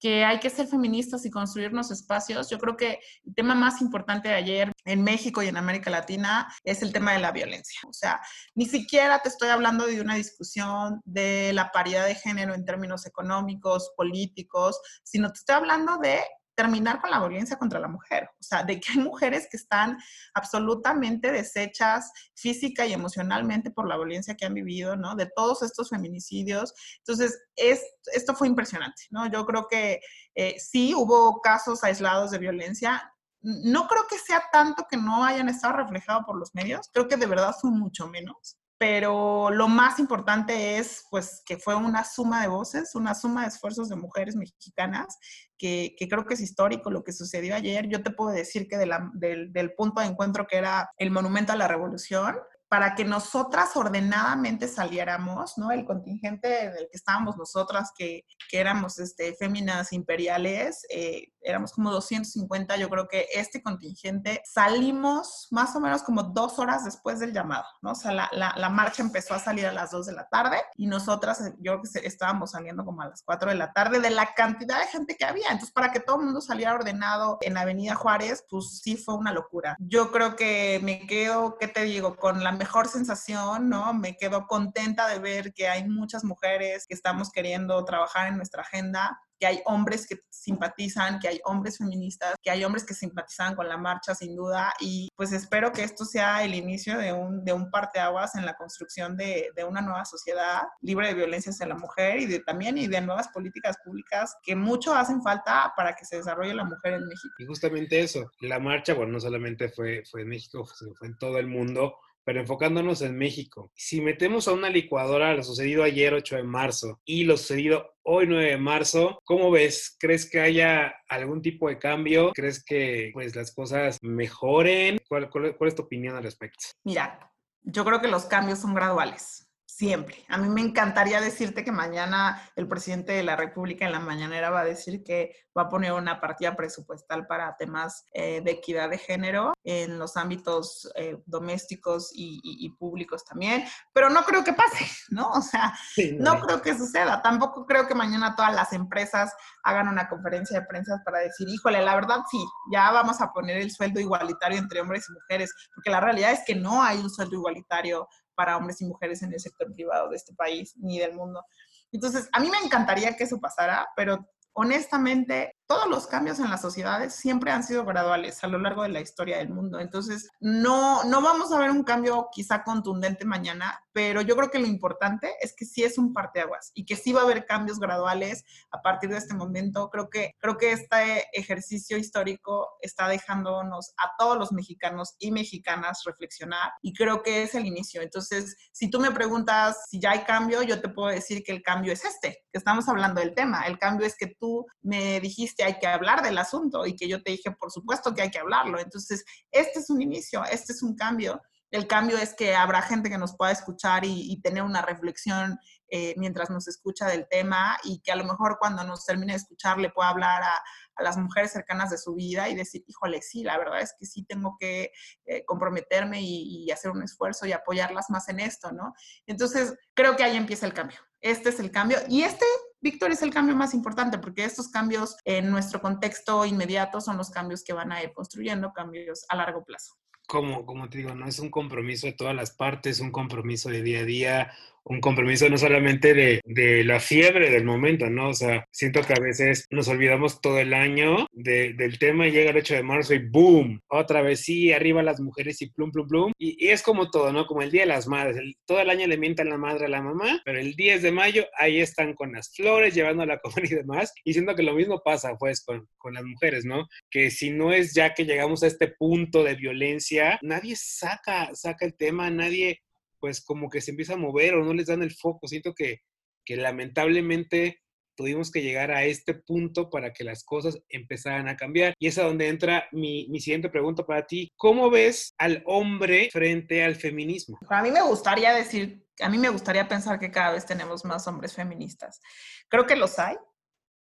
que 0.01 0.25
hay 0.25 0.39
que 0.39 0.49
ser 0.49 0.67
feministas 0.67 1.23
y 1.25 1.29
construirnos 1.29 1.91
espacios. 1.91 2.49
Yo 2.49 2.57
creo 2.57 2.75
que 2.75 2.99
el 3.23 3.35
tema 3.35 3.53
más 3.53 3.81
importante 3.81 4.29
de 4.29 4.35
ayer 4.35 4.71
en 4.83 5.03
México 5.03 5.43
y 5.43 5.47
en 5.47 5.57
América 5.57 5.91
Latina 5.91 6.51
es 6.63 6.81
el 6.81 6.91
tema 6.91 7.13
de 7.13 7.19
la 7.19 7.31
violencia. 7.31 7.79
O 7.87 7.93
sea, 7.93 8.19
ni 8.55 8.65
siquiera 8.65 9.19
te 9.19 9.29
estoy 9.29 9.49
hablando 9.49 9.85
de 9.85 10.01
una 10.01 10.15
discusión 10.15 11.01
de 11.05 11.53
la 11.53 11.71
paridad 11.71 12.07
de 12.07 12.15
género 12.15 12.55
en 12.55 12.65
términos 12.65 13.05
económicos, 13.05 13.93
políticos, 13.95 14.81
sino 15.03 15.31
te 15.31 15.37
estoy 15.37 15.55
hablando 15.55 15.99
de 15.99 16.19
terminar 16.61 17.01
con 17.01 17.09
la 17.09 17.19
violencia 17.19 17.57
contra 17.57 17.79
la 17.79 17.87
mujer. 17.87 18.29
O 18.39 18.43
sea, 18.43 18.63
de 18.63 18.79
que 18.79 18.91
hay 18.91 18.99
mujeres 18.99 19.47
que 19.49 19.57
están 19.57 19.97
absolutamente 20.35 21.31
deshechas 21.31 22.11
física 22.35 22.85
y 22.85 22.93
emocionalmente 22.93 23.71
por 23.71 23.87
la 23.87 23.97
violencia 23.97 24.35
que 24.35 24.45
han 24.45 24.53
vivido, 24.53 24.95
¿no? 24.95 25.15
De 25.15 25.25
todos 25.35 25.63
estos 25.63 25.89
feminicidios. 25.89 26.71
Entonces, 26.99 27.35
es, 27.55 27.83
esto 28.13 28.35
fue 28.35 28.47
impresionante, 28.47 29.03
¿no? 29.09 29.25
Yo 29.25 29.43
creo 29.47 29.67
que 29.67 30.01
eh, 30.35 30.55
sí 30.59 30.93
hubo 30.93 31.41
casos 31.41 31.83
aislados 31.83 32.29
de 32.29 32.37
violencia. 32.37 33.11
No 33.41 33.87
creo 33.87 34.03
que 34.07 34.19
sea 34.19 34.43
tanto 34.51 34.85
que 34.87 34.97
no 34.97 35.25
hayan 35.25 35.49
estado 35.49 35.77
reflejados 35.77 36.25
por 36.27 36.37
los 36.37 36.53
medios, 36.53 36.91
creo 36.93 37.07
que 37.07 37.17
de 37.17 37.25
verdad 37.25 37.55
fue 37.59 37.71
mucho 37.71 38.07
menos 38.07 38.60
pero 38.81 39.51
lo 39.51 39.67
más 39.67 39.99
importante 39.99 40.79
es 40.79 41.05
pues 41.11 41.43
que 41.45 41.59
fue 41.59 41.75
una 41.75 42.03
suma 42.03 42.41
de 42.41 42.47
voces, 42.47 42.95
una 42.95 43.13
suma 43.13 43.43
de 43.43 43.49
esfuerzos 43.49 43.89
de 43.89 43.95
mujeres 43.95 44.35
mexicanas, 44.35 45.19
que, 45.55 45.93
que 45.99 46.09
creo 46.09 46.25
que 46.25 46.33
es 46.33 46.41
histórico 46.41 46.89
lo 46.89 47.03
que 47.03 47.13
sucedió 47.13 47.53
ayer. 47.53 47.87
Yo 47.87 48.01
te 48.01 48.09
puedo 48.09 48.31
decir 48.31 48.67
que 48.67 48.79
de 48.79 48.87
la, 48.87 49.11
del, 49.13 49.53
del 49.53 49.75
punto 49.75 50.01
de 50.01 50.07
encuentro 50.07 50.47
que 50.47 50.57
era 50.57 50.89
el 50.97 51.11
Monumento 51.11 51.53
a 51.53 51.57
la 51.57 51.67
Revolución, 51.67 52.37
para 52.69 52.95
que 52.95 53.05
nosotras 53.05 53.75
ordenadamente 53.75 54.67
saliéramos, 54.67 55.57
¿no? 55.57 55.71
El 55.71 55.85
contingente 55.85 56.63
en 56.63 56.69
el 56.71 56.87
que 56.89 56.97
estábamos 56.97 57.37
nosotras, 57.37 57.91
que, 57.95 58.23
que 58.49 58.59
éramos 58.59 58.97
este, 58.97 59.35
féminas 59.35 59.93
imperiales, 59.93 60.87
eh, 60.89 61.33
éramos 61.41 61.73
como 61.73 61.91
250, 61.91 62.77
yo 62.77 62.89
creo 62.89 63.07
que 63.07 63.27
este 63.33 63.61
contingente 63.61 64.41
salimos 64.45 65.47
más 65.51 65.75
o 65.75 65.79
menos 65.79 66.03
como 66.03 66.23
dos 66.23 66.59
horas 66.59 66.85
después 66.85 67.19
del 67.19 67.33
llamado, 67.33 67.65
¿no? 67.81 67.91
O 67.91 67.95
sea, 67.95 68.11
la, 68.11 68.29
la, 68.31 68.53
la 68.55 68.69
marcha 68.69 69.01
empezó 69.01 69.33
a 69.33 69.39
salir 69.39 69.65
a 69.65 69.71
las 69.71 69.91
dos 69.91 70.05
de 70.05 70.13
la 70.13 70.27
tarde 70.27 70.57
y 70.75 70.87
nosotras, 70.87 71.41
eh, 71.41 71.53
yo 71.59 71.79
creo 71.79 71.81
que 71.81 72.07
estábamos 72.07 72.51
saliendo 72.51 72.85
como 72.85 73.01
a 73.01 73.09
las 73.09 73.23
cuatro 73.23 73.49
de 73.49 73.55
la 73.55 73.73
tarde 73.73 73.99
de 73.99 74.09
la 74.09 74.33
cantidad 74.33 74.79
de 74.79 74.87
gente 74.87 75.15
que 75.15 75.25
había. 75.25 75.47
Entonces, 75.47 75.71
para 75.71 75.91
que 75.91 75.99
todo 75.99 76.17
el 76.17 76.25
mundo 76.25 76.41
saliera 76.41 76.73
ordenado 76.73 77.37
en 77.41 77.57
Avenida 77.57 77.95
Juárez, 77.95 78.45
pues 78.49 78.79
sí 78.81 78.97
fue 78.97 79.15
una 79.15 79.31
locura. 79.31 79.75
Yo 79.79 80.11
creo 80.11 80.35
que 80.35 80.79
me 80.83 81.05
quedo, 81.07 81.57
¿qué 81.59 81.67
te 81.67 81.83
digo? 81.83 82.15
Con 82.15 82.43
la 82.43 82.51
mejor 82.51 82.87
sensación, 82.87 83.69
¿no? 83.69 83.93
Me 83.93 84.17
quedo 84.17 84.47
contenta 84.47 85.07
de 85.07 85.19
ver 85.19 85.53
que 85.53 85.67
hay 85.67 85.87
muchas 85.87 86.23
mujeres 86.23 86.85
que 86.87 86.93
estamos 86.93 87.31
queriendo 87.31 87.83
trabajar 87.85 88.27
en 88.27 88.37
nuestra 88.37 88.61
agenda 88.61 89.19
que 89.41 89.47
hay 89.47 89.61
hombres 89.65 90.05
que 90.05 90.19
simpatizan, 90.29 91.17
que 91.17 91.27
hay 91.27 91.41
hombres 91.45 91.79
feministas, 91.79 92.35
que 92.43 92.51
hay 92.51 92.63
hombres 92.63 92.85
que 92.85 92.93
simpatizan 92.93 93.55
con 93.55 93.67
la 93.67 93.75
marcha 93.75 94.13
sin 94.13 94.35
duda 94.35 94.71
y 94.79 95.09
pues 95.15 95.31
espero 95.31 95.71
que 95.71 95.83
esto 95.83 96.05
sea 96.05 96.43
el 96.43 96.53
inicio 96.53 96.95
de 96.99 97.11
un, 97.11 97.43
de 97.43 97.51
un 97.51 97.71
parteaguas 97.71 98.35
en 98.35 98.45
la 98.45 98.55
construcción 98.55 99.17
de, 99.17 99.49
de, 99.55 99.63
una 99.63 99.81
nueva 99.81 100.05
sociedad 100.05 100.61
libre 100.81 101.07
de 101.07 101.15
violencia 101.15 101.51
hacia 101.51 101.65
la 101.65 101.75
mujer 101.75 102.19
y 102.19 102.27
de, 102.27 102.41
también 102.41 102.77
y 102.77 102.85
de 102.87 103.01
nuevas 103.01 103.29
políticas 103.29 103.77
públicas 103.83 104.35
que 104.43 104.55
mucho 104.55 104.93
hacen 104.93 105.23
falta 105.23 105.73
para 105.75 105.95
que 105.95 106.05
se 106.05 106.17
desarrolle 106.17 106.53
la 106.53 106.63
mujer 106.63 106.93
en 106.93 107.07
México. 107.07 107.33
Y 107.39 107.47
justamente 107.47 107.99
eso, 107.99 108.29
la 108.41 108.59
marcha, 108.59 108.93
bueno, 108.93 109.13
no 109.13 109.19
solamente 109.19 109.69
fue, 109.69 110.03
fue 110.11 110.21
en 110.21 110.29
México, 110.29 110.67
fue 110.99 111.07
en 111.07 111.17
todo 111.17 111.39
el 111.39 111.47
mundo, 111.47 111.95
pero 112.23 112.39
enfocándonos 112.39 113.01
en 113.01 113.17
México. 113.17 113.71
Si 113.75 114.01
metemos 114.01 114.47
a 114.47 114.53
una 114.53 114.69
licuadora 114.69 115.33
lo 115.33 115.43
sucedido 115.43 115.83
ayer 115.83 116.13
8 116.13 116.37
de 116.37 116.43
marzo 116.43 116.99
y 117.05 117.23
lo 117.23 117.37
sucedido 117.37 117.95
hoy 118.03 118.27
9 118.27 118.51
de 118.51 118.57
marzo, 118.57 119.19
¿cómo 119.23 119.51
ves? 119.51 119.95
¿Crees 119.99 120.29
que 120.29 120.39
haya 120.39 120.95
algún 121.07 121.41
tipo 121.41 121.69
de 121.69 121.79
cambio? 121.79 122.31
¿Crees 122.33 122.63
que 122.63 123.11
pues 123.13 123.35
las 123.35 123.53
cosas 123.53 123.97
mejoren? 124.01 124.97
¿Cuál, 125.07 125.29
cuál, 125.29 125.55
cuál 125.57 125.67
es 125.67 125.75
tu 125.75 125.83
opinión 125.83 126.15
al 126.15 126.23
respecto? 126.23 126.65
Mira, 126.83 127.31
yo 127.63 127.85
creo 127.85 128.01
que 128.01 128.07
los 128.07 128.25
cambios 128.25 128.59
son 128.59 128.73
graduales 128.73 129.50
siempre. 129.81 130.23
A 130.29 130.37
mí 130.37 130.47
me 130.47 130.61
encantaría 130.61 131.19
decirte 131.19 131.63
que 131.63 131.71
mañana 131.71 132.39
el 132.55 132.67
presidente 132.67 133.13
de 133.13 133.23
la 133.23 133.35
República 133.35 133.83
en 133.83 133.91
la 133.91 133.99
mañanera 133.99 134.51
va 134.51 134.59
a 134.59 134.63
decir 134.63 135.03
que 135.03 135.35
va 135.57 135.63
a 135.63 135.69
poner 135.69 135.91
una 135.93 136.21
partida 136.21 136.55
presupuestal 136.55 137.25
para 137.25 137.57
temas 137.57 138.05
eh, 138.13 138.41
de 138.41 138.51
equidad 138.51 138.91
de 138.91 138.99
género 138.99 139.53
en 139.63 139.97
los 139.97 140.17
ámbitos 140.17 140.87
eh, 140.93 141.17
domésticos 141.25 142.11
y, 142.13 142.39
y, 142.43 142.67
y, 142.67 142.69
públicos 142.75 143.25
también, 143.25 143.65
pero 143.91 144.11
no 144.11 144.23
creo 144.23 144.43
que 144.43 144.53
pase, 144.53 144.85
¿no? 145.09 145.31
O 145.31 145.41
sea, 145.41 145.73
sí, 145.95 146.15
no, 146.19 146.35
no 146.35 146.41
creo 146.41 146.61
que 146.61 146.77
suceda. 146.77 147.19
Tampoco 147.23 147.65
creo 147.65 147.87
que 147.87 147.95
mañana 147.95 148.35
todas 148.35 148.53
las 148.53 148.73
empresas 148.73 149.33
hagan 149.63 149.87
una 149.87 150.07
conferencia 150.07 150.59
de 150.59 150.67
prensa 150.67 151.01
para 151.03 151.19
decir, 151.19 151.49
híjole, 151.49 151.81
la 151.81 151.95
verdad 151.95 152.19
sí, 152.29 152.45
ya 152.71 152.91
vamos 152.91 153.19
a 153.19 153.33
poner 153.33 153.57
el 153.57 153.71
sueldo 153.71 153.99
igualitario 153.99 154.59
entre 154.59 154.81
hombres 154.81 155.07
y 155.09 155.13
mujeres, 155.13 155.51
porque 155.73 155.89
la 155.89 156.01
realidad 156.01 156.33
es 156.33 156.41
que 156.45 156.53
no 156.53 156.83
hay 156.83 156.99
un 156.99 157.09
sueldo 157.09 157.35
igualitario 157.35 158.07
para 158.41 158.57
hombres 158.57 158.81
y 158.81 158.85
mujeres 158.85 159.21
en 159.21 159.31
el 159.31 159.39
sector 159.39 159.71
privado 159.71 160.09
de 160.09 160.15
este 160.15 160.33
país 160.33 160.73
ni 160.77 160.97
del 160.97 161.13
mundo. 161.13 161.45
Entonces, 161.91 162.27
a 162.33 162.39
mí 162.39 162.49
me 162.49 162.57
encantaría 162.57 163.15
que 163.15 163.25
eso 163.25 163.39
pasara, 163.39 163.87
pero 163.95 164.27
honestamente, 164.53 165.57
todos 165.67 165.87
los 165.87 166.07
cambios 166.07 166.39
en 166.39 166.49
las 166.49 166.59
sociedades 166.59 167.13
siempre 167.13 167.51
han 167.51 167.63
sido 167.63 167.85
graduales 167.85 168.43
a 168.43 168.47
lo 168.47 168.57
largo 168.57 168.81
de 168.81 168.89
la 168.89 168.99
historia 168.99 169.37
del 169.37 169.49
mundo. 169.49 169.79
Entonces, 169.79 170.27
no, 170.39 171.03
no 171.03 171.21
vamos 171.21 171.51
a 171.51 171.59
ver 171.59 171.69
un 171.69 171.83
cambio 171.83 172.29
quizá 172.31 172.63
contundente 172.63 173.25
mañana, 173.25 173.79
pero 173.93 174.21
yo 174.21 174.35
creo 174.35 174.49
que 174.49 174.59
lo 174.59 174.67
importante 174.67 175.33
es 175.41 175.53
que 175.55 175.65
sí 175.65 175.83
es 175.83 175.97
un 175.97 176.13
parteaguas 176.13 176.71
y 176.73 176.85
que 176.85 176.95
sí 176.95 177.11
va 177.13 177.21
a 177.21 177.23
haber 177.23 177.45
cambios 177.45 177.79
graduales 177.79 178.43
a 178.71 178.81
partir 178.81 179.09
de 179.09 179.17
este 179.17 179.33
momento. 179.33 179.89
Creo 179.89 180.09
que, 180.09 180.35
creo 180.39 180.57
que 180.57 180.71
este 180.71 181.27
ejercicio 181.33 181.97
histórico 181.97 182.69
está 182.81 183.07
dejándonos 183.07 183.93
a 183.97 184.11
todos 184.17 184.37
los 184.37 184.51
mexicanos 184.51 185.15
y 185.19 185.31
mexicanas 185.31 186.03
reflexionar 186.05 186.71
y 186.81 186.93
creo 186.93 187.21
que 187.21 187.43
es 187.43 187.55
el 187.55 187.65
inicio. 187.65 188.01
Entonces, 188.01 188.55
si 188.71 188.89
tú 188.89 188.99
me 188.99 189.11
preguntas 189.11 189.77
si 189.89 189.99
ya 189.99 190.11
hay 190.11 190.23
cambio, 190.23 190.61
yo 190.63 190.81
te 190.81 190.89
puedo 190.89 191.09
decir 191.09 191.43
que 191.43 191.51
el 191.51 191.61
cambio 191.61 191.93
es 191.93 192.05
este, 192.05 192.43
que 192.51 192.57
estamos 192.57 192.87
hablando 192.87 193.21
del 193.21 193.33
tema. 193.33 193.63
El 193.67 193.77
cambio 193.77 194.05
es 194.07 194.15
que 194.15 194.27
tú 194.39 194.65
me 194.81 195.19
dijiste 195.19 195.63
hay 195.63 195.79
que 195.79 195.87
hablar 195.87 196.23
del 196.23 196.37
asunto 196.37 196.85
y 196.85 196.95
que 196.95 197.07
yo 197.07 197.21
te 197.21 197.31
dije, 197.31 197.51
por 197.51 197.71
supuesto 197.71 198.13
que 198.13 198.21
hay 198.21 198.31
que 198.31 198.39
hablarlo. 198.39 198.79
Entonces, 198.79 199.23
este 199.51 199.79
es 199.79 199.89
un 199.89 200.01
inicio, 200.01 200.43
este 200.45 200.73
es 200.73 200.81
un 200.81 200.95
cambio 200.95 201.41
El 201.71 201.87
cambio 201.87 202.17
es 202.17 202.33
que 202.33 202.53
habrá 202.55 202.81
gente 202.81 203.09
que 203.09 203.17
nos 203.17 203.35
pueda 203.35 203.51
escuchar 203.51 204.03
y, 204.05 204.39
tener 204.41 204.63
una 204.63 204.81
reflexión 204.81 205.57
eh, 205.89 206.13
mientras 206.17 206.49
nos 206.49 206.67
escucha 206.67 207.07
del 207.07 207.27
tema 207.29 207.77
y 207.83 208.01
que 208.01 208.11
a 208.11 208.15
lo 208.15 208.25
mejor 208.25 208.57
cuando 208.59 208.83
nos 208.83 209.05
termine 209.05 209.33
de 209.33 209.37
escuchar 209.37 209.77
le 209.77 209.89
pueda 209.89 210.09
hablar 210.09 210.43
a, 210.43 210.61
las 211.01 211.17
mujeres 211.17 211.51
cercanas 211.51 211.89
de 211.89 211.97
su 211.97 212.13
vida 212.13 212.47
y 212.49 212.55
decir, 212.55 212.83
híjole, 212.85 213.23
sí, 213.23 213.43
la 213.43 213.57
verdad 213.57 213.81
es 213.81 213.95
que 213.99 214.05
sí 214.05 214.23
tengo 214.23 214.55
que 214.59 214.91
eh, 215.25 215.43
comprometerme 215.45 216.21
y, 216.21 216.65
y, 216.65 216.71
hacer 216.71 216.91
un 216.91 217.01
esfuerzo 217.01 217.47
y 217.47 217.53
apoyarlas 217.53 218.11
más 218.11 218.29
en 218.29 218.39
esto, 218.39 218.71
¿no? 218.71 218.93
Entonces, 219.25 219.73
creo 219.95 220.15
que 220.15 220.23
ahí 220.23 220.37
empieza 220.37 220.67
el 220.67 220.73
cambio. 220.73 220.99
Este 221.21 221.49
es 221.49 221.59
el 221.59 221.71
cambio 221.71 221.97
y 222.07 222.21
este 222.21 222.45
Víctor 222.81 223.11
es 223.11 223.21
el 223.21 223.31
cambio 223.31 223.55
más 223.55 223.75
importante 223.75 224.17
porque 224.17 224.43
estos 224.43 224.69
cambios 224.69 225.15
en 225.23 225.51
nuestro 225.51 225.81
contexto 225.81 226.45
inmediato 226.45 226.99
son 226.99 227.15
los 227.15 227.29
cambios 227.29 227.63
que 227.63 227.73
van 227.73 227.91
a 227.91 228.01
ir 228.01 228.11
construyendo 228.11 228.73
cambios 228.73 229.23
a 229.29 229.35
largo 229.35 229.63
plazo. 229.63 230.00
Como, 230.31 230.65
como 230.65 230.87
te 230.87 230.99
digo, 230.99 231.13
no 231.13 231.27
es 231.27 231.39
un 231.39 231.49
compromiso 231.49 232.07
de 232.07 232.13
todas 232.13 232.33
las 232.33 232.51
partes, 232.51 233.01
un 233.01 233.11
compromiso 233.11 233.67
de 233.67 233.81
día 233.81 233.99
a 233.99 234.05
día, 234.05 234.51
un 234.83 234.99
compromiso 234.99 235.49
no 235.49 235.57
solamente 235.57 236.13
de, 236.13 236.41
de, 236.45 236.83
la 236.83 236.99
fiebre 236.99 237.49
del 237.49 237.63
momento, 237.63 238.09
¿no? 238.09 238.29
O 238.29 238.33
sea, 238.33 238.65
siento 238.71 239.01
que 239.01 239.13
a 239.13 239.19
veces 239.19 239.65
nos 239.69 239.87
olvidamos 239.87 240.41
todo 240.41 240.59
el 240.59 240.73
año 240.73 241.27
de, 241.31 241.73
del 241.73 241.99
tema 241.99 242.27
y 242.27 242.31
llega 242.31 242.51
el 242.51 242.57
8 242.57 242.75
de 242.75 242.83
marzo 242.83 243.13
y 243.13 243.19
¡boom! 243.19 243.81
Otra 243.87 244.21
vez 244.21 244.41
sí, 244.41 244.71
arriba 244.71 245.03
las 245.03 245.19
mujeres 245.19 245.61
y 245.61 245.69
plum, 245.69 245.91
plum, 245.91 246.07
plum. 246.07 246.31
Y, 246.37 246.65
y 246.65 246.69
es 246.69 246.81
como 246.81 247.09
todo, 247.09 247.31
¿no? 247.31 247.45
Como 247.45 247.61
el 247.61 247.71
Día 247.71 247.81
de 247.81 247.87
las 247.87 248.07
Madres. 248.07 248.55
todo 248.65 248.79
el 248.79 248.89
año 248.89 249.07
le 249.07 249.17
mientan 249.17 249.49
la 249.49 249.57
madre 249.57 249.85
a 249.85 249.89
la 249.89 250.01
mamá, 250.01 250.41
pero 250.45 250.59
el 250.59 250.73
10 250.73 251.01
de 251.03 251.11
mayo 251.11 251.45
ahí 251.57 251.79
están 251.79 252.13
con 252.13 252.31
las 252.31 252.53
flores, 252.55 252.95
llevando 252.95 253.23
a 253.23 253.27
la 253.27 253.39
comida 253.39 253.67
y 253.69 253.75
demás. 253.75 254.13
Y 254.23 254.33
siento 254.33 254.55
que 254.55 254.63
lo 254.63 254.73
mismo 254.73 255.01
pasa, 255.03 255.35
pues, 255.37 255.63
con, 255.63 255.87
con 255.97 256.13
las 256.13 256.23
mujeres, 256.23 256.65
¿no? 256.65 256.87
Que 257.09 257.29
si 257.29 257.51
no 257.51 257.71
es 257.71 257.93
ya 257.93 258.13
que 258.13 258.25
llegamos 258.25 258.63
a 258.63 258.67
este 258.67 258.87
punto 258.87 259.43
de 259.43 259.55
violencia, 259.55 260.39
nadie 260.41 260.75
saca, 260.75 261.51
saca 261.53 261.85
el 261.85 261.95
tema, 261.95 262.29
nadie 262.29 262.81
pues 263.21 263.41
como 263.41 263.69
que 263.69 263.79
se 263.79 263.91
empieza 263.91 264.15
a 264.15 264.17
mover 264.17 264.55
o 264.55 264.65
no 264.65 264.73
les 264.73 264.87
dan 264.87 265.03
el 265.03 265.13
foco. 265.13 265.47
Siento 265.47 265.73
que, 265.73 265.99
que 266.43 266.57
lamentablemente 266.57 267.79
tuvimos 268.15 268.51
que 268.51 268.61
llegar 268.61 268.91
a 268.91 269.03
este 269.05 269.35
punto 269.35 269.89
para 269.89 270.11
que 270.11 270.23
las 270.23 270.43
cosas 270.43 270.77
empezaran 270.89 271.47
a 271.47 271.55
cambiar. 271.55 271.93
Y 271.99 272.07
es 272.07 272.17
a 272.17 272.23
donde 272.23 272.49
entra 272.49 272.87
mi, 272.91 273.27
mi, 273.29 273.39
siguiente 273.39 273.69
pregunta 273.69 274.05
para 274.05 274.25
ti. 274.25 274.51
¿Cómo 274.57 274.89
ves 274.89 275.33
al 275.37 275.63
hombre 275.65 276.29
frente 276.31 276.83
al 276.83 276.95
feminismo? 276.95 277.59
A 277.69 277.81
mí 277.81 277.91
me 277.91 278.01
gustaría 278.01 278.53
decir, 278.53 279.05
a 279.21 279.29
mí 279.29 279.37
me 279.37 279.49
gustaría 279.49 279.87
pensar 279.87 280.19
que 280.19 280.31
cada 280.31 280.53
vez 280.53 280.65
tenemos 280.65 281.05
más 281.05 281.27
hombres 281.27 281.53
feministas. 281.53 282.19
Creo 282.67 282.85
que 282.85 282.95
los 282.95 283.17
hay. 283.19 283.37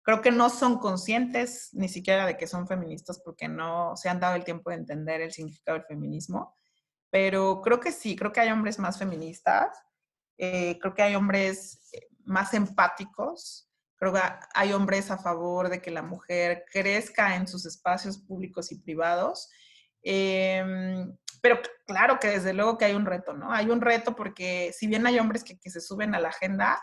Creo 0.02 0.22
que 0.22 0.30
no 0.30 0.48
son 0.48 0.78
conscientes 0.78 1.68
ni 1.72 1.88
siquiera 1.88 2.24
de 2.24 2.38
que 2.38 2.46
son 2.46 2.66
feministas 2.66 3.20
porque 3.22 3.46
no 3.46 3.94
se 3.96 4.08
han 4.08 4.20
dado 4.20 4.36
el 4.36 4.44
tiempo 4.44 4.70
de 4.70 4.76
entender 4.76 5.20
el 5.20 5.32
significado 5.32 5.76
del 5.76 5.86
feminismo 5.86 6.57
pero 7.10 7.60
creo 7.62 7.80
que 7.80 7.92
sí, 7.92 8.16
creo 8.16 8.32
que 8.32 8.40
hay 8.40 8.50
hombres 8.50 8.78
más 8.78 8.98
feministas, 8.98 9.68
eh, 10.36 10.78
creo 10.80 10.94
que 10.94 11.02
hay 11.02 11.14
hombres 11.14 11.90
eh, 11.92 12.08
más 12.24 12.54
empáticos, 12.54 13.68
creo 13.96 14.12
que 14.12 14.20
hay 14.54 14.72
hombres 14.72 15.10
a 15.10 15.18
favor 15.18 15.68
de 15.68 15.82
que 15.82 15.90
la 15.90 16.02
mujer 16.02 16.64
crezca 16.70 17.34
en 17.36 17.48
sus 17.48 17.66
espacios 17.66 18.18
públicos 18.18 18.70
y 18.70 18.78
privados. 18.78 19.48
Em, 20.02 21.16
pero 21.42 21.60
claro 21.86 22.18
que 22.20 22.28
desde 22.28 22.52
luego 22.52 22.78
que 22.78 22.84
hay 22.84 22.94
un 22.94 23.06
reto, 23.06 23.32
¿no? 23.32 23.52
Hay 23.52 23.70
un 23.70 23.80
reto 23.80 24.14
porque 24.14 24.72
si 24.76 24.86
bien 24.86 25.06
hay 25.06 25.18
hombres 25.18 25.42
que, 25.42 25.58
que 25.58 25.70
se 25.70 25.80
suben 25.80 26.14
a 26.14 26.20
la 26.20 26.28
agenda, 26.28 26.80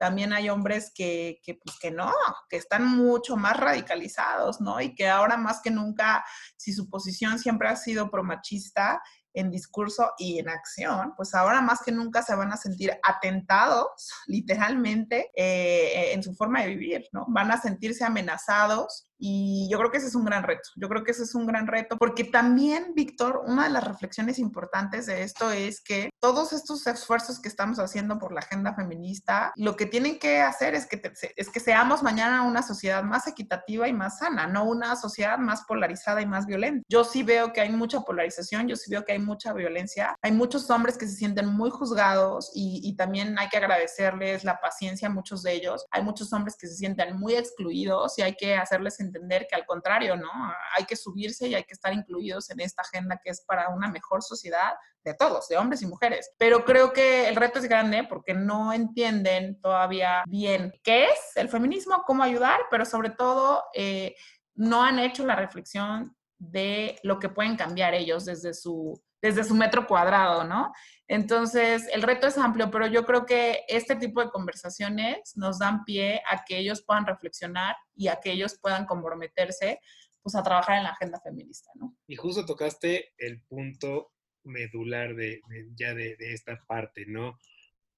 también 0.00 0.32
hay 0.32 0.48
hombres 0.48 0.90
que, 0.94 1.40
que, 1.42 1.54
pues 1.62 1.78
que 1.78 1.90
no, 1.90 2.10
que 2.48 2.56
están 2.56 2.86
mucho 2.86 3.36
más 3.36 3.58
radicalizados, 3.58 4.58
¿no? 4.60 4.80
Y 4.80 4.94
que 4.94 5.08
ahora 5.08 5.36
más 5.36 5.60
que 5.60 5.70
nunca, 5.70 6.24
si 6.56 6.72
su 6.72 6.88
posición 6.88 7.38
siempre 7.38 7.68
ha 7.68 7.76
sido 7.76 8.10
promachista, 8.10 9.02
en 9.34 9.50
discurso 9.50 10.12
y 10.18 10.38
en 10.38 10.48
acción, 10.48 11.14
pues 11.16 11.34
ahora 11.34 11.60
más 11.60 11.80
que 11.82 11.92
nunca 11.92 12.22
se 12.22 12.34
van 12.34 12.52
a 12.52 12.56
sentir 12.56 12.92
atentados, 13.02 13.86
literalmente, 14.26 15.30
eh, 15.34 16.12
en 16.12 16.22
su 16.22 16.34
forma 16.34 16.62
de 16.62 16.68
vivir, 16.68 17.08
¿no? 17.12 17.26
Van 17.28 17.50
a 17.50 17.60
sentirse 17.60 18.04
amenazados 18.04 19.09
y 19.20 19.68
yo 19.70 19.78
creo 19.78 19.90
que 19.90 19.98
ese 19.98 20.08
es 20.08 20.14
un 20.14 20.24
gran 20.24 20.42
reto. 20.42 20.70
Yo 20.76 20.88
creo 20.88 21.04
que 21.04 21.10
ese 21.12 21.24
es 21.24 21.34
un 21.34 21.46
gran 21.46 21.66
reto 21.66 21.96
porque 21.98 22.24
también, 22.24 22.94
Víctor, 22.94 23.42
una 23.46 23.64
de 23.64 23.70
las 23.70 23.84
reflexiones 23.84 24.38
importantes 24.38 25.06
de 25.06 25.22
esto 25.22 25.50
es 25.52 25.82
que 25.82 26.10
todos 26.20 26.54
estos 26.54 26.86
esfuerzos 26.86 27.38
que 27.38 27.48
estamos 27.48 27.78
haciendo 27.78 28.18
por 28.18 28.32
la 28.32 28.40
agenda 28.40 28.74
feminista, 28.74 29.52
lo 29.56 29.76
que 29.76 29.86
tienen 29.86 30.18
que 30.18 30.40
hacer 30.40 30.74
es 30.74 30.86
que, 30.86 31.00
es 31.36 31.50
que 31.50 31.60
seamos 31.60 32.02
mañana 32.02 32.42
una 32.42 32.62
sociedad 32.62 33.02
más 33.02 33.26
equitativa 33.26 33.86
y 33.88 33.92
más 33.92 34.18
sana, 34.18 34.46
no 34.46 34.64
una 34.64 34.96
sociedad 34.96 35.38
más 35.38 35.64
polarizada 35.64 36.22
y 36.22 36.26
más 36.26 36.46
violenta. 36.46 36.82
Yo 36.88 37.04
sí 37.04 37.22
veo 37.22 37.52
que 37.52 37.60
hay 37.60 37.70
mucha 37.70 38.00
polarización, 38.00 38.68
yo 38.68 38.76
sí 38.76 38.90
veo 38.90 39.04
que 39.04 39.12
hay 39.12 39.18
mucha 39.18 39.52
violencia, 39.52 40.16
hay 40.22 40.32
muchos 40.32 40.70
hombres 40.70 40.96
que 40.96 41.06
se 41.06 41.16
sienten 41.16 41.46
muy 41.46 41.68
juzgados 41.68 42.50
y, 42.54 42.80
y 42.82 42.96
también 42.96 43.38
hay 43.38 43.48
que 43.48 43.58
agradecerles 43.58 44.44
la 44.44 44.60
paciencia 44.60 45.08
a 45.08 45.10
muchos 45.10 45.42
de 45.42 45.52
ellos. 45.52 45.84
Hay 45.90 46.02
muchos 46.02 46.32
hombres 46.32 46.56
que 46.56 46.66
se 46.66 46.74
sienten 46.74 47.18
muy 47.18 47.34
excluidos 47.34 48.18
y 48.18 48.22
hay 48.22 48.34
que 48.34 48.54
hacerles 48.56 48.98
entender 49.00 49.09
que 49.12 49.54
al 49.54 49.66
contrario, 49.66 50.16
¿no? 50.16 50.28
Hay 50.76 50.84
que 50.84 50.96
subirse 50.96 51.48
y 51.48 51.54
hay 51.54 51.64
que 51.64 51.74
estar 51.74 51.92
incluidos 51.92 52.50
en 52.50 52.60
esta 52.60 52.82
agenda 52.82 53.20
que 53.22 53.30
es 53.30 53.40
para 53.42 53.68
una 53.68 53.88
mejor 53.88 54.22
sociedad 54.22 54.74
de 55.04 55.14
todos, 55.14 55.48
de 55.48 55.56
hombres 55.56 55.82
y 55.82 55.86
mujeres. 55.86 56.30
Pero 56.38 56.64
creo 56.64 56.92
que 56.92 57.28
el 57.28 57.36
reto 57.36 57.58
es 57.58 57.66
grande 57.66 58.04
porque 58.04 58.34
no 58.34 58.72
entienden 58.72 59.60
todavía 59.60 60.22
bien 60.26 60.72
qué 60.82 61.04
es 61.04 61.36
el 61.36 61.48
feminismo, 61.48 62.02
cómo 62.06 62.22
ayudar, 62.22 62.60
pero 62.70 62.84
sobre 62.84 63.10
todo 63.10 63.64
eh, 63.74 64.14
no 64.54 64.82
han 64.82 64.98
hecho 64.98 65.24
la 65.24 65.36
reflexión 65.36 66.16
de 66.38 66.98
lo 67.02 67.18
que 67.18 67.28
pueden 67.28 67.56
cambiar 67.56 67.94
ellos 67.94 68.24
desde 68.24 68.54
su 68.54 69.02
desde 69.22 69.44
su 69.44 69.54
metro 69.54 69.86
cuadrado, 69.86 70.44
¿no? 70.44 70.72
Entonces, 71.10 71.88
el 71.92 72.02
reto 72.02 72.28
es 72.28 72.38
amplio, 72.38 72.70
pero 72.70 72.86
yo 72.86 73.04
creo 73.04 73.26
que 73.26 73.64
este 73.66 73.96
tipo 73.96 74.22
de 74.22 74.30
conversaciones 74.30 75.36
nos 75.36 75.58
dan 75.58 75.84
pie 75.84 76.22
a 76.30 76.44
que 76.44 76.56
ellos 76.56 76.84
puedan 76.86 77.04
reflexionar 77.04 77.74
y 77.96 78.06
a 78.06 78.20
que 78.20 78.30
ellos 78.30 78.56
puedan 78.62 78.86
comprometerse 78.86 79.80
pues 80.22 80.36
a 80.36 80.44
trabajar 80.44 80.78
en 80.78 80.84
la 80.84 80.90
agenda 80.90 81.20
feminista, 81.20 81.68
¿no? 81.74 81.96
Y 82.06 82.14
justo 82.14 82.46
tocaste 82.46 83.12
el 83.18 83.42
punto 83.42 84.12
medular 84.44 85.16
de, 85.16 85.40
ya 85.74 85.94
de, 85.94 86.14
de 86.14 86.32
esta 86.32 86.60
parte, 86.68 87.06
¿no? 87.06 87.36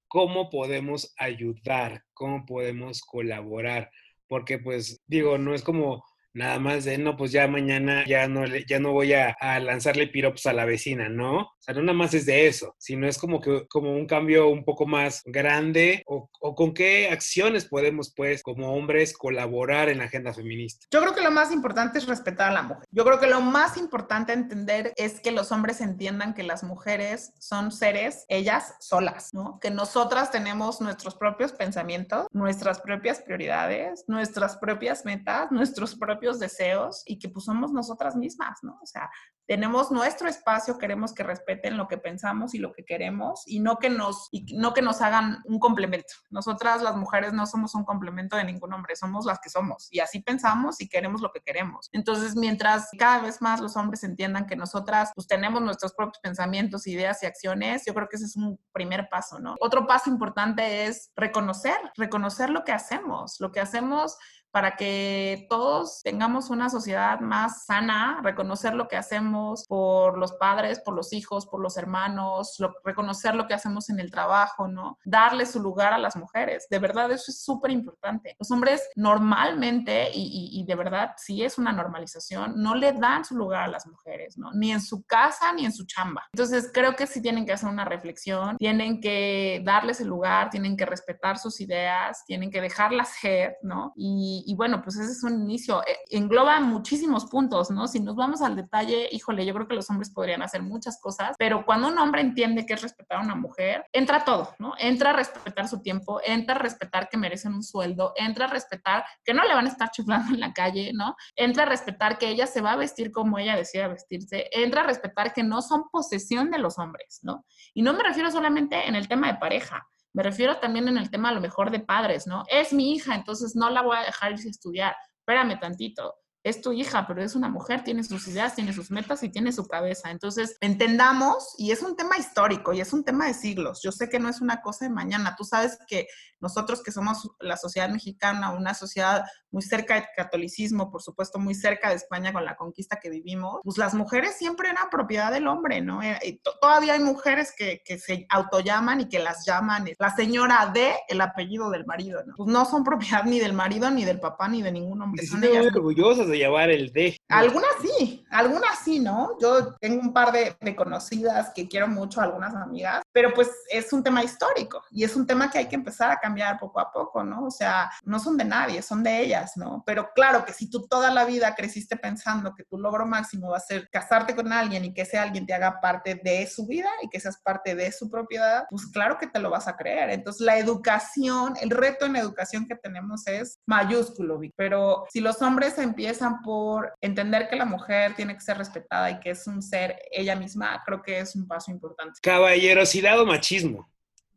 ¿Cómo 0.07 0.49
podemos 0.49 1.13
ayudar? 1.19 2.03
¿Cómo 2.15 2.47
podemos 2.47 3.01
colaborar? 3.01 3.91
Porque 4.27 4.57
pues 4.57 5.03
digo, 5.05 5.37
no 5.37 5.53
es 5.53 5.61
como 5.61 6.03
nada 6.33 6.59
más 6.59 6.85
de, 6.85 6.97
no, 6.97 7.15
pues 7.15 7.31
ya 7.31 7.47
mañana 7.47 8.05
ya 8.05 8.27
no, 8.27 8.45
ya 8.45 8.79
no 8.79 8.91
voy 8.91 9.13
a, 9.13 9.35
lanzarle 9.59 10.07
piropos 10.07 10.45
a 10.45 10.53
la 10.53 10.65
vecina, 10.65 11.09
¿no? 11.09 11.41
O 11.41 11.55
sea, 11.59 11.73
no 11.73 11.81
nada 11.81 11.97
más 11.97 12.13
es 12.13 12.25
de 12.25 12.47
eso, 12.47 12.75
sino 12.77 13.07
es 13.07 13.17
como 13.17 13.39
que 13.39 13.67
como 13.67 13.93
un 13.93 14.05
cambio 14.05 14.49
un 14.49 14.65
poco 14.65 14.85
más 14.85 15.21
grande 15.25 16.03
o, 16.05 16.29
o 16.39 16.55
con 16.55 16.73
qué 16.73 17.09
acciones 17.09 17.65
podemos, 17.65 18.13
pues, 18.13 18.43
como 18.43 18.73
hombres 18.73 19.15
colaborar 19.15 19.89
en 19.89 19.99
la 19.99 20.05
agenda 20.05 20.33
feminista. 20.33 20.87
Yo 20.91 21.01
creo 21.01 21.13
que 21.13 21.21
lo 21.21 21.31
más 21.31 21.51
importante 21.51 21.99
es 21.99 22.07
respetar 22.07 22.49
a 22.49 22.53
la 22.53 22.63
mujer. 22.63 22.85
Yo 22.91 23.05
creo 23.05 23.19
que 23.19 23.27
lo 23.27 23.41
más 23.41 23.77
importante 23.77 24.33
entender 24.33 24.91
es 24.95 25.19
que 25.19 25.31
los 25.31 25.51
hombres 25.51 25.81
entiendan 25.81 26.33
que 26.33 26.43
las 26.43 26.63
mujeres 26.63 27.33
son 27.39 27.71
seres, 27.71 28.25
ellas 28.27 28.75
solas, 28.79 29.33
¿no? 29.33 29.59
Que 29.59 29.71
nosotras 29.71 30.31
tenemos 30.31 30.81
nuestros 30.81 31.15
propios 31.15 31.53
pensamientos, 31.53 32.27
nuestras 32.31 32.81
propias 32.81 33.21
prioridades, 33.21 34.05
nuestras 34.07 34.57
propias 34.57 35.05
metas, 35.05 35.51
nuestros 35.51 35.95
propios 35.95 36.22
deseos 36.39 37.03
y 37.05 37.19
que 37.19 37.29
pues 37.29 37.45
somos 37.45 37.71
nosotras 37.71 38.15
mismas, 38.15 38.59
¿no? 38.63 38.79
O 38.81 38.85
sea, 38.85 39.09
tenemos 39.45 39.91
nuestro 39.91 40.29
espacio, 40.29 40.77
queremos 40.77 41.13
que 41.13 41.23
respeten 41.23 41.75
lo 41.75 41.87
que 41.87 41.97
pensamos 41.97 42.53
y 42.53 42.59
lo 42.59 42.71
que 42.71 42.85
queremos 42.85 43.43
y 43.45 43.59
no 43.59 43.77
que 43.77 43.89
nos, 43.89 44.29
y 44.31 44.55
no 44.55 44.73
que 44.73 44.81
nos 44.81 45.01
hagan 45.01 45.41
un 45.45 45.59
complemento. 45.59 46.13
Nosotras 46.29 46.81
las 46.81 46.95
mujeres 46.95 47.33
no 47.33 47.45
somos 47.45 47.75
un 47.75 47.83
complemento 47.83 48.37
de 48.37 48.45
ningún 48.45 48.71
hombre, 48.73 48.95
somos 48.95 49.25
las 49.25 49.39
que 49.39 49.49
somos 49.49 49.89
y 49.91 49.99
así 49.99 50.21
pensamos 50.21 50.79
y 50.79 50.87
queremos 50.87 51.21
lo 51.21 51.31
que 51.31 51.41
queremos. 51.41 51.89
Entonces, 51.91 52.35
mientras 52.35 52.89
cada 52.97 53.19
vez 53.19 53.41
más 53.41 53.59
los 53.59 53.75
hombres 53.75 54.03
entiendan 54.03 54.45
que 54.45 54.55
nosotras 54.55 55.11
pues 55.13 55.27
tenemos 55.27 55.61
nuestros 55.61 55.93
propios 55.93 56.19
pensamientos, 56.19 56.87
ideas 56.87 57.21
y 57.23 57.25
acciones, 57.25 57.83
yo 57.85 57.93
creo 57.93 58.07
que 58.07 58.15
ese 58.15 58.25
es 58.25 58.37
un 58.37 58.57
primer 58.71 59.09
paso, 59.09 59.39
¿no? 59.39 59.55
Otro 59.59 59.85
paso 59.85 60.09
importante 60.09 60.85
es 60.85 61.11
reconocer, 61.15 61.77
reconocer 61.97 62.49
lo 62.49 62.63
que 62.63 62.71
hacemos, 62.71 63.39
lo 63.39 63.51
que 63.51 63.59
hacemos 63.59 64.17
para 64.53 64.75
que 64.75 65.47
todos 65.49 66.01
tengamos 66.03 66.51
una 66.51 66.69
sociedad 66.69 67.19
más 67.19 67.65
sana, 67.65 68.19
reconocer 68.21 68.75
lo 68.75 68.87
que 68.87 68.95
hacemos 68.95 69.65
por 69.67 70.19
los 70.19 70.33
padres, 70.33 70.79
por 70.79 70.93
los 70.93 71.11
hijos, 71.11 71.47
por 71.47 71.59
los 71.59 71.75
hermanos, 71.75 72.57
reconocer 72.83 73.33
lo 73.33 73.47
que 73.47 73.55
hacemos 73.55 73.89
en 73.89 73.99
el 73.99 74.11
trabajo, 74.11 74.67
¿no? 74.67 74.99
Darle 75.05 75.47
su 75.47 75.59
lugar 75.59 75.91
a 75.91 75.97
las 75.97 76.15
mujeres. 76.15 76.67
De 76.69 76.77
verdad, 76.77 77.11
eso 77.11 77.31
es 77.31 77.43
súper 77.43 77.71
importante. 77.71 78.35
Los 78.37 78.51
hombres 78.51 78.87
normalmente, 78.95 80.11
y, 80.13 80.51
y, 80.53 80.63
de 80.65 80.75
verdad 80.75 81.13
sí 81.17 81.43
es 81.43 81.57
una 81.57 81.71
normalización, 81.71 82.53
no 82.61 82.75
le 82.75 82.93
dan 82.93 83.25
su 83.25 83.35
lugar 83.35 83.63
a 83.63 83.67
las 83.67 83.87
mujeres, 83.87 84.37
¿no? 84.37 84.51
Ni 84.53 84.71
en 84.71 84.81
su 84.81 85.03
casa 85.03 85.51
ni 85.53 85.65
en 85.65 85.73
su 85.73 85.87
chamba. 85.87 86.25
Entonces, 86.31 86.69
creo 86.71 86.95
que 86.95 87.07
sí 87.07 87.23
tienen 87.23 87.47
que 87.47 87.53
hacer 87.53 87.69
una 87.69 87.85
reflexión, 87.85 88.57
tienen 88.57 89.01
que 89.01 89.63
darles 89.65 89.99
el 89.99 90.09
lugar, 90.09 90.51
tienen 90.51 90.77
que 90.77 90.85
respetar 90.85 91.39
sus 91.39 91.59
ideas, 91.59 92.23
tienen 92.27 92.51
que 92.51 92.61
dejarlas 92.61 93.09
ser, 93.19 93.57
¿no? 93.63 93.93
Y, 93.95 94.42
y, 94.45 94.55
bueno, 94.55 94.81
pues 94.81 94.97
ese 94.97 95.11
es 95.11 95.23
un 95.23 95.41
inicio. 95.41 95.81
Eh, 95.87 95.97
engloba 96.09 96.59
muchísimos 96.59 97.25
puntos, 97.25 97.71
¿no? 97.71 97.87
Si 97.87 97.99
nos 97.99 98.15
vamos 98.15 98.41
al 98.41 98.55
detalle, 98.55 99.07
híjole, 99.11 99.45
yo 99.45 99.53
creo 99.53 99.67
que 99.67 99.75
los 99.75 99.89
hombres 99.89 100.09
podrían 100.09 100.41
hacer 100.41 100.61
muchas 100.61 100.99
cosas, 100.99 101.35
pero 101.37 101.65
cuando 101.65 101.87
un 101.87 101.97
hombre 101.97 102.21
entiende 102.21 102.65
que 102.65 102.73
es 102.73 102.81
respetar 102.81 103.19
a 103.19 103.23
una 103.23 103.35
mujer, 103.35 103.85
entra 103.91 104.23
todo, 104.23 104.53
¿no? 104.59 104.73
Entra 104.77 105.11
a 105.11 105.13
respetar 105.13 105.67
su 105.67 105.81
tiempo, 105.81 106.19
entra 106.23 106.55
a 106.55 106.59
respetar 106.59 107.09
que 107.09 107.17
merecen 107.17 107.53
un 107.53 107.63
sueldo, 107.63 108.13
entra 108.15 108.45
a 108.45 108.49
respetar 108.49 109.05
que 109.23 109.33
no 109.33 109.43
le 109.43 109.53
van 109.53 109.65
a 109.65 109.69
estar 109.69 109.91
chiflando 109.91 110.33
en 110.33 110.39
la 110.39 110.53
calle, 110.53 110.91
¿no? 110.93 111.15
Entra 111.35 111.63
a 111.63 111.65
respetar 111.65 112.17
que 112.17 112.29
ella 112.29 112.47
se 112.47 112.61
va 112.61 112.73
a 112.73 112.77
vestir 112.77 113.11
como 113.11 113.37
ella 113.39 113.55
decida 113.55 113.87
vestirse, 113.87 114.49
entra 114.51 114.81
a 114.81 114.85
respetar 114.85 115.33
que 115.33 115.43
no 115.43 115.61
son 115.61 115.83
posesión 115.91 116.51
de 116.51 116.59
los 116.59 116.79
hombres, 116.79 117.19
¿no? 117.23 117.45
Y 117.73 117.81
no 117.81 117.93
me 117.93 118.03
refiero 118.03 118.31
solamente 118.31 118.87
en 118.87 118.95
el 118.95 119.07
tema 119.07 119.27
de 119.27 119.39
pareja, 119.39 119.87
me 120.13 120.23
refiero 120.23 120.57
también 120.57 120.87
en 120.87 120.97
el 120.97 121.09
tema 121.09 121.29
a 121.29 121.33
lo 121.33 121.41
mejor 121.41 121.71
de 121.71 121.79
padres, 121.79 122.27
¿no? 122.27 122.43
Es 122.47 122.71
mi 122.71 122.93
hija, 122.93 123.15
entonces 123.15 123.55
no 123.55 123.69
la 123.69 123.81
voy 123.81 123.97
a 123.97 124.05
dejar 124.05 124.31
irse 124.31 124.47
a 124.47 124.51
estudiar. 124.51 124.95
Espérame 125.19 125.59
tantito 125.59 126.15
es 126.43 126.61
tu 126.61 126.73
hija, 126.73 127.07
pero 127.07 127.23
es 127.23 127.35
una 127.35 127.47
mujer, 127.47 127.83
tiene 127.83 128.03
sus 128.03 128.27
ideas, 128.27 128.55
tiene 128.55 128.73
sus 128.73 128.91
metas 128.91 129.23
y 129.23 129.29
tiene 129.29 129.53
su 129.53 129.65
cabeza. 129.65 130.11
Entonces, 130.11 130.57
entendamos, 130.59 131.55
y 131.57 131.71
es 131.71 131.81
un 131.81 131.95
tema 131.95 132.17
histórico 132.17 132.73
y 132.73 132.81
es 132.81 132.91
un 132.91 133.03
tema 133.03 133.27
de 133.27 133.33
siglos. 133.33 133.81
Yo 133.81 133.91
sé 133.91 134.09
que 134.09 134.19
no 134.19 134.27
es 134.27 134.41
una 134.41 134.61
cosa 134.61 134.85
de 134.85 134.91
mañana. 134.91 135.35
Tú 135.37 135.45
sabes 135.45 135.77
que 135.87 136.07
nosotros 136.41 136.83
que 136.83 136.91
somos 136.91 137.29
la 137.39 137.55
sociedad 137.55 137.89
mexicana, 137.89 138.51
una 138.51 138.73
sociedad 138.73 139.23
muy 139.49 139.61
cerca 139.61 139.95
del 139.95 140.03
catolicismo, 140.15 140.91
por 140.91 141.01
supuesto, 141.01 141.39
muy 141.39 141.55
cerca 141.55 141.89
de 141.89 141.95
España 141.95 142.33
con 142.33 142.43
la 142.43 142.57
conquista 142.57 142.99
que 143.01 143.09
vivimos, 143.09 143.61
pues 143.63 143.77
las 143.77 143.93
mujeres 143.93 144.35
siempre 144.37 144.69
eran 144.69 144.89
propiedad 144.89 145.31
del 145.31 145.47
hombre, 145.47 145.79
¿no? 145.79 146.03
Eh, 146.03 146.19
y 146.23 146.41
todavía 146.61 146.93
hay 146.93 146.99
mujeres 146.99 147.53
que, 147.55 147.81
que 147.85 147.97
se 147.97 148.25
autollaman 148.29 148.99
y 149.01 149.09
que 149.09 149.19
las 149.19 149.45
llaman 149.45 149.85
la 149.97 150.15
señora 150.15 150.69
de 150.73 150.95
el 151.07 151.21
apellido 151.21 151.69
del 151.69 151.85
marido, 151.85 152.21
¿no? 152.25 152.33
Pues 152.35 152.49
no 152.49 152.65
son 152.65 152.83
propiedad 152.83 153.23
ni 153.23 153.39
del 153.39 153.53
marido, 153.53 153.89
ni 153.89 154.03
del 154.03 154.19
papá, 154.19 154.49
ni 154.49 154.61
de 154.61 154.71
ningún 154.71 155.01
hombre. 155.01 155.25
Son 155.25 155.41
ellas 155.43 155.67
orgullosas 155.73 156.27
llevar 156.37 156.69
el 156.69 156.91
D. 156.91 157.17
Algunas 157.29 157.71
sí, 157.81 158.25
algunas 158.29 158.79
sí, 158.79 158.99
¿no? 158.99 159.37
Yo 159.39 159.75
tengo 159.75 160.01
un 160.01 160.13
par 160.13 160.31
de, 160.31 160.55
de, 160.59 160.75
conocidas 160.75 161.51
que 161.53 161.67
quiero 161.67 161.87
mucho, 161.87 162.21
algunas 162.21 162.53
amigas, 162.55 163.03
pero 163.11 163.33
pues 163.33 163.49
es 163.69 163.91
un 163.93 164.03
tema 164.03 164.23
histórico 164.23 164.83
y 164.91 165.03
es 165.03 165.15
un 165.15 165.25
tema 165.25 165.49
que 165.49 165.59
hay 165.59 165.67
que 165.67 165.75
empezar 165.75 166.11
a 166.11 166.17
cambiar 166.17 166.59
poco 166.59 166.79
a 166.79 166.91
poco, 166.91 167.23
¿no? 167.23 167.45
O 167.45 167.51
sea, 167.51 167.89
no 168.03 168.19
son 168.19 168.37
de 168.37 168.45
nadie, 168.45 168.81
son 168.81 169.03
de 169.03 169.21
ellas, 169.21 169.53
¿no? 169.55 169.83
Pero 169.85 170.09
claro 170.13 170.45
que 170.45 170.53
si 170.53 170.69
tú 170.69 170.87
toda 170.87 171.11
la 171.11 171.25
vida 171.25 171.55
creciste 171.55 171.97
pensando 171.97 172.53
que 172.55 172.63
tu 172.63 172.77
logro 172.77 173.05
máximo 173.05 173.51
va 173.51 173.57
a 173.57 173.61
ser 173.61 173.89
casarte 173.89 174.35
con 174.35 174.51
alguien 174.51 174.85
y 174.85 174.93
que 174.93 175.01
ese 175.01 175.17
alguien 175.17 175.45
te 175.45 175.53
haga 175.53 175.79
parte 175.79 176.19
de 176.23 176.47
su 176.47 176.65
vida 176.67 176.89
y 177.01 177.09
que 177.09 177.19
seas 177.19 177.39
parte 177.41 177.75
de 177.75 177.91
su 177.91 178.09
propiedad, 178.09 178.65
pues 178.69 178.87
claro 178.87 179.17
que 179.17 179.27
te 179.27 179.39
lo 179.39 179.49
vas 179.49 179.67
a 179.67 179.75
creer. 179.77 180.09
Entonces 180.09 180.41
la 180.41 180.57
educación, 180.57 181.53
el 181.61 181.69
reto 181.69 182.05
en 182.05 182.15
educación 182.15 182.67
que 182.67 182.75
tenemos 182.75 183.27
es 183.27 183.59
mayúsculo, 183.65 184.39
pero 184.55 185.05
si 185.11 185.19
los 185.19 185.41
hombres 185.41 185.77
empiezan 185.77 186.22
por 186.43 186.93
entender 187.01 187.47
que 187.49 187.55
la 187.55 187.65
mujer 187.65 188.15
tiene 188.15 188.33
que 188.33 188.41
ser 188.41 188.57
respetada 188.57 189.11
y 189.11 189.19
que 189.19 189.31
es 189.31 189.47
un 189.47 189.61
ser 189.61 189.99
ella 190.11 190.35
misma, 190.35 190.81
creo 190.85 191.01
que 191.01 191.19
es 191.19 191.35
un 191.35 191.47
paso 191.47 191.71
importante. 191.71 192.19
Caballerosidad 192.21 193.19
o 193.19 193.25
machismo. 193.25 193.89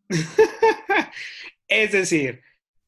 es 1.68 1.92
decir, 1.92 2.42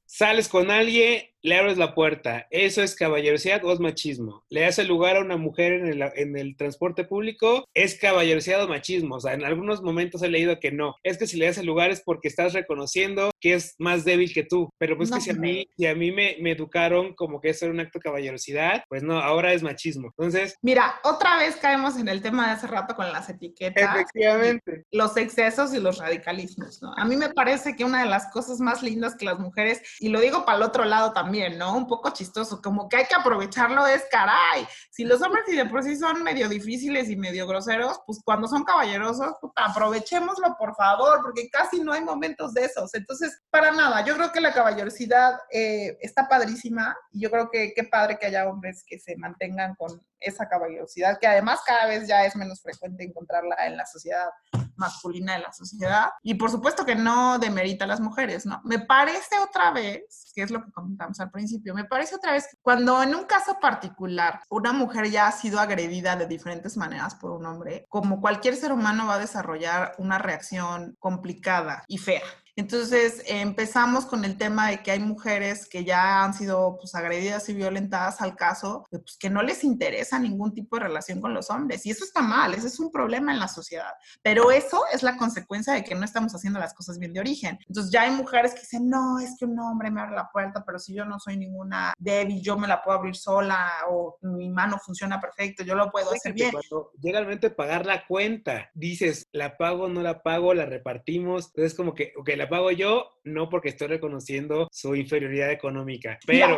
sales 0.06 0.48
con 0.48 0.70
alguien 0.70 1.24
le 1.42 1.56
abres 1.56 1.78
la 1.78 1.94
puerta. 1.94 2.46
¿Eso 2.50 2.82
es 2.82 2.94
caballerosidad 2.94 3.64
o 3.64 3.72
es 3.72 3.80
machismo? 3.80 4.44
¿Le 4.48 4.66
hace 4.66 4.84
lugar 4.84 5.16
a 5.16 5.20
una 5.20 5.36
mujer 5.36 5.72
en 5.72 5.86
el, 5.86 6.02
en 6.16 6.36
el, 6.36 6.56
transporte 6.56 7.04
público? 7.04 7.64
¿Es 7.74 7.98
caballerosidad 7.98 8.64
o 8.64 8.68
machismo? 8.68 9.16
O 9.16 9.20
sea, 9.20 9.34
en 9.34 9.44
algunos 9.44 9.82
momentos 9.82 10.22
he 10.22 10.28
leído 10.28 10.58
que 10.58 10.72
no. 10.72 10.96
Es 11.02 11.18
que 11.18 11.26
si 11.26 11.36
le 11.36 11.48
hace 11.48 11.62
lugar 11.62 11.90
es 11.90 12.02
porque 12.02 12.28
estás 12.28 12.52
reconociendo 12.52 13.30
que 13.40 13.54
es 13.54 13.74
más 13.78 14.04
débil 14.04 14.32
que 14.32 14.42
tú. 14.42 14.68
Pero 14.78 14.96
pues 14.96 15.10
que 15.10 15.20
si 15.20 15.30
a 15.30 15.34
mí, 15.34 15.68
si 15.76 15.86
a 15.86 15.94
mí 15.94 16.10
me, 16.10 16.36
me, 16.40 16.52
educaron 16.52 17.14
como 17.14 17.40
que 17.40 17.50
eso 17.50 17.66
era 17.66 17.74
un 17.74 17.80
acto 17.80 17.98
de 17.98 18.02
caballerosidad, 18.02 18.82
pues 18.88 19.02
no, 19.02 19.18
ahora 19.20 19.52
es 19.52 19.62
machismo. 19.62 20.08
Entonces... 20.16 20.56
Mira, 20.62 20.96
otra 21.04 21.38
vez 21.38 21.56
caemos 21.56 21.96
en 21.96 22.08
el 22.08 22.20
tema 22.20 22.46
de 22.46 22.52
hace 22.52 22.66
rato 22.66 22.94
con 22.94 23.12
las 23.12 23.28
etiquetas. 23.28 23.94
Efectivamente. 23.94 24.84
Los 24.90 25.16
excesos 25.16 25.72
y 25.74 25.80
los 25.80 25.98
radicalismos, 25.98 26.82
¿no? 26.82 26.92
A 26.96 27.04
mí 27.04 27.16
me 27.16 27.30
parece 27.30 27.76
que 27.76 27.84
una 27.84 28.02
de 28.02 28.08
las 28.08 28.30
cosas 28.32 28.58
más 28.58 28.82
lindas 28.82 29.16
que 29.16 29.24
las 29.24 29.38
mujeres, 29.38 29.80
y 30.00 30.08
lo 30.08 30.20
digo 30.20 30.44
para 30.44 30.58
el 30.58 30.64
otro 30.64 30.84
lado 30.84 31.12
también, 31.12 31.27
también, 31.28 31.58
¿no? 31.58 31.76
Un 31.76 31.86
poco 31.86 32.08
chistoso, 32.10 32.62
como 32.62 32.88
que 32.88 32.96
hay 32.96 33.04
que 33.04 33.14
aprovecharlo 33.14 33.86
es 33.86 34.02
caray. 34.10 34.66
Si 34.90 35.04
los 35.04 35.20
hombres 35.20 35.44
y 35.48 35.56
de 35.56 35.66
por 35.66 35.82
sí 35.82 35.94
son 35.94 36.22
medio 36.22 36.48
difíciles 36.48 37.10
y 37.10 37.16
medio 37.16 37.46
groseros, 37.46 38.00
pues 38.06 38.18
cuando 38.24 38.48
son 38.48 38.64
caballerosos, 38.64 39.34
puta, 39.38 39.66
aprovechémoslo 39.66 40.56
por 40.58 40.74
favor, 40.74 41.20
porque 41.20 41.50
casi 41.50 41.80
no 41.80 41.92
hay 41.92 42.02
momentos 42.02 42.54
de 42.54 42.64
esos. 42.64 42.94
Entonces, 42.94 43.42
para 43.50 43.72
nada, 43.72 44.02
yo 44.06 44.14
creo 44.16 44.32
que 44.32 44.40
la 44.40 44.54
caballerosidad 44.54 45.38
eh, 45.52 45.98
está 46.00 46.26
padrísima 46.26 46.96
y 47.12 47.20
yo 47.20 47.30
creo 47.30 47.50
que 47.50 47.74
qué 47.76 47.84
padre 47.84 48.18
que 48.18 48.24
haya 48.24 48.48
hombres 48.48 48.82
que 48.86 48.98
se 48.98 49.14
mantengan 49.18 49.74
con 49.74 50.00
esa 50.20 50.48
caballerosidad, 50.48 51.18
que 51.18 51.26
además 51.26 51.60
cada 51.66 51.86
vez 51.86 52.08
ya 52.08 52.24
es 52.24 52.36
menos 52.36 52.60
frecuente 52.62 53.04
encontrarla 53.04 53.56
en 53.66 53.76
la 53.76 53.86
sociedad 53.86 54.28
masculina 54.76 55.34
de 55.34 55.40
la 55.40 55.52
sociedad. 55.52 56.10
Y 56.22 56.34
por 56.34 56.50
supuesto 56.50 56.84
que 56.86 56.94
no 56.94 57.38
demerita 57.38 57.84
a 57.84 57.88
las 57.88 58.00
mujeres, 58.00 58.46
¿no? 58.46 58.60
Me 58.64 58.78
parece 58.78 59.38
otra 59.38 59.72
vez, 59.72 60.30
que 60.34 60.42
es 60.42 60.50
lo 60.50 60.64
que 60.64 60.72
comentamos 60.72 61.20
al 61.20 61.30
principio, 61.30 61.74
me 61.74 61.84
parece 61.84 62.14
otra 62.14 62.32
vez 62.32 62.46
cuando 62.62 63.02
en 63.02 63.14
un 63.14 63.24
caso 63.24 63.58
particular 63.60 64.40
una 64.48 64.72
mujer 64.72 65.10
ya 65.10 65.26
ha 65.26 65.32
sido 65.32 65.60
agredida 65.60 66.16
de 66.16 66.26
diferentes 66.26 66.76
maneras 66.76 67.14
por 67.16 67.32
un 67.32 67.44
hombre, 67.46 67.86
como 67.88 68.20
cualquier 68.20 68.56
ser 68.56 68.72
humano 68.72 69.06
va 69.06 69.14
a 69.14 69.18
desarrollar 69.18 69.94
una 69.98 70.18
reacción 70.18 70.96
complicada 70.98 71.84
y 71.88 71.98
fea. 71.98 72.22
Entonces 72.58 73.22
empezamos 73.26 74.04
con 74.04 74.24
el 74.24 74.36
tema 74.36 74.68
de 74.68 74.82
que 74.82 74.90
hay 74.90 74.98
mujeres 74.98 75.68
que 75.68 75.84
ya 75.84 76.24
han 76.24 76.34
sido 76.34 76.76
pues, 76.76 76.92
agredidas 76.96 77.48
y 77.48 77.54
violentadas 77.54 78.20
al 78.20 78.34
caso, 78.34 78.84
pues, 78.90 79.16
que 79.16 79.30
no 79.30 79.44
les 79.44 79.62
interesa 79.62 80.18
ningún 80.18 80.52
tipo 80.52 80.74
de 80.74 80.82
relación 80.82 81.20
con 81.20 81.32
los 81.32 81.50
hombres. 81.50 81.86
Y 81.86 81.92
eso 81.92 82.04
está 82.04 82.20
mal, 82.20 82.54
ese 82.54 82.66
es 82.66 82.80
un 82.80 82.90
problema 82.90 83.32
en 83.32 83.38
la 83.38 83.46
sociedad. 83.46 83.92
Pero 84.22 84.50
eso 84.50 84.82
es 84.92 85.04
la 85.04 85.16
consecuencia 85.16 85.72
de 85.72 85.84
que 85.84 85.94
no 85.94 86.04
estamos 86.04 86.34
haciendo 86.34 86.58
las 86.58 86.74
cosas 86.74 86.98
bien 86.98 87.12
de 87.12 87.20
origen. 87.20 87.60
Entonces 87.68 87.92
ya 87.92 88.02
hay 88.02 88.10
mujeres 88.10 88.54
que 88.54 88.62
dicen, 88.62 88.88
no, 88.88 89.20
es 89.20 89.36
que 89.38 89.44
un 89.44 89.56
hombre 89.60 89.92
me 89.92 90.00
abre 90.00 90.16
la 90.16 90.28
puerta, 90.28 90.64
pero 90.66 90.80
si 90.80 90.92
yo 90.92 91.04
no 91.04 91.20
soy 91.20 91.36
ninguna 91.36 91.94
débil, 91.96 92.42
yo 92.42 92.58
me 92.58 92.66
la 92.66 92.82
puedo 92.82 92.98
abrir 92.98 93.14
sola 93.14 93.70
o 93.88 94.18
mi 94.22 94.48
mano 94.48 94.80
funciona 94.84 95.20
perfecto, 95.20 95.62
yo 95.62 95.76
lo 95.76 95.92
puedo 95.92 96.10
hacer 96.10 96.32
bien. 96.32 96.50
Cuando 96.50 96.90
llega 97.00 97.20
el 97.20 97.24
momento 97.26 97.48
de 97.48 97.54
pagar 97.54 97.86
la 97.86 98.04
cuenta, 98.04 98.68
dices, 98.74 99.28
la 99.30 99.56
pago, 99.56 99.88
no 99.88 100.02
la 100.02 100.24
pago, 100.24 100.54
la 100.54 100.66
repartimos. 100.66 101.46
Entonces 101.54 101.74
como 101.74 101.94
que, 101.94 102.12
ok, 102.18 102.30
la 102.36 102.47
pago 102.48 102.70
yo, 102.70 103.18
no 103.24 103.48
porque 103.48 103.68
estoy 103.70 103.88
reconociendo 103.88 104.68
su 104.72 104.94
inferioridad 104.94 105.50
económica. 105.50 106.18
Pero. 106.26 106.56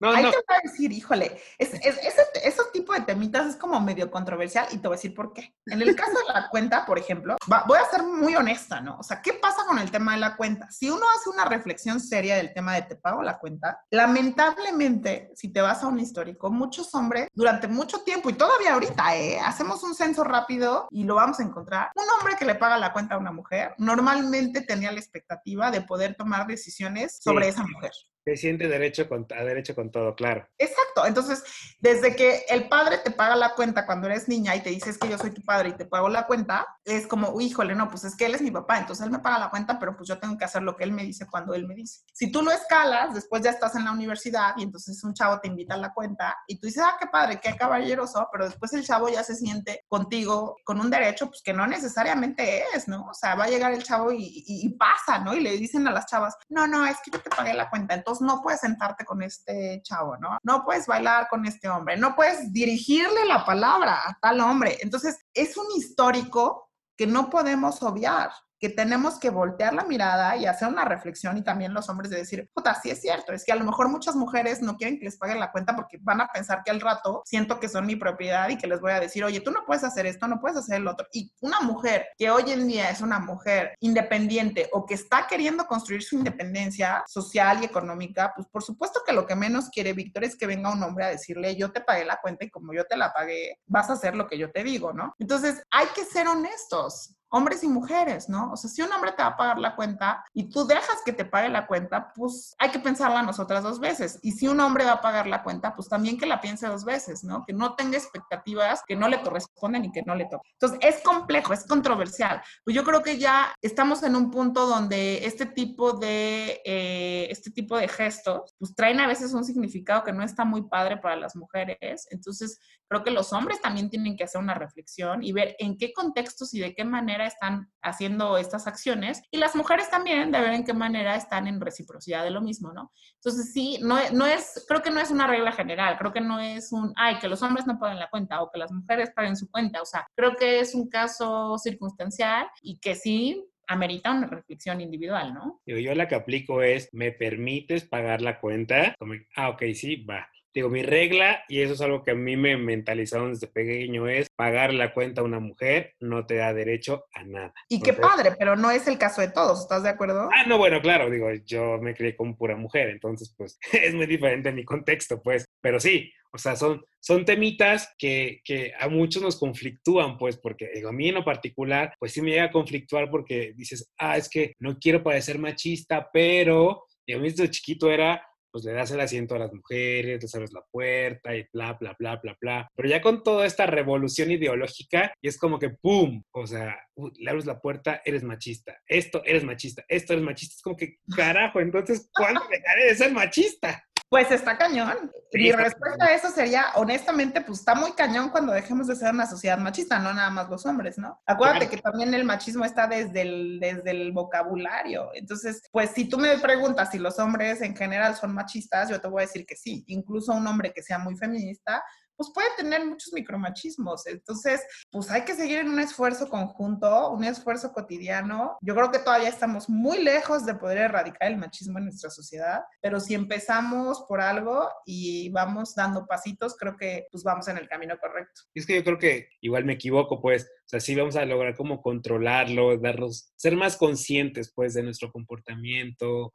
no, 0.00 0.10
ahí 0.10 0.22
te 0.24 0.30
voy 0.30 0.44
a 0.48 0.60
decir, 0.62 0.92
híjole, 0.92 1.32
es, 1.58 1.74
es, 1.74 1.98
ese, 1.98 2.22
ese, 2.44 2.62
tipo 2.92 3.00
de 3.00 3.12
temitas 3.12 3.46
es 3.46 3.56
como 3.56 3.80
medio 3.80 4.10
controversial 4.10 4.66
y 4.70 4.78
te 4.78 4.88
voy 4.88 4.94
a 4.94 4.98
decir 4.98 5.14
por 5.14 5.32
qué. 5.32 5.54
En 5.66 5.80
el 5.80 5.94
caso 5.96 6.12
de 6.12 6.34
la 6.34 6.48
cuenta, 6.48 6.84
por 6.84 6.98
ejemplo, 6.98 7.36
voy 7.66 7.78
a 7.78 7.90
ser 7.90 8.02
muy 8.02 8.34
honesta, 8.34 8.80
¿no? 8.80 8.98
O 8.98 9.02
sea, 9.02 9.22
¿qué 9.22 9.34
pasa 9.34 9.64
con 9.66 9.78
el 9.78 9.90
tema 9.90 10.12
de 10.12 10.20
la 10.20 10.36
cuenta? 10.36 10.70
Si 10.70 10.90
uno 10.90 11.04
hace 11.16 11.30
una 11.30 11.44
reflexión 11.44 12.00
seria 12.00 12.36
del 12.36 12.52
tema 12.52 12.74
de 12.74 12.82
te 12.82 12.96
pago 12.96 13.22
la 13.22 13.38
cuenta, 13.38 13.80
lamentablemente, 13.90 15.30
si 15.34 15.52
te 15.52 15.60
vas 15.60 15.82
a 15.82 15.88
un 15.88 15.98
histórico, 15.98 16.50
muchos 16.50 16.94
hombres 16.94 17.28
durante 17.32 17.68
mucho 17.68 18.02
tiempo 18.02 18.30
y 18.30 18.34
todavía 18.34 18.74
ahorita, 18.74 19.16
¿eh? 19.16 19.40
Hacemos 19.40 19.82
un 19.82 19.94
censo 19.94 20.24
rápido 20.24 20.86
y 20.90 21.04
lo 21.04 21.14
vamos 21.14 21.40
a 21.40 21.42
encontrar. 21.42 21.90
Un 21.94 22.08
hombre 22.18 22.36
que 22.38 22.44
le 22.44 22.54
paga 22.54 22.78
la 22.78 22.92
cuenta 22.92 23.14
a 23.14 23.18
una 23.18 23.32
mujer 23.32 23.74
normalmente 23.78 24.62
tenía 24.62 24.92
la 24.92 24.98
expectativa 24.98 25.70
de 25.70 25.82
poder 25.82 26.14
tomar 26.14 26.46
decisiones 26.46 27.18
sobre 27.20 27.48
esa 27.48 27.64
mujer. 27.64 27.92
Se 28.24 28.36
siente 28.36 28.68
derecho 28.68 29.08
con, 29.08 29.26
a 29.36 29.42
derecho 29.42 29.74
con 29.74 29.90
todo, 29.90 30.14
claro. 30.14 30.46
Exacto. 30.58 31.06
Entonces, 31.06 31.42
desde 31.80 32.14
que 32.14 32.44
el 32.48 32.68
padre 32.68 32.98
te 32.98 33.10
paga 33.10 33.34
la 33.34 33.54
cuenta 33.54 33.84
cuando 33.84 34.06
eres 34.06 34.28
niña 34.28 34.54
y 34.54 34.60
te 34.60 34.70
dices 34.70 34.96
que 34.96 35.08
yo 35.08 35.18
soy 35.18 35.30
tu 35.30 35.42
padre 35.42 35.70
y 35.70 35.72
te 35.72 35.86
pago 35.86 36.08
la 36.08 36.26
cuenta, 36.26 36.66
es 36.84 37.06
como, 37.06 37.40
híjole, 37.40 37.74
no, 37.74 37.88
pues 37.88 38.04
es 38.04 38.16
que 38.16 38.26
él 38.26 38.34
es 38.34 38.42
mi 38.42 38.50
papá, 38.52 38.78
entonces 38.78 39.04
él 39.04 39.10
me 39.10 39.18
paga 39.18 39.40
la 39.40 39.50
cuenta, 39.50 39.78
pero 39.78 39.96
pues 39.96 40.08
yo 40.08 40.18
tengo 40.18 40.38
que 40.38 40.44
hacer 40.44 40.62
lo 40.62 40.76
que 40.76 40.84
él 40.84 40.92
me 40.92 41.02
dice 41.02 41.26
cuando 41.26 41.54
él 41.54 41.66
me 41.66 41.74
dice. 41.74 42.02
Si 42.12 42.30
tú 42.30 42.42
lo 42.42 42.52
escalas, 42.52 43.14
después 43.14 43.42
ya 43.42 43.50
estás 43.50 43.74
en 43.74 43.84
la 43.84 43.92
universidad 43.92 44.54
y 44.56 44.62
entonces 44.62 45.02
un 45.02 45.14
chavo 45.14 45.40
te 45.40 45.48
invita 45.48 45.74
a 45.74 45.78
la 45.78 45.92
cuenta 45.92 46.36
y 46.46 46.60
tú 46.60 46.66
dices, 46.66 46.84
ah, 46.86 46.96
qué 47.00 47.06
padre, 47.08 47.40
qué 47.42 47.56
caballeroso, 47.56 48.28
pero 48.30 48.44
después 48.44 48.72
el 48.74 48.84
chavo 48.84 49.08
ya 49.08 49.24
se 49.24 49.34
siente 49.34 49.84
contigo 49.88 50.56
con 50.64 50.80
un 50.80 50.90
derecho, 50.90 51.26
pues 51.26 51.42
que 51.42 51.52
no 51.52 51.66
necesariamente 51.66 52.62
es, 52.74 52.86
¿no? 52.86 53.06
O 53.06 53.14
sea, 53.14 53.34
va 53.34 53.44
a 53.44 53.48
llegar 53.48 53.72
el 53.72 53.82
chavo 53.82 54.12
y, 54.12 54.44
y 54.46 54.68
pasa, 54.70 55.18
¿no? 55.18 55.34
Y 55.34 55.40
le 55.40 55.56
dicen 55.56 55.86
a 55.88 55.90
las 55.90 56.06
chavas, 56.06 56.36
no, 56.48 56.66
no, 56.66 56.86
es 56.86 56.98
que 57.04 57.10
yo 57.10 57.20
te 57.20 57.30
pagué 57.30 57.54
la 57.54 57.68
cuenta, 57.68 57.94
entonces 57.94 58.11
no 58.20 58.42
puedes 58.42 58.60
sentarte 58.60 59.04
con 59.04 59.22
este 59.22 59.80
chavo, 59.82 60.16
¿no? 60.18 60.38
No 60.42 60.64
puedes 60.64 60.86
bailar 60.86 61.28
con 61.28 61.46
este 61.46 61.68
hombre, 61.68 61.96
no 61.96 62.14
puedes 62.14 62.52
dirigirle 62.52 63.24
la 63.26 63.44
palabra 63.44 63.94
a 64.06 64.18
tal 64.20 64.40
hombre. 64.40 64.78
Entonces, 64.80 65.18
es 65.34 65.56
un 65.56 65.66
histórico 65.76 66.70
que 66.96 67.06
no 67.06 67.30
podemos 67.30 67.82
obviar 67.82 68.30
que 68.62 68.68
tenemos 68.68 69.18
que 69.18 69.28
voltear 69.28 69.74
la 69.74 69.82
mirada 69.82 70.36
y 70.36 70.46
hacer 70.46 70.68
una 70.68 70.84
reflexión 70.84 71.36
y 71.36 71.42
también 71.42 71.74
los 71.74 71.88
hombres 71.88 72.10
de 72.10 72.18
decir, 72.18 72.48
puta, 72.54 72.80
sí 72.80 72.90
es 72.90 73.00
cierto, 73.00 73.32
es 73.32 73.44
que 73.44 73.50
a 73.50 73.56
lo 73.56 73.64
mejor 73.64 73.88
muchas 73.88 74.14
mujeres 74.14 74.62
no 74.62 74.76
quieren 74.76 75.00
que 75.00 75.06
les 75.06 75.16
paguen 75.16 75.40
la 75.40 75.50
cuenta 75.50 75.74
porque 75.74 75.98
van 76.00 76.20
a 76.20 76.28
pensar 76.28 76.62
que 76.64 76.70
al 76.70 76.80
rato 76.80 77.22
siento 77.24 77.58
que 77.58 77.68
son 77.68 77.86
mi 77.86 77.96
propiedad 77.96 78.48
y 78.50 78.56
que 78.56 78.68
les 78.68 78.80
voy 78.80 78.92
a 78.92 79.00
decir, 79.00 79.24
oye, 79.24 79.40
tú 79.40 79.50
no 79.50 79.64
puedes 79.66 79.82
hacer 79.82 80.06
esto, 80.06 80.28
no 80.28 80.38
puedes 80.38 80.56
hacer 80.56 80.76
el 80.76 80.86
otro. 80.86 81.08
Y 81.12 81.32
una 81.40 81.60
mujer 81.60 82.06
que 82.16 82.30
hoy 82.30 82.52
en 82.52 82.68
día 82.68 82.88
es 82.88 83.00
una 83.00 83.18
mujer 83.18 83.74
independiente 83.80 84.68
o 84.70 84.86
que 84.86 84.94
está 84.94 85.26
queriendo 85.26 85.66
construir 85.66 86.04
su 86.04 86.14
independencia 86.18 87.02
social 87.08 87.62
y 87.62 87.64
económica, 87.64 88.32
pues 88.36 88.46
por 88.46 88.62
supuesto 88.62 89.00
que 89.04 89.12
lo 89.12 89.26
que 89.26 89.34
menos 89.34 89.70
quiere 89.70 89.92
Víctor 89.92 90.22
es 90.22 90.36
que 90.36 90.46
venga 90.46 90.72
un 90.72 90.84
hombre 90.84 91.06
a 91.06 91.08
decirle, 91.08 91.56
yo 91.56 91.72
te 91.72 91.80
pagué 91.80 92.04
la 92.04 92.20
cuenta 92.22 92.44
y 92.44 92.50
como 92.50 92.72
yo 92.72 92.84
te 92.84 92.96
la 92.96 93.12
pagué, 93.12 93.58
vas 93.66 93.90
a 93.90 93.94
hacer 93.94 94.14
lo 94.14 94.28
que 94.28 94.38
yo 94.38 94.52
te 94.52 94.62
digo, 94.62 94.92
¿no? 94.92 95.16
Entonces, 95.18 95.64
hay 95.72 95.88
que 95.96 96.04
ser 96.04 96.28
honestos 96.28 97.16
hombres 97.32 97.64
y 97.64 97.68
mujeres, 97.68 98.28
¿no? 98.28 98.52
O 98.52 98.56
sea, 98.56 98.70
si 98.70 98.82
un 98.82 98.92
hombre 98.92 99.12
te 99.12 99.22
va 99.22 99.30
a 99.30 99.36
pagar 99.36 99.58
la 99.58 99.74
cuenta 99.74 100.22
y 100.34 100.50
tú 100.50 100.66
dejas 100.66 100.98
que 101.04 101.14
te 101.14 101.24
pague 101.24 101.48
la 101.48 101.66
cuenta, 101.66 102.12
pues 102.14 102.54
hay 102.58 102.70
que 102.70 102.78
pensarla 102.78 103.22
nosotras 103.22 103.62
dos 103.62 103.80
veces. 103.80 104.18
Y 104.22 104.32
si 104.32 104.48
un 104.48 104.60
hombre 104.60 104.84
va 104.84 104.92
a 104.92 105.00
pagar 105.00 105.26
la 105.26 105.42
cuenta, 105.42 105.74
pues 105.74 105.88
también 105.88 106.18
que 106.18 106.26
la 106.26 106.42
piense 106.42 106.66
dos 106.66 106.84
veces, 106.84 107.24
¿no? 107.24 107.44
Que 107.46 107.54
no 107.54 107.74
tenga 107.74 107.96
expectativas 107.96 108.82
que 108.86 108.96
no 108.96 109.08
le 109.08 109.22
corresponden 109.22 109.86
y 109.86 109.92
que 109.92 110.02
no 110.02 110.14
le 110.14 110.26
toquen. 110.26 110.52
Entonces, 110.60 110.78
es 110.82 111.02
complejo, 111.02 111.54
es 111.54 111.66
controversial. 111.66 112.42
Pues 112.64 112.76
yo 112.76 112.84
creo 112.84 113.02
que 113.02 113.18
ya 113.18 113.54
estamos 113.62 114.02
en 114.02 114.14
un 114.14 114.30
punto 114.30 114.66
donde 114.66 115.24
este 115.24 115.46
tipo 115.46 115.92
de, 115.94 116.60
eh, 116.66 117.28
este 117.30 117.50
tipo 117.50 117.78
de 117.78 117.88
gestos, 117.88 118.54
pues 118.58 118.74
traen 118.74 119.00
a 119.00 119.06
veces 119.06 119.32
un 119.32 119.44
significado 119.44 120.04
que 120.04 120.12
no 120.12 120.22
está 120.22 120.44
muy 120.44 120.68
padre 120.68 120.98
para 120.98 121.16
las 121.16 121.34
mujeres. 121.34 122.06
Entonces, 122.10 122.60
creo 122.88 123.02
que 123.02 123.10
los 123.10 123.32
hombres 123.32 123.62
también 123.62 123.88
tienen 123.88 124.16
que 124.16 124.24
hacer 124.24 124.38
una 124.38 124.52
reflexión 124.52 125.22
y 125.22 125.32
ver 125.32 125.56
en 125.58 125.78
qué 125.78 125.94
contextos 125.94 126.52
y 126.52 126.60
de 126.60 126.74
qué 126.74 126.84
manera 126.84 127.21
están 127.26 127.70
haciendo 127.82 128.38
estas 128.38 128.66
acciones 128.66 129.22
y 129.30 129.38
las 129.38 129.54
mujeres 129.54 129.90
también 129.90 130.30
de 130.30 130.40
ver 130.40 130.54
en 130.54 130.64
qué 130.64 130.72
manera 130.72 131.16
están 131.16 131.46
en 131.46 131.60
reciprocidad 131.60 132.24
de 132.24 132.30
lo 132.30 132.40
mismo, 132.40 132.72
¿no? 132.72 132.92
Entonces 133.16 133.52
sí, 133.52 133.78
no, 133.82 133.96
no 134.12 134.26
es, 134.26 134.64
creo 134.68 134.82
que 134.82 134.90
no 134.90 135.00
es 135.00 135.10
una 135.10 135.26
regla 135.26 135.52
general, 135.52 135.96
creo 135.98 136.12
que 136.12 136.20
no 136.20 136.40
es 136.40 136.72
un, 136.72 136.92
ay, 136.96 137.18
que 137.18 137.28
los 137.28 137.42
hombres 137.42 137.66
no 137.66 137.78
paguen 137.78 137.98
la 137.98 138.10
cuenta 138.10 138.42
o 138.42 138.50
que 138.50 138.58
las 138.58 138.72
mujeres 138.72 139.10
paguen 139.14 139.36
su 139.36 139.50
cuenta, 139.50 139.82
o 139.82 139.86
sea, 139.86 140.06
creo 140.14 140.36
que 140.36 140.60
es 140.60 140.74
un 140.74 140.88
caso 140.88 141.58
circunstancial 141.58 142.46
y 142.60 142.78
que 142.78 142.94
sí 142.94 143.44
amerita 143.66 144.12
una 144.12 144.26
reflexión 144.26 144.80
individual, 144.80 145.32
¿no? 145.32 145.60
Yo, 145.66 145.78
yo 145.78 145.94
la 145.94 146.08
que 146.08 146.14
aplico 146.14 146.62
es, 146.62 146.88
¿me 146.92 147.12
permites 147.12 147.84
pagar 147.84 148.20
la 148.20 148.38
cuenta? 148.40 148.94
Como, 148.98 149.14
ah, 149.36 149.50
ok, 149.50 149.62
sí, 149.74 150.04
va 150.04 150.28
Digo, 150.54 150.68
mi 150.68 150.82
regla, 150.82 151.44
y 151.48 151.60
eso 151.60 151.72
es 151.72 151.80
algo 151.80 152.02
que 152.02 152.10
a 152.10 152.14
mí 152.14 152.36
me 152.36 152.56
mentalizaron 152.56 153.32
desde 153.32 153.46
pequeño, 153.46 154.08
es 154.08 154.28
pagar 154.36 154.74
la 154.74 154.92
cuenta 154.92 155.22
a 155.22 155.24
una 155.24 155.40
mujer 155.40 155.94
no 156.00 156.26
te 156.26 156.36
da 156.36 156.52
derecho 156.52 157.06
a 157.14 157.24
nada. 157.24 157.54
Y 157.68 157.80
qué 157.80 157.92
padre, 157.92 158.32
pero 158.38 158.56
no 158.56 158.70
es 158.70 158.86
el 158.86 158.98
caso 158.98 159.20
de 159.20 159.30
todos, 159.30 159.60
¿estás 159.60 159.82
de 159.82 159.88
acuerdo? 159.88 160.28
Ah, 160.34 160.44
no, 160.46 160.58
bueno, 160.58 160.80
claro, 160.80 161.10
digo, 161.10 161.28
yo 161.46 161.78
me 161.78 161.94
crié 161.94 162.16
como 162.16 162.36
pura 162.36 162.56
mujer, 162.56 162.90
entonces 162.90 163.34
pues 163.36 163.58
es 163.72 163.94
muy 163.94 164.06
diferente 164.06 164.52
mi 164.52 164.64
contexto, 164.64 165.22
pues, 165.22 165.44
pero 165.60 165.80
sí, 165.80 166.12
o 166.34 166.38
sea, 166.38 166.56
son, 166.56 166.82
son 166.98 167.24
temitas 167.24 167.94
que, 167.98 168.40
que, 168.44 168.72
a 168.78 168.88
muchos 168.88 169.22
nos 169.22 169.38
conflictúan, 169.38 170.16
pues, 170.16 170.38
porque 170.38 170.70
digo, 170.74 170.88
a 170.88 170.92
mí 170.92 171.08
en 171.08 171.16
lo 171.16 171.24
particular, 171.24 171.94
pues 171.98 172.12
sí 172.12 172.22
me 172.22 172.30
llega 172.30 172.44
a 172.44 172.50
conflictuar 172.50 173.10
porque 173.10 173.52
dices, 173.54 173.92
ah, 173.98 174.16
es 174.16 174.30
que 174.30 174.54
no 174.58 174.78
quiero 174.78 175.02
parecer 175.02 175.38
machista, 175.38 176.08
pero, 176.10 176.84
y 177.04 177.12
a 177.12 177.18
mí 177.18 177.28
desde 177.28 177.50
chiquito 177.50 177.90
era, 177.90 178.26
pues 178.52 178.64
le 178.64 178.72
das 178.72 178.90
el 178.90 179.00
asiento 179.00 179.34
a 179.34 179.38
las 179.38 179.52
mujeres, 179.52 180.22
les 180.22 180.34
abres 180.34 180.52
la 180.52 180.62
puerta 180.70 181.34
y 181.34 181.46
bla, 181.52 181.72
bla, 181.74 181.96
bla, 181.98 182.16
bla, 182.16 182.36
bla. 182.40 182.70
Pero 182.76 182.88
ya 182.88 183.00
con 183.00 183.22
toda 183.22 183.46
esta 183.46 183.66
revolución 183.66 184.30
ideológica, 184.30 185.12
y 185.20 185.28
es 185.28 185.38
como 185.38 185.58
que 185.58 185.70
¡pum! 185.70 186.22
O 186.32 186.46
sea, 186.46 186.76
le 187.18 187.30
abres 187.30 187.46
la 187.46 187.60
puerta, 187.60 188.02
eres 188.04 188.22
machista. 188.22 188.78
Esto, 188.86 189.22
eres 189.24 189.44
machista. 189.44 189.84
Esto, 189.88 190.12
eres 190.12 190.24
machista. 190.24 190.54
Es 190.56 190.62
como 190.62 190.76
que, 190.76 190.98
carajo, 191.16 191.60
entonces, 191.60 192.08
¿cuándo 192.14 192.42
dejaré 192.50 192.86
de 192.86 192.94
ser 192.94 193.12
machista? 193.12 193.84
Pues 194.12 194.30
está 194.30 194.58
cañón. 194.58 195.10
Mi 195.32 195.52
respuesta 195.52 196.04
a 196.04 196.12
eso 196.12 196.28
sería, 196.28 196.66
honestamente, 196.74 197.40
pues 197.40 197.60
está 197.60 197.74
muy 197.74 197.92
cañón 197.92 198.28
cuando 198.28 198.52
dejemos 198.52 198.86
de 198.86 198.94
ser 198.94 199.10
una 199.14 199.26
sociedad 199.26 199.56
machista, 199.56 199.98
no 199.98 200.12
nada 200.12 200.28
más 200.28 200.50
los 200.50 200.66
hombres, 200.66 200.98
¿no? 200.98 201.18
Acuérdate 201.24 201.70
que 201.70 201.78
también 201.78 202.12
el 202.12 202.24
machismo 202.24 202.66
está 202.66 202.86
desde 202.86 203.22
el, 203.22 203.58
desde 203.58 203.90
el 203.90 204.12
vocabulario. 204.12 205.08
Entonces, 205.14 205.62
pues 205.72 205.92
si 205.92 206.10
tú 206.10 206.18
me 206.18 206.36
preguntas 206.36 206.90
si 206.90 206.98
los 206.98 207.18
hombres 207.18 207.62
en 207.62 207.74
general 207.74 208.14
son 208.14 208.34
machistas, 208.34 208.90
yo 208.90 209.00
te 209.00 209.08
voy 209.08 209.22
a 209.22 209.26
decir 209.26 209.46
que 209.46 209.56
sí. 209.56 209.82
Incluso 209.86 210.34
un 210.34 210.46
hombre 210.46 210.74
que 210.74 210.82
sea 210.82 210.98
muy 210.98 211.16
feminista, 211.16 211.82
pues 212.16 212.30
puede 212.34 212.48
tener 212.56 212.84
muchos 212.84 213.12
micromachismos. 213.12 214.06
Entonces, 214.06 214.60
pues 214.90 215.10
hay 215.10 215.24
que 215.24 215.34
seguir 215.34 215.58
en 215.58 215.68
un 215.68 215.80
esfuerzo 215.80 216.28
conjunto, 216.28 217.10
un 217.10 217.24
esfuerzo 217.24 217.72
cotidiano. 217.72 218.56
Yo 218.60 218.74
creo 218.74 218.90
que 218.90 218.98
todavía 218.98 219.28
estamos 219.28 219.68
muy 219.68 220.02
lejos 220.02 220.46
de 220.46 220.54
poder 220.54 220.78
erradicar 220.78 221.30
el 221.30 221.38
machismo 221.38 221.78
en 221.78 221.84
nuestra 221.84 222.10
sociedad, 222.10 222.60
pero 222.80 223.00
si 223.00 223.14
empezamos 223.14 224.04
por 224.08 224.20
algo 224.20 224.68
y 224.84 225.30
vamos 225.30 225.74
dando 225.74 226.06
pasitos, 226.06 226.56
creo 226.56 226.76
que 226.76 227.06
pues 227.10 227.24
vamos 227.24 227.48
en 227.48 227.58
el 227.58 227.68
camino 227.68 227.96
correcto. 227.98 228.42
Es 228.54 228.66
que 228.66 228.76
yo 228.76 228.84
creo 228.84 228.98
que 228.98 229.28
igual 229.40 229.64
me 229.64 229.74
equivoco, 229.74 230.20
pues, 230.20 230.44
o 230.44 230.68
sea, 230.68 230.80
sí 230.80 230.94
vamos 230.94 231.16
a 231.16 231.24
lograr 231.24 231.56
como 231.56 231.82
controlarlo, 231.82 232.76
darnos, 232.78 233.32
ser 233.36 233.56
más 233.56 233.76
conscientes, 233.76 234.52
pues, 234.54 234.74
de 234.74 234.82
nuestro 234.82 235.10
comportamiento, 235.10 236.32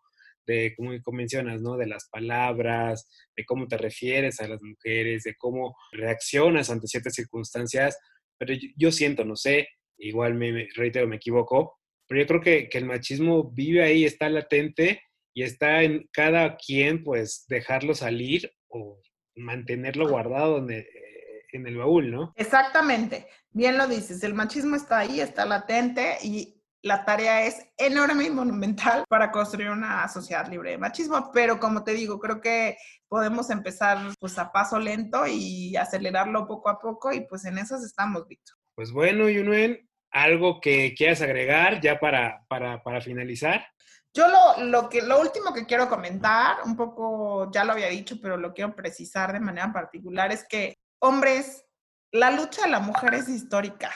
de, 0.47 0.73
como 0.75 1.17
mencionas, 1.17 1.61
¿no? 1.61 1.77
De 1.77 1.85
las 1.85 2.09
palabras, 2.09 3.07
de 3.35 3.45
cómo 3.45 3.67
te 3.67 3.77
refieres 3.77 4.39
a 4.39 4.47
las 4.47 4.61
mujeres, 4.63 5.23
de 5.23 5.35
cómo 5.35 5.75
reaccionas 5.91 6.69
ante 6.69 6.87
ciertas 6.87 7.13
circunstancias. 7.13 7.99
Pero 8.39 8.55
yo, 8.75 8.91
siento, 8.91 9.25
no 9.25 9.35
sé, 9.35 9.67
igual 9.97 10.33
me, 10.35 10.67
reitero, 10.75 11.07
me 11.07 11.17
equivoco, 11.17 11.77
pero 12.07 12.21
yo 12.21 12.27
creo 12.27 12.41
que, 12.41 12.69
que, 12.69 12.77
el 12.77 12.85
machismo 12.85 13.51
vive 13.51 13.83
ahí, 13.83 14.05
está 14.05 14.29
latente 14.29 15.01
y 15.33 15.43
está 15.43 15.83
en 15.83 16.07
cada 16.11 16.55
quien, 16.55 17.03
pues, 17.03 17.45
dejarlo 17.47 17.93
salir 17.93 18.49
o 18.69 18.99
mantenerlo 19.35 20.07
guardado 20.07 20.53
donde, 20.53 20.79
eh, 20.79 21.17
en 21.51 21.67
el 21.67 21.77
baúl, 21.77 22.11
¿no? 22.11 22.33
Exactamente, 22.35 23.27
bien 23.51 23.77
lo 23.77 23.87
dices, 23.87 24.23
el 24.23 24.33
machismo 24.33 24.75
está 24.75 24.99
ahí, 24.99 25.19
está 25.19 25.45
latente 25.45 26.17
y 26.23 26.56
la 26.83 27.03
tarea 27.05 27.45
es 27.45 27.65
enorme 27.77 28.25
y 28.25 28.29
monumental 28.29 29.03
para 29.09 29.31
construir 29.31 29.69
una 29.69 30.07
sociedad 30.07 30.47
libre 30.47 30.71
de 30.71 30.77
machismo, 30.77 31.31
pero 31.33 31.59
como 31.59 31.83
te 31.83 31.93
digo, 31.93 32.19
creo 32.19 32.39
que 32.41 32.77
podemos 33.07 33.49
empezar 33.49 33.97
pues 34.19 34.37
a 34.37 34.51
paso 34.51 34.79
lento 34.79 35.25
y 35.27 35.75
acelerarlo 35.75 36.47
poco 36.47 36.69
a 36.69 36.79
poco 36.79 37.11
y 37.11 37.21
pues 37.21 37.45
en 37.45 37.57
esas 37.57 37.83
estamos, 37.83 38.27
Víctor. 38.27 38.55
Pues 38.75 38.91
bueno, 38.91 39.27
Yunuen, 39.27 39.89
¿algo 40.11 40.59
que 40.61 40.93
quieras 40.95 41.21
agregar 41.21 41.81
ya 41.81 41.99
para, 41.99 42.45
para, 42.47 42.81
para 42.83 43.01
finalizar? 43.01 43.65
Yo 44.13 44.27
lo, 44.27 44.65
lo, 44.65 44.89
que, 44.89 45.01
lo 45.01 45.19
último 45.19 45.53
que 45.53 45.65
quiero 45.65 45.89
comentar, 45.89 46.57
un 46.65 46.75
poco 46.75 47.51
ya 47.51 47.63
lo 47.63 47.73
había 47.73 47.87
dicho, 47.87 48.17
pero 48.21 48.37
lo 48.37 48.53
quiero 48.53 48.75
precisar 48.75 49.33
de 49.33 49.39
manera 49.39 49.71
particular, 49.71 50.31
es 50.31 50.45
que, 50.47 50.77
hombres, 50.99 51.65
la 52.11 52.31
lucha 52.31 52.63
de 52.63 52.69
la 52.69 52.79
mujer 52.79 53.13
es 53.13 53.29
histórica 53.29 53.91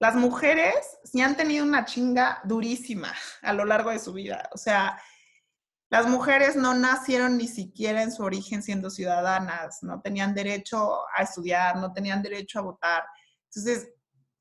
las 0.00 0.14
mujeres 0.14 0.74
sí 1.04 1.20
han 1.20 1.36
tenido 1.36 1.64
una 1.64 1.84
chinga 1.84 2.40
durísima 2.44 3.14
a 3.42 3.52
lo 3.52 3.66
largo 3.66 3.90
de 3.90 3.98
su 3.98 4.14
vida. 4.14 4.48
O 4.52 4.56
sea, 4.56 4.98
las 5.90 6.06
mujeres 6.06 6.56
no 6.56 6.72
nacieron 6.72 7.36
ni 7.36 7.46
siquiera 7.46 8.02
en 8.02 8.10
su 8.10 8.22
origen 8.22 8.62
siendo 8.62 8.88
ciudadanas, 8.88 9.82
no 9.82 10.00
tenían 10.00 10.34
derecho 10.34 11.00
a 11.14 11.22
estudiar, 11.22 11.76
no 11.76 11.92
tenían 11.92 12.22
derecho 12.22 12.60
a 12.60 12.62
votar. 12.62 13.04
Entonces, 13.44 13.90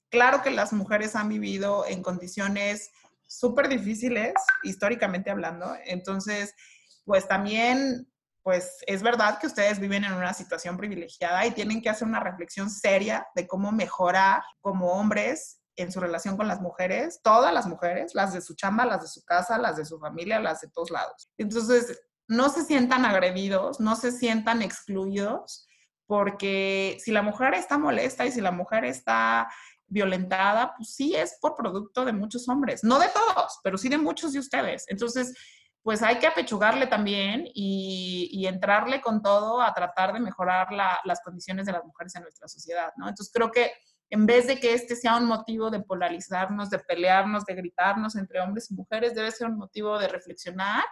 claro 0.10 0.41
que 0.41 0.51
las 0.51 0.72
mujeres 0.72 1.16
han 1.16 1.28
vivido 1.28 1.86
en 1.86 2.03
condiciones 2.03 2.89
súper 3.28 3.68
difíciles, 3.68 4.34
históricamente 4.64 5.30
hablando. 5.30 5.76
Entonces, 5.86 6.55
pues 7.03 7.28
también 7.28 8.10
pues 8.50 8.80
es 8.88 9.04
verdad 9.04 9.38
que 9.38 9.45
ustedes 9.45 9.80
viven 9.80 10.04
en 10.04 10.14
una 10.14 10.34
situación 10.34 10.76
privilegiada 10.76 11.45
y 11.45 11.52
tienen 11.52 11.84
que 11.84 11.89
hacer 11.89 12.08
una 12.08 12.20
reflexión 12.20 12.68
seria 12.68 13.28
de 13.36 13.45
cómo 13.45 13.72
mejorar 13.72 14.41
como 14.60 14.93
hombres 14.93 15.62
en 15.76 15.91
su 15.91 16.00
relación 16.00 16.36
con 16.36 16.47
las 16.47 16.60
mujeres, 16.60 17.22
todas 17.24 17.54
las 17.54 17.68
mujeres, 17.68 18.16
las 18.16 18.34
de 18.34 18.41
su 18.41 18.56
chamba, 18.56 18.88
las 18.88 19.04
de 19.04 19.08
su 19.08 19.24
casa, 19.24 19.60
las 19.60 19.78
de 19.78 19.86
su 19.86 20.00
familia, 20.00 20.39
las 20.39 20.62
de 20.62 20.70
todos 20.70 20.89
lados. 20.89 21.30
Entonces, 21.38 22.02
no 22.28 22.50
se 22.50 22.64
sientan 22.64 23.06
agredidos, 23.06 23.80
no 23.80 23.95
se 23.95 24.12
sientan 24.12 24.64
excluidos, 24.64 25.68
porque 26.08 26.97
si 27.06 27.12
la 27.12 27.22
mujer 27.22 27.54
está 27.54 27.78
molesta 27.78 28.26
y 28.26 28.32
si 28.32 28.41
la 28.41 28.52
mujer 28.52 28.84
está 28.84 29.47
violentada, 29.86 30.74
pues 30.76 30.95
sí 30.95 31.16
es 31.16 31.38
por 31.39 31.54
producto 31.54 32.04
de 32.04 32.14
muchos 32.14 32.50
hombres, 32.50 32.84
no 32.84 32.97
de 32.97 33.10
todos, 33.10 33.60
pero 33.64 33.78
sí 33.78 33.89
de 33.89 34.00
muchos 34.00 34.34
de 34.34 34.39
ustedes. 34.39 34.86
Entonces, 34.88 35.36
pues 35.84 36.04
hay 36.04 36.20
que 36.20 36.28
apechugarle 36.28 36.88
también 36.88 37.50
y, 37.54 38.46
entrarle 38.48 39.00
con 39.02 39.22
todo 39.22 39.62
a 39.62 39.74
tratar 39.74 40.14
de 40.14 40.20
mejorar 40.20 40.70
las 40.72 41.22
condiciones 41.22 41.66
de 41.66 41.72
las 41.72 41.84
mujeres 41.86 42.16
en 42.16 42.24
nuestra 42.24 42.48
sociedad, 42.48 42.92
¿no? 42.98 43.08
Entonces 43.08 43.32
creo 43.34 43.52
que 43.52 43.72
en 44.10 44.26
vez 44.26 44.48
de 44.48 44.60
que 44.60 44.74
este 44.74 44.96
sea 44.96 45.18
un 45.18 45.26
motivo 45.26 45.70
de 45.70 45.82
polarizarnos, 45.82 46.70
de 46.70 46.80
pelearnos, 46.80 47.46
de 47.46 47.54
gritarnos 47.54 48.16
entre 48.16 48.42
hombres 48.42 48.72
y 48.72 48.76
mujeres, 48.76 49.14
debe 49.14 49.32
ser 49.32 49.48
un 49.48 49.58
motivo 49.58 50.00
de 50.00 50.08
reflexionar, 50.08 50.84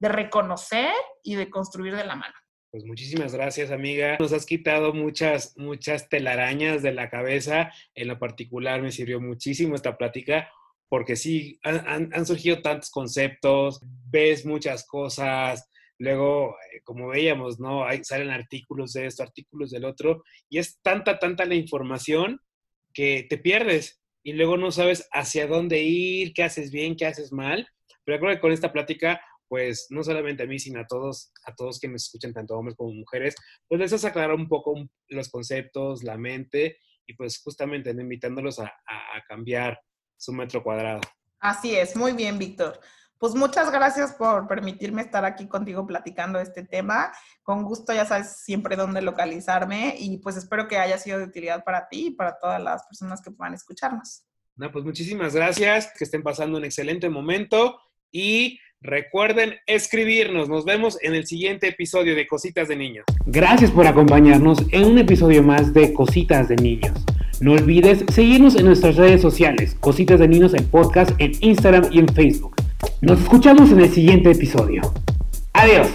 de 0.00 0.08
reconocer 0.08 0.92
y 1.22 1.36
de 1.36 1.48
construir 1.48 1.94
de 1.94 2.04
la 2.04 2.16
mano. 2.16 2.34
Pues 2.70 2.84
muchísimas 2.84 3.32
gracias, 3.34 3.70
amiga. 3.70 4.16
Nos 4.18 4.32
has 4.32 4.44
quitado 4.44 4.92
muchas, 4.92 5.54
muchas 5.56 6.08
telarañas 6.08 6.82
de 6.82 6.92
la 6.92 7.08
cabeza. 7.08 7.70
En 7.94 8.08
lo 8.08 8.18
particular 8.18 8.82
me 8.82 8.90
sirvió 8.90 9.20
muchísimo 9.20 9.76
esta 9.76 9.96
plática 9.96 10.50
porque 10.88 11.16
sí, 11.16 11.58
han, 11.62 12.26
surgido 12.26 12.62
tantos 12.62 12.90
conceptos, 12.90 13.80
ves 14.08 14.46
muchas 14.46 14.86
cosas, 14.86 15.68
luego, 15.98 16.50
eh, 16.72 16.80
como 16.84 17.08
veíamos, 17.08 17.58
¿no? 17.58 17.84
Hay, 17.84 18.04
salen 18.04 18.30
artículos 18.30 18.92
de 18.92 19.06
esto, 19.06 19.22
artículos 19.22 19.70
del 19.70 19.84
otro, 19.84 20.22
y 20.48 20.58
es 20.58 20.80
tanta, 20.82 21.18
tanta 21.18 21.44
la 21.44 21.56
información 21.56 22.40
que 22.94 23.26
te 23.28 23.38
pierdes 23.38 24.00
y 24.22 24.32
luego 24.32 24.56
no 24.56 24.70
sabes 24.70 25.08
hacia 25.12 25.46
dónde 25.46 25.82
ir, 25.82 26.32
qué 26.34 26.44
haces 26.44 26.70
bien, 26.70 26.96
qué 26.96 27.06
haces 27.06 27.32
mal. 27.32 27.68
Pero 28.04 28.20
creo 28.20 28.34
que 28.34 28.40
con 28.40 28.52
esta 28.52 28.72
plática, 28.72 29.20
pues 29.48 29.86
no 29.90 30.02
solamente 30.04 30.44
a 30.44 30.46
mí, 30.46 30.58
sino 30.58 30.80
a 30.80 30.86
todos, 30.86 31.32
a 31.44 31.54
todos 31.54 31.80
que 31.80 31.88
nos 31.88 32.04
escuchan, 32.04 32.32
tanto 32.32 32.56
hombres 32.56 32.76
como 32.76 32.92
mujeres, 32.92 33.34
pues 33.68 33.80
les 33.80 33.92
hace 33.92 34.06
aclarar 34.06 34.34
un 34.34 34.48
poco 34.48 34.74
los 35.08 35.28
conceptos, 35.30 36.04
la 36.04 36.16
mente, 36.16 36.78
y 37.06 37.14
pues 37.14 37.40
justamente 37.42 37.90
invitándolos 37.90 38.58
a 38.60 38.72
cambiar 39.28 39.78
su 40.16 40.32
metro 40.32 40.62
cuadrado. 40.62 41.00
Así 41.38 41.74
es, 41.76 41.96
muy 41.96 42.12
bien, 42.12 42.38
Víctor. 42.38 42.80
Pues 43.18 43.34
muchas 43.34 43.72
gracias 43.72 44.12
por 44.12 44.46
permitirme 44.46 45.00
estar 45.00 45.24
aquí 45.24 45.48
contigo 45.48 45.86
platicando 45.86 46.38
este 46.38 46.62
tema. 46.64 47.12
Con 47.42 47.64
gusto 47.64 47.94
ya 47.94 48.04
sabes 48.04 48.42
siempre 48.44 48.76
dónde 48.76 49.00
localizarme 49.00 49.94
y 49.98 50.18
pues 50.18 50.36
espero 50.36 50.68
que 50.68 50.76
haya 50.76 50.98
sido 50.98 51.18
de 51.18 51.24
utilidad 51.24 51.64
para 51.64 51.88
ti 51.88 52.08
y 52.08 52.10
para 52.10 52.38
todas 52.38 52.62
las 52.62 52.84
personas 52.86 53.22
que 53.22 53.30
puedan 53.30 53.54
escucharnos. 53.54 54.24
No, 54.56 54.70
pues 54.70 54.84
muchísimas 54.84 55.34
gracias, 55.34 55.92
que 55.96 56.04
estén 56.04 56.22
pasando 56.22 56.58
un 56.58 56.64
excelente 56.64 57.08
momento 57.08 57.78
y 58.10 58.58
recuerden 58.80 59.56
escribirnos. 59.66 60.48
Nos 60.48 60.64
vemos 60.64 60.98
en 61.02 61.14
el 61.14 61.26
siguiente 61.26 61.68
episodio 61.68 62.14
de 62.14 62.26
Cositas 62.26 62.68
de 62.68 62.76
Niños. 62.76 63.04
Gracias 63.24 63.70
por 63.70 63.86
acompañarnos 63.86 64.62
en 64.72 64.84
un 64.84 64.98
episodio 64.98 65.42
más 65.42 65.72
de 65.72 65.92
Cositas 65.94 66.48
de 66.48 66.56
Niños. 66.56 67.04
No 67.40 67.52
olvides 67.52 68.04
seguirnos 68.08 68.56
en 68.56 68.64
nuestras 68.64 68.96
redes 68.96 69.20
sociales, 69.20 69.76
Cositas 69.78 70.18
de 70.18 70.26
Niños 70.26 70.54
en 70.54 70.64
podcast 70.64 71.10
en 71.18 71.32
Instagram 71.40 71.88
y 71.90 71.98
en 71.98 72.08
Facebook. 72.08 72.56
Nos 73.02 73.20
escuchamos 73.20 73.70
en 73.70 73.80
el 73.80 73.90
siguiente 73.90 74.30
episodio. 74.30 74.80
Adiós. 75.52 75.88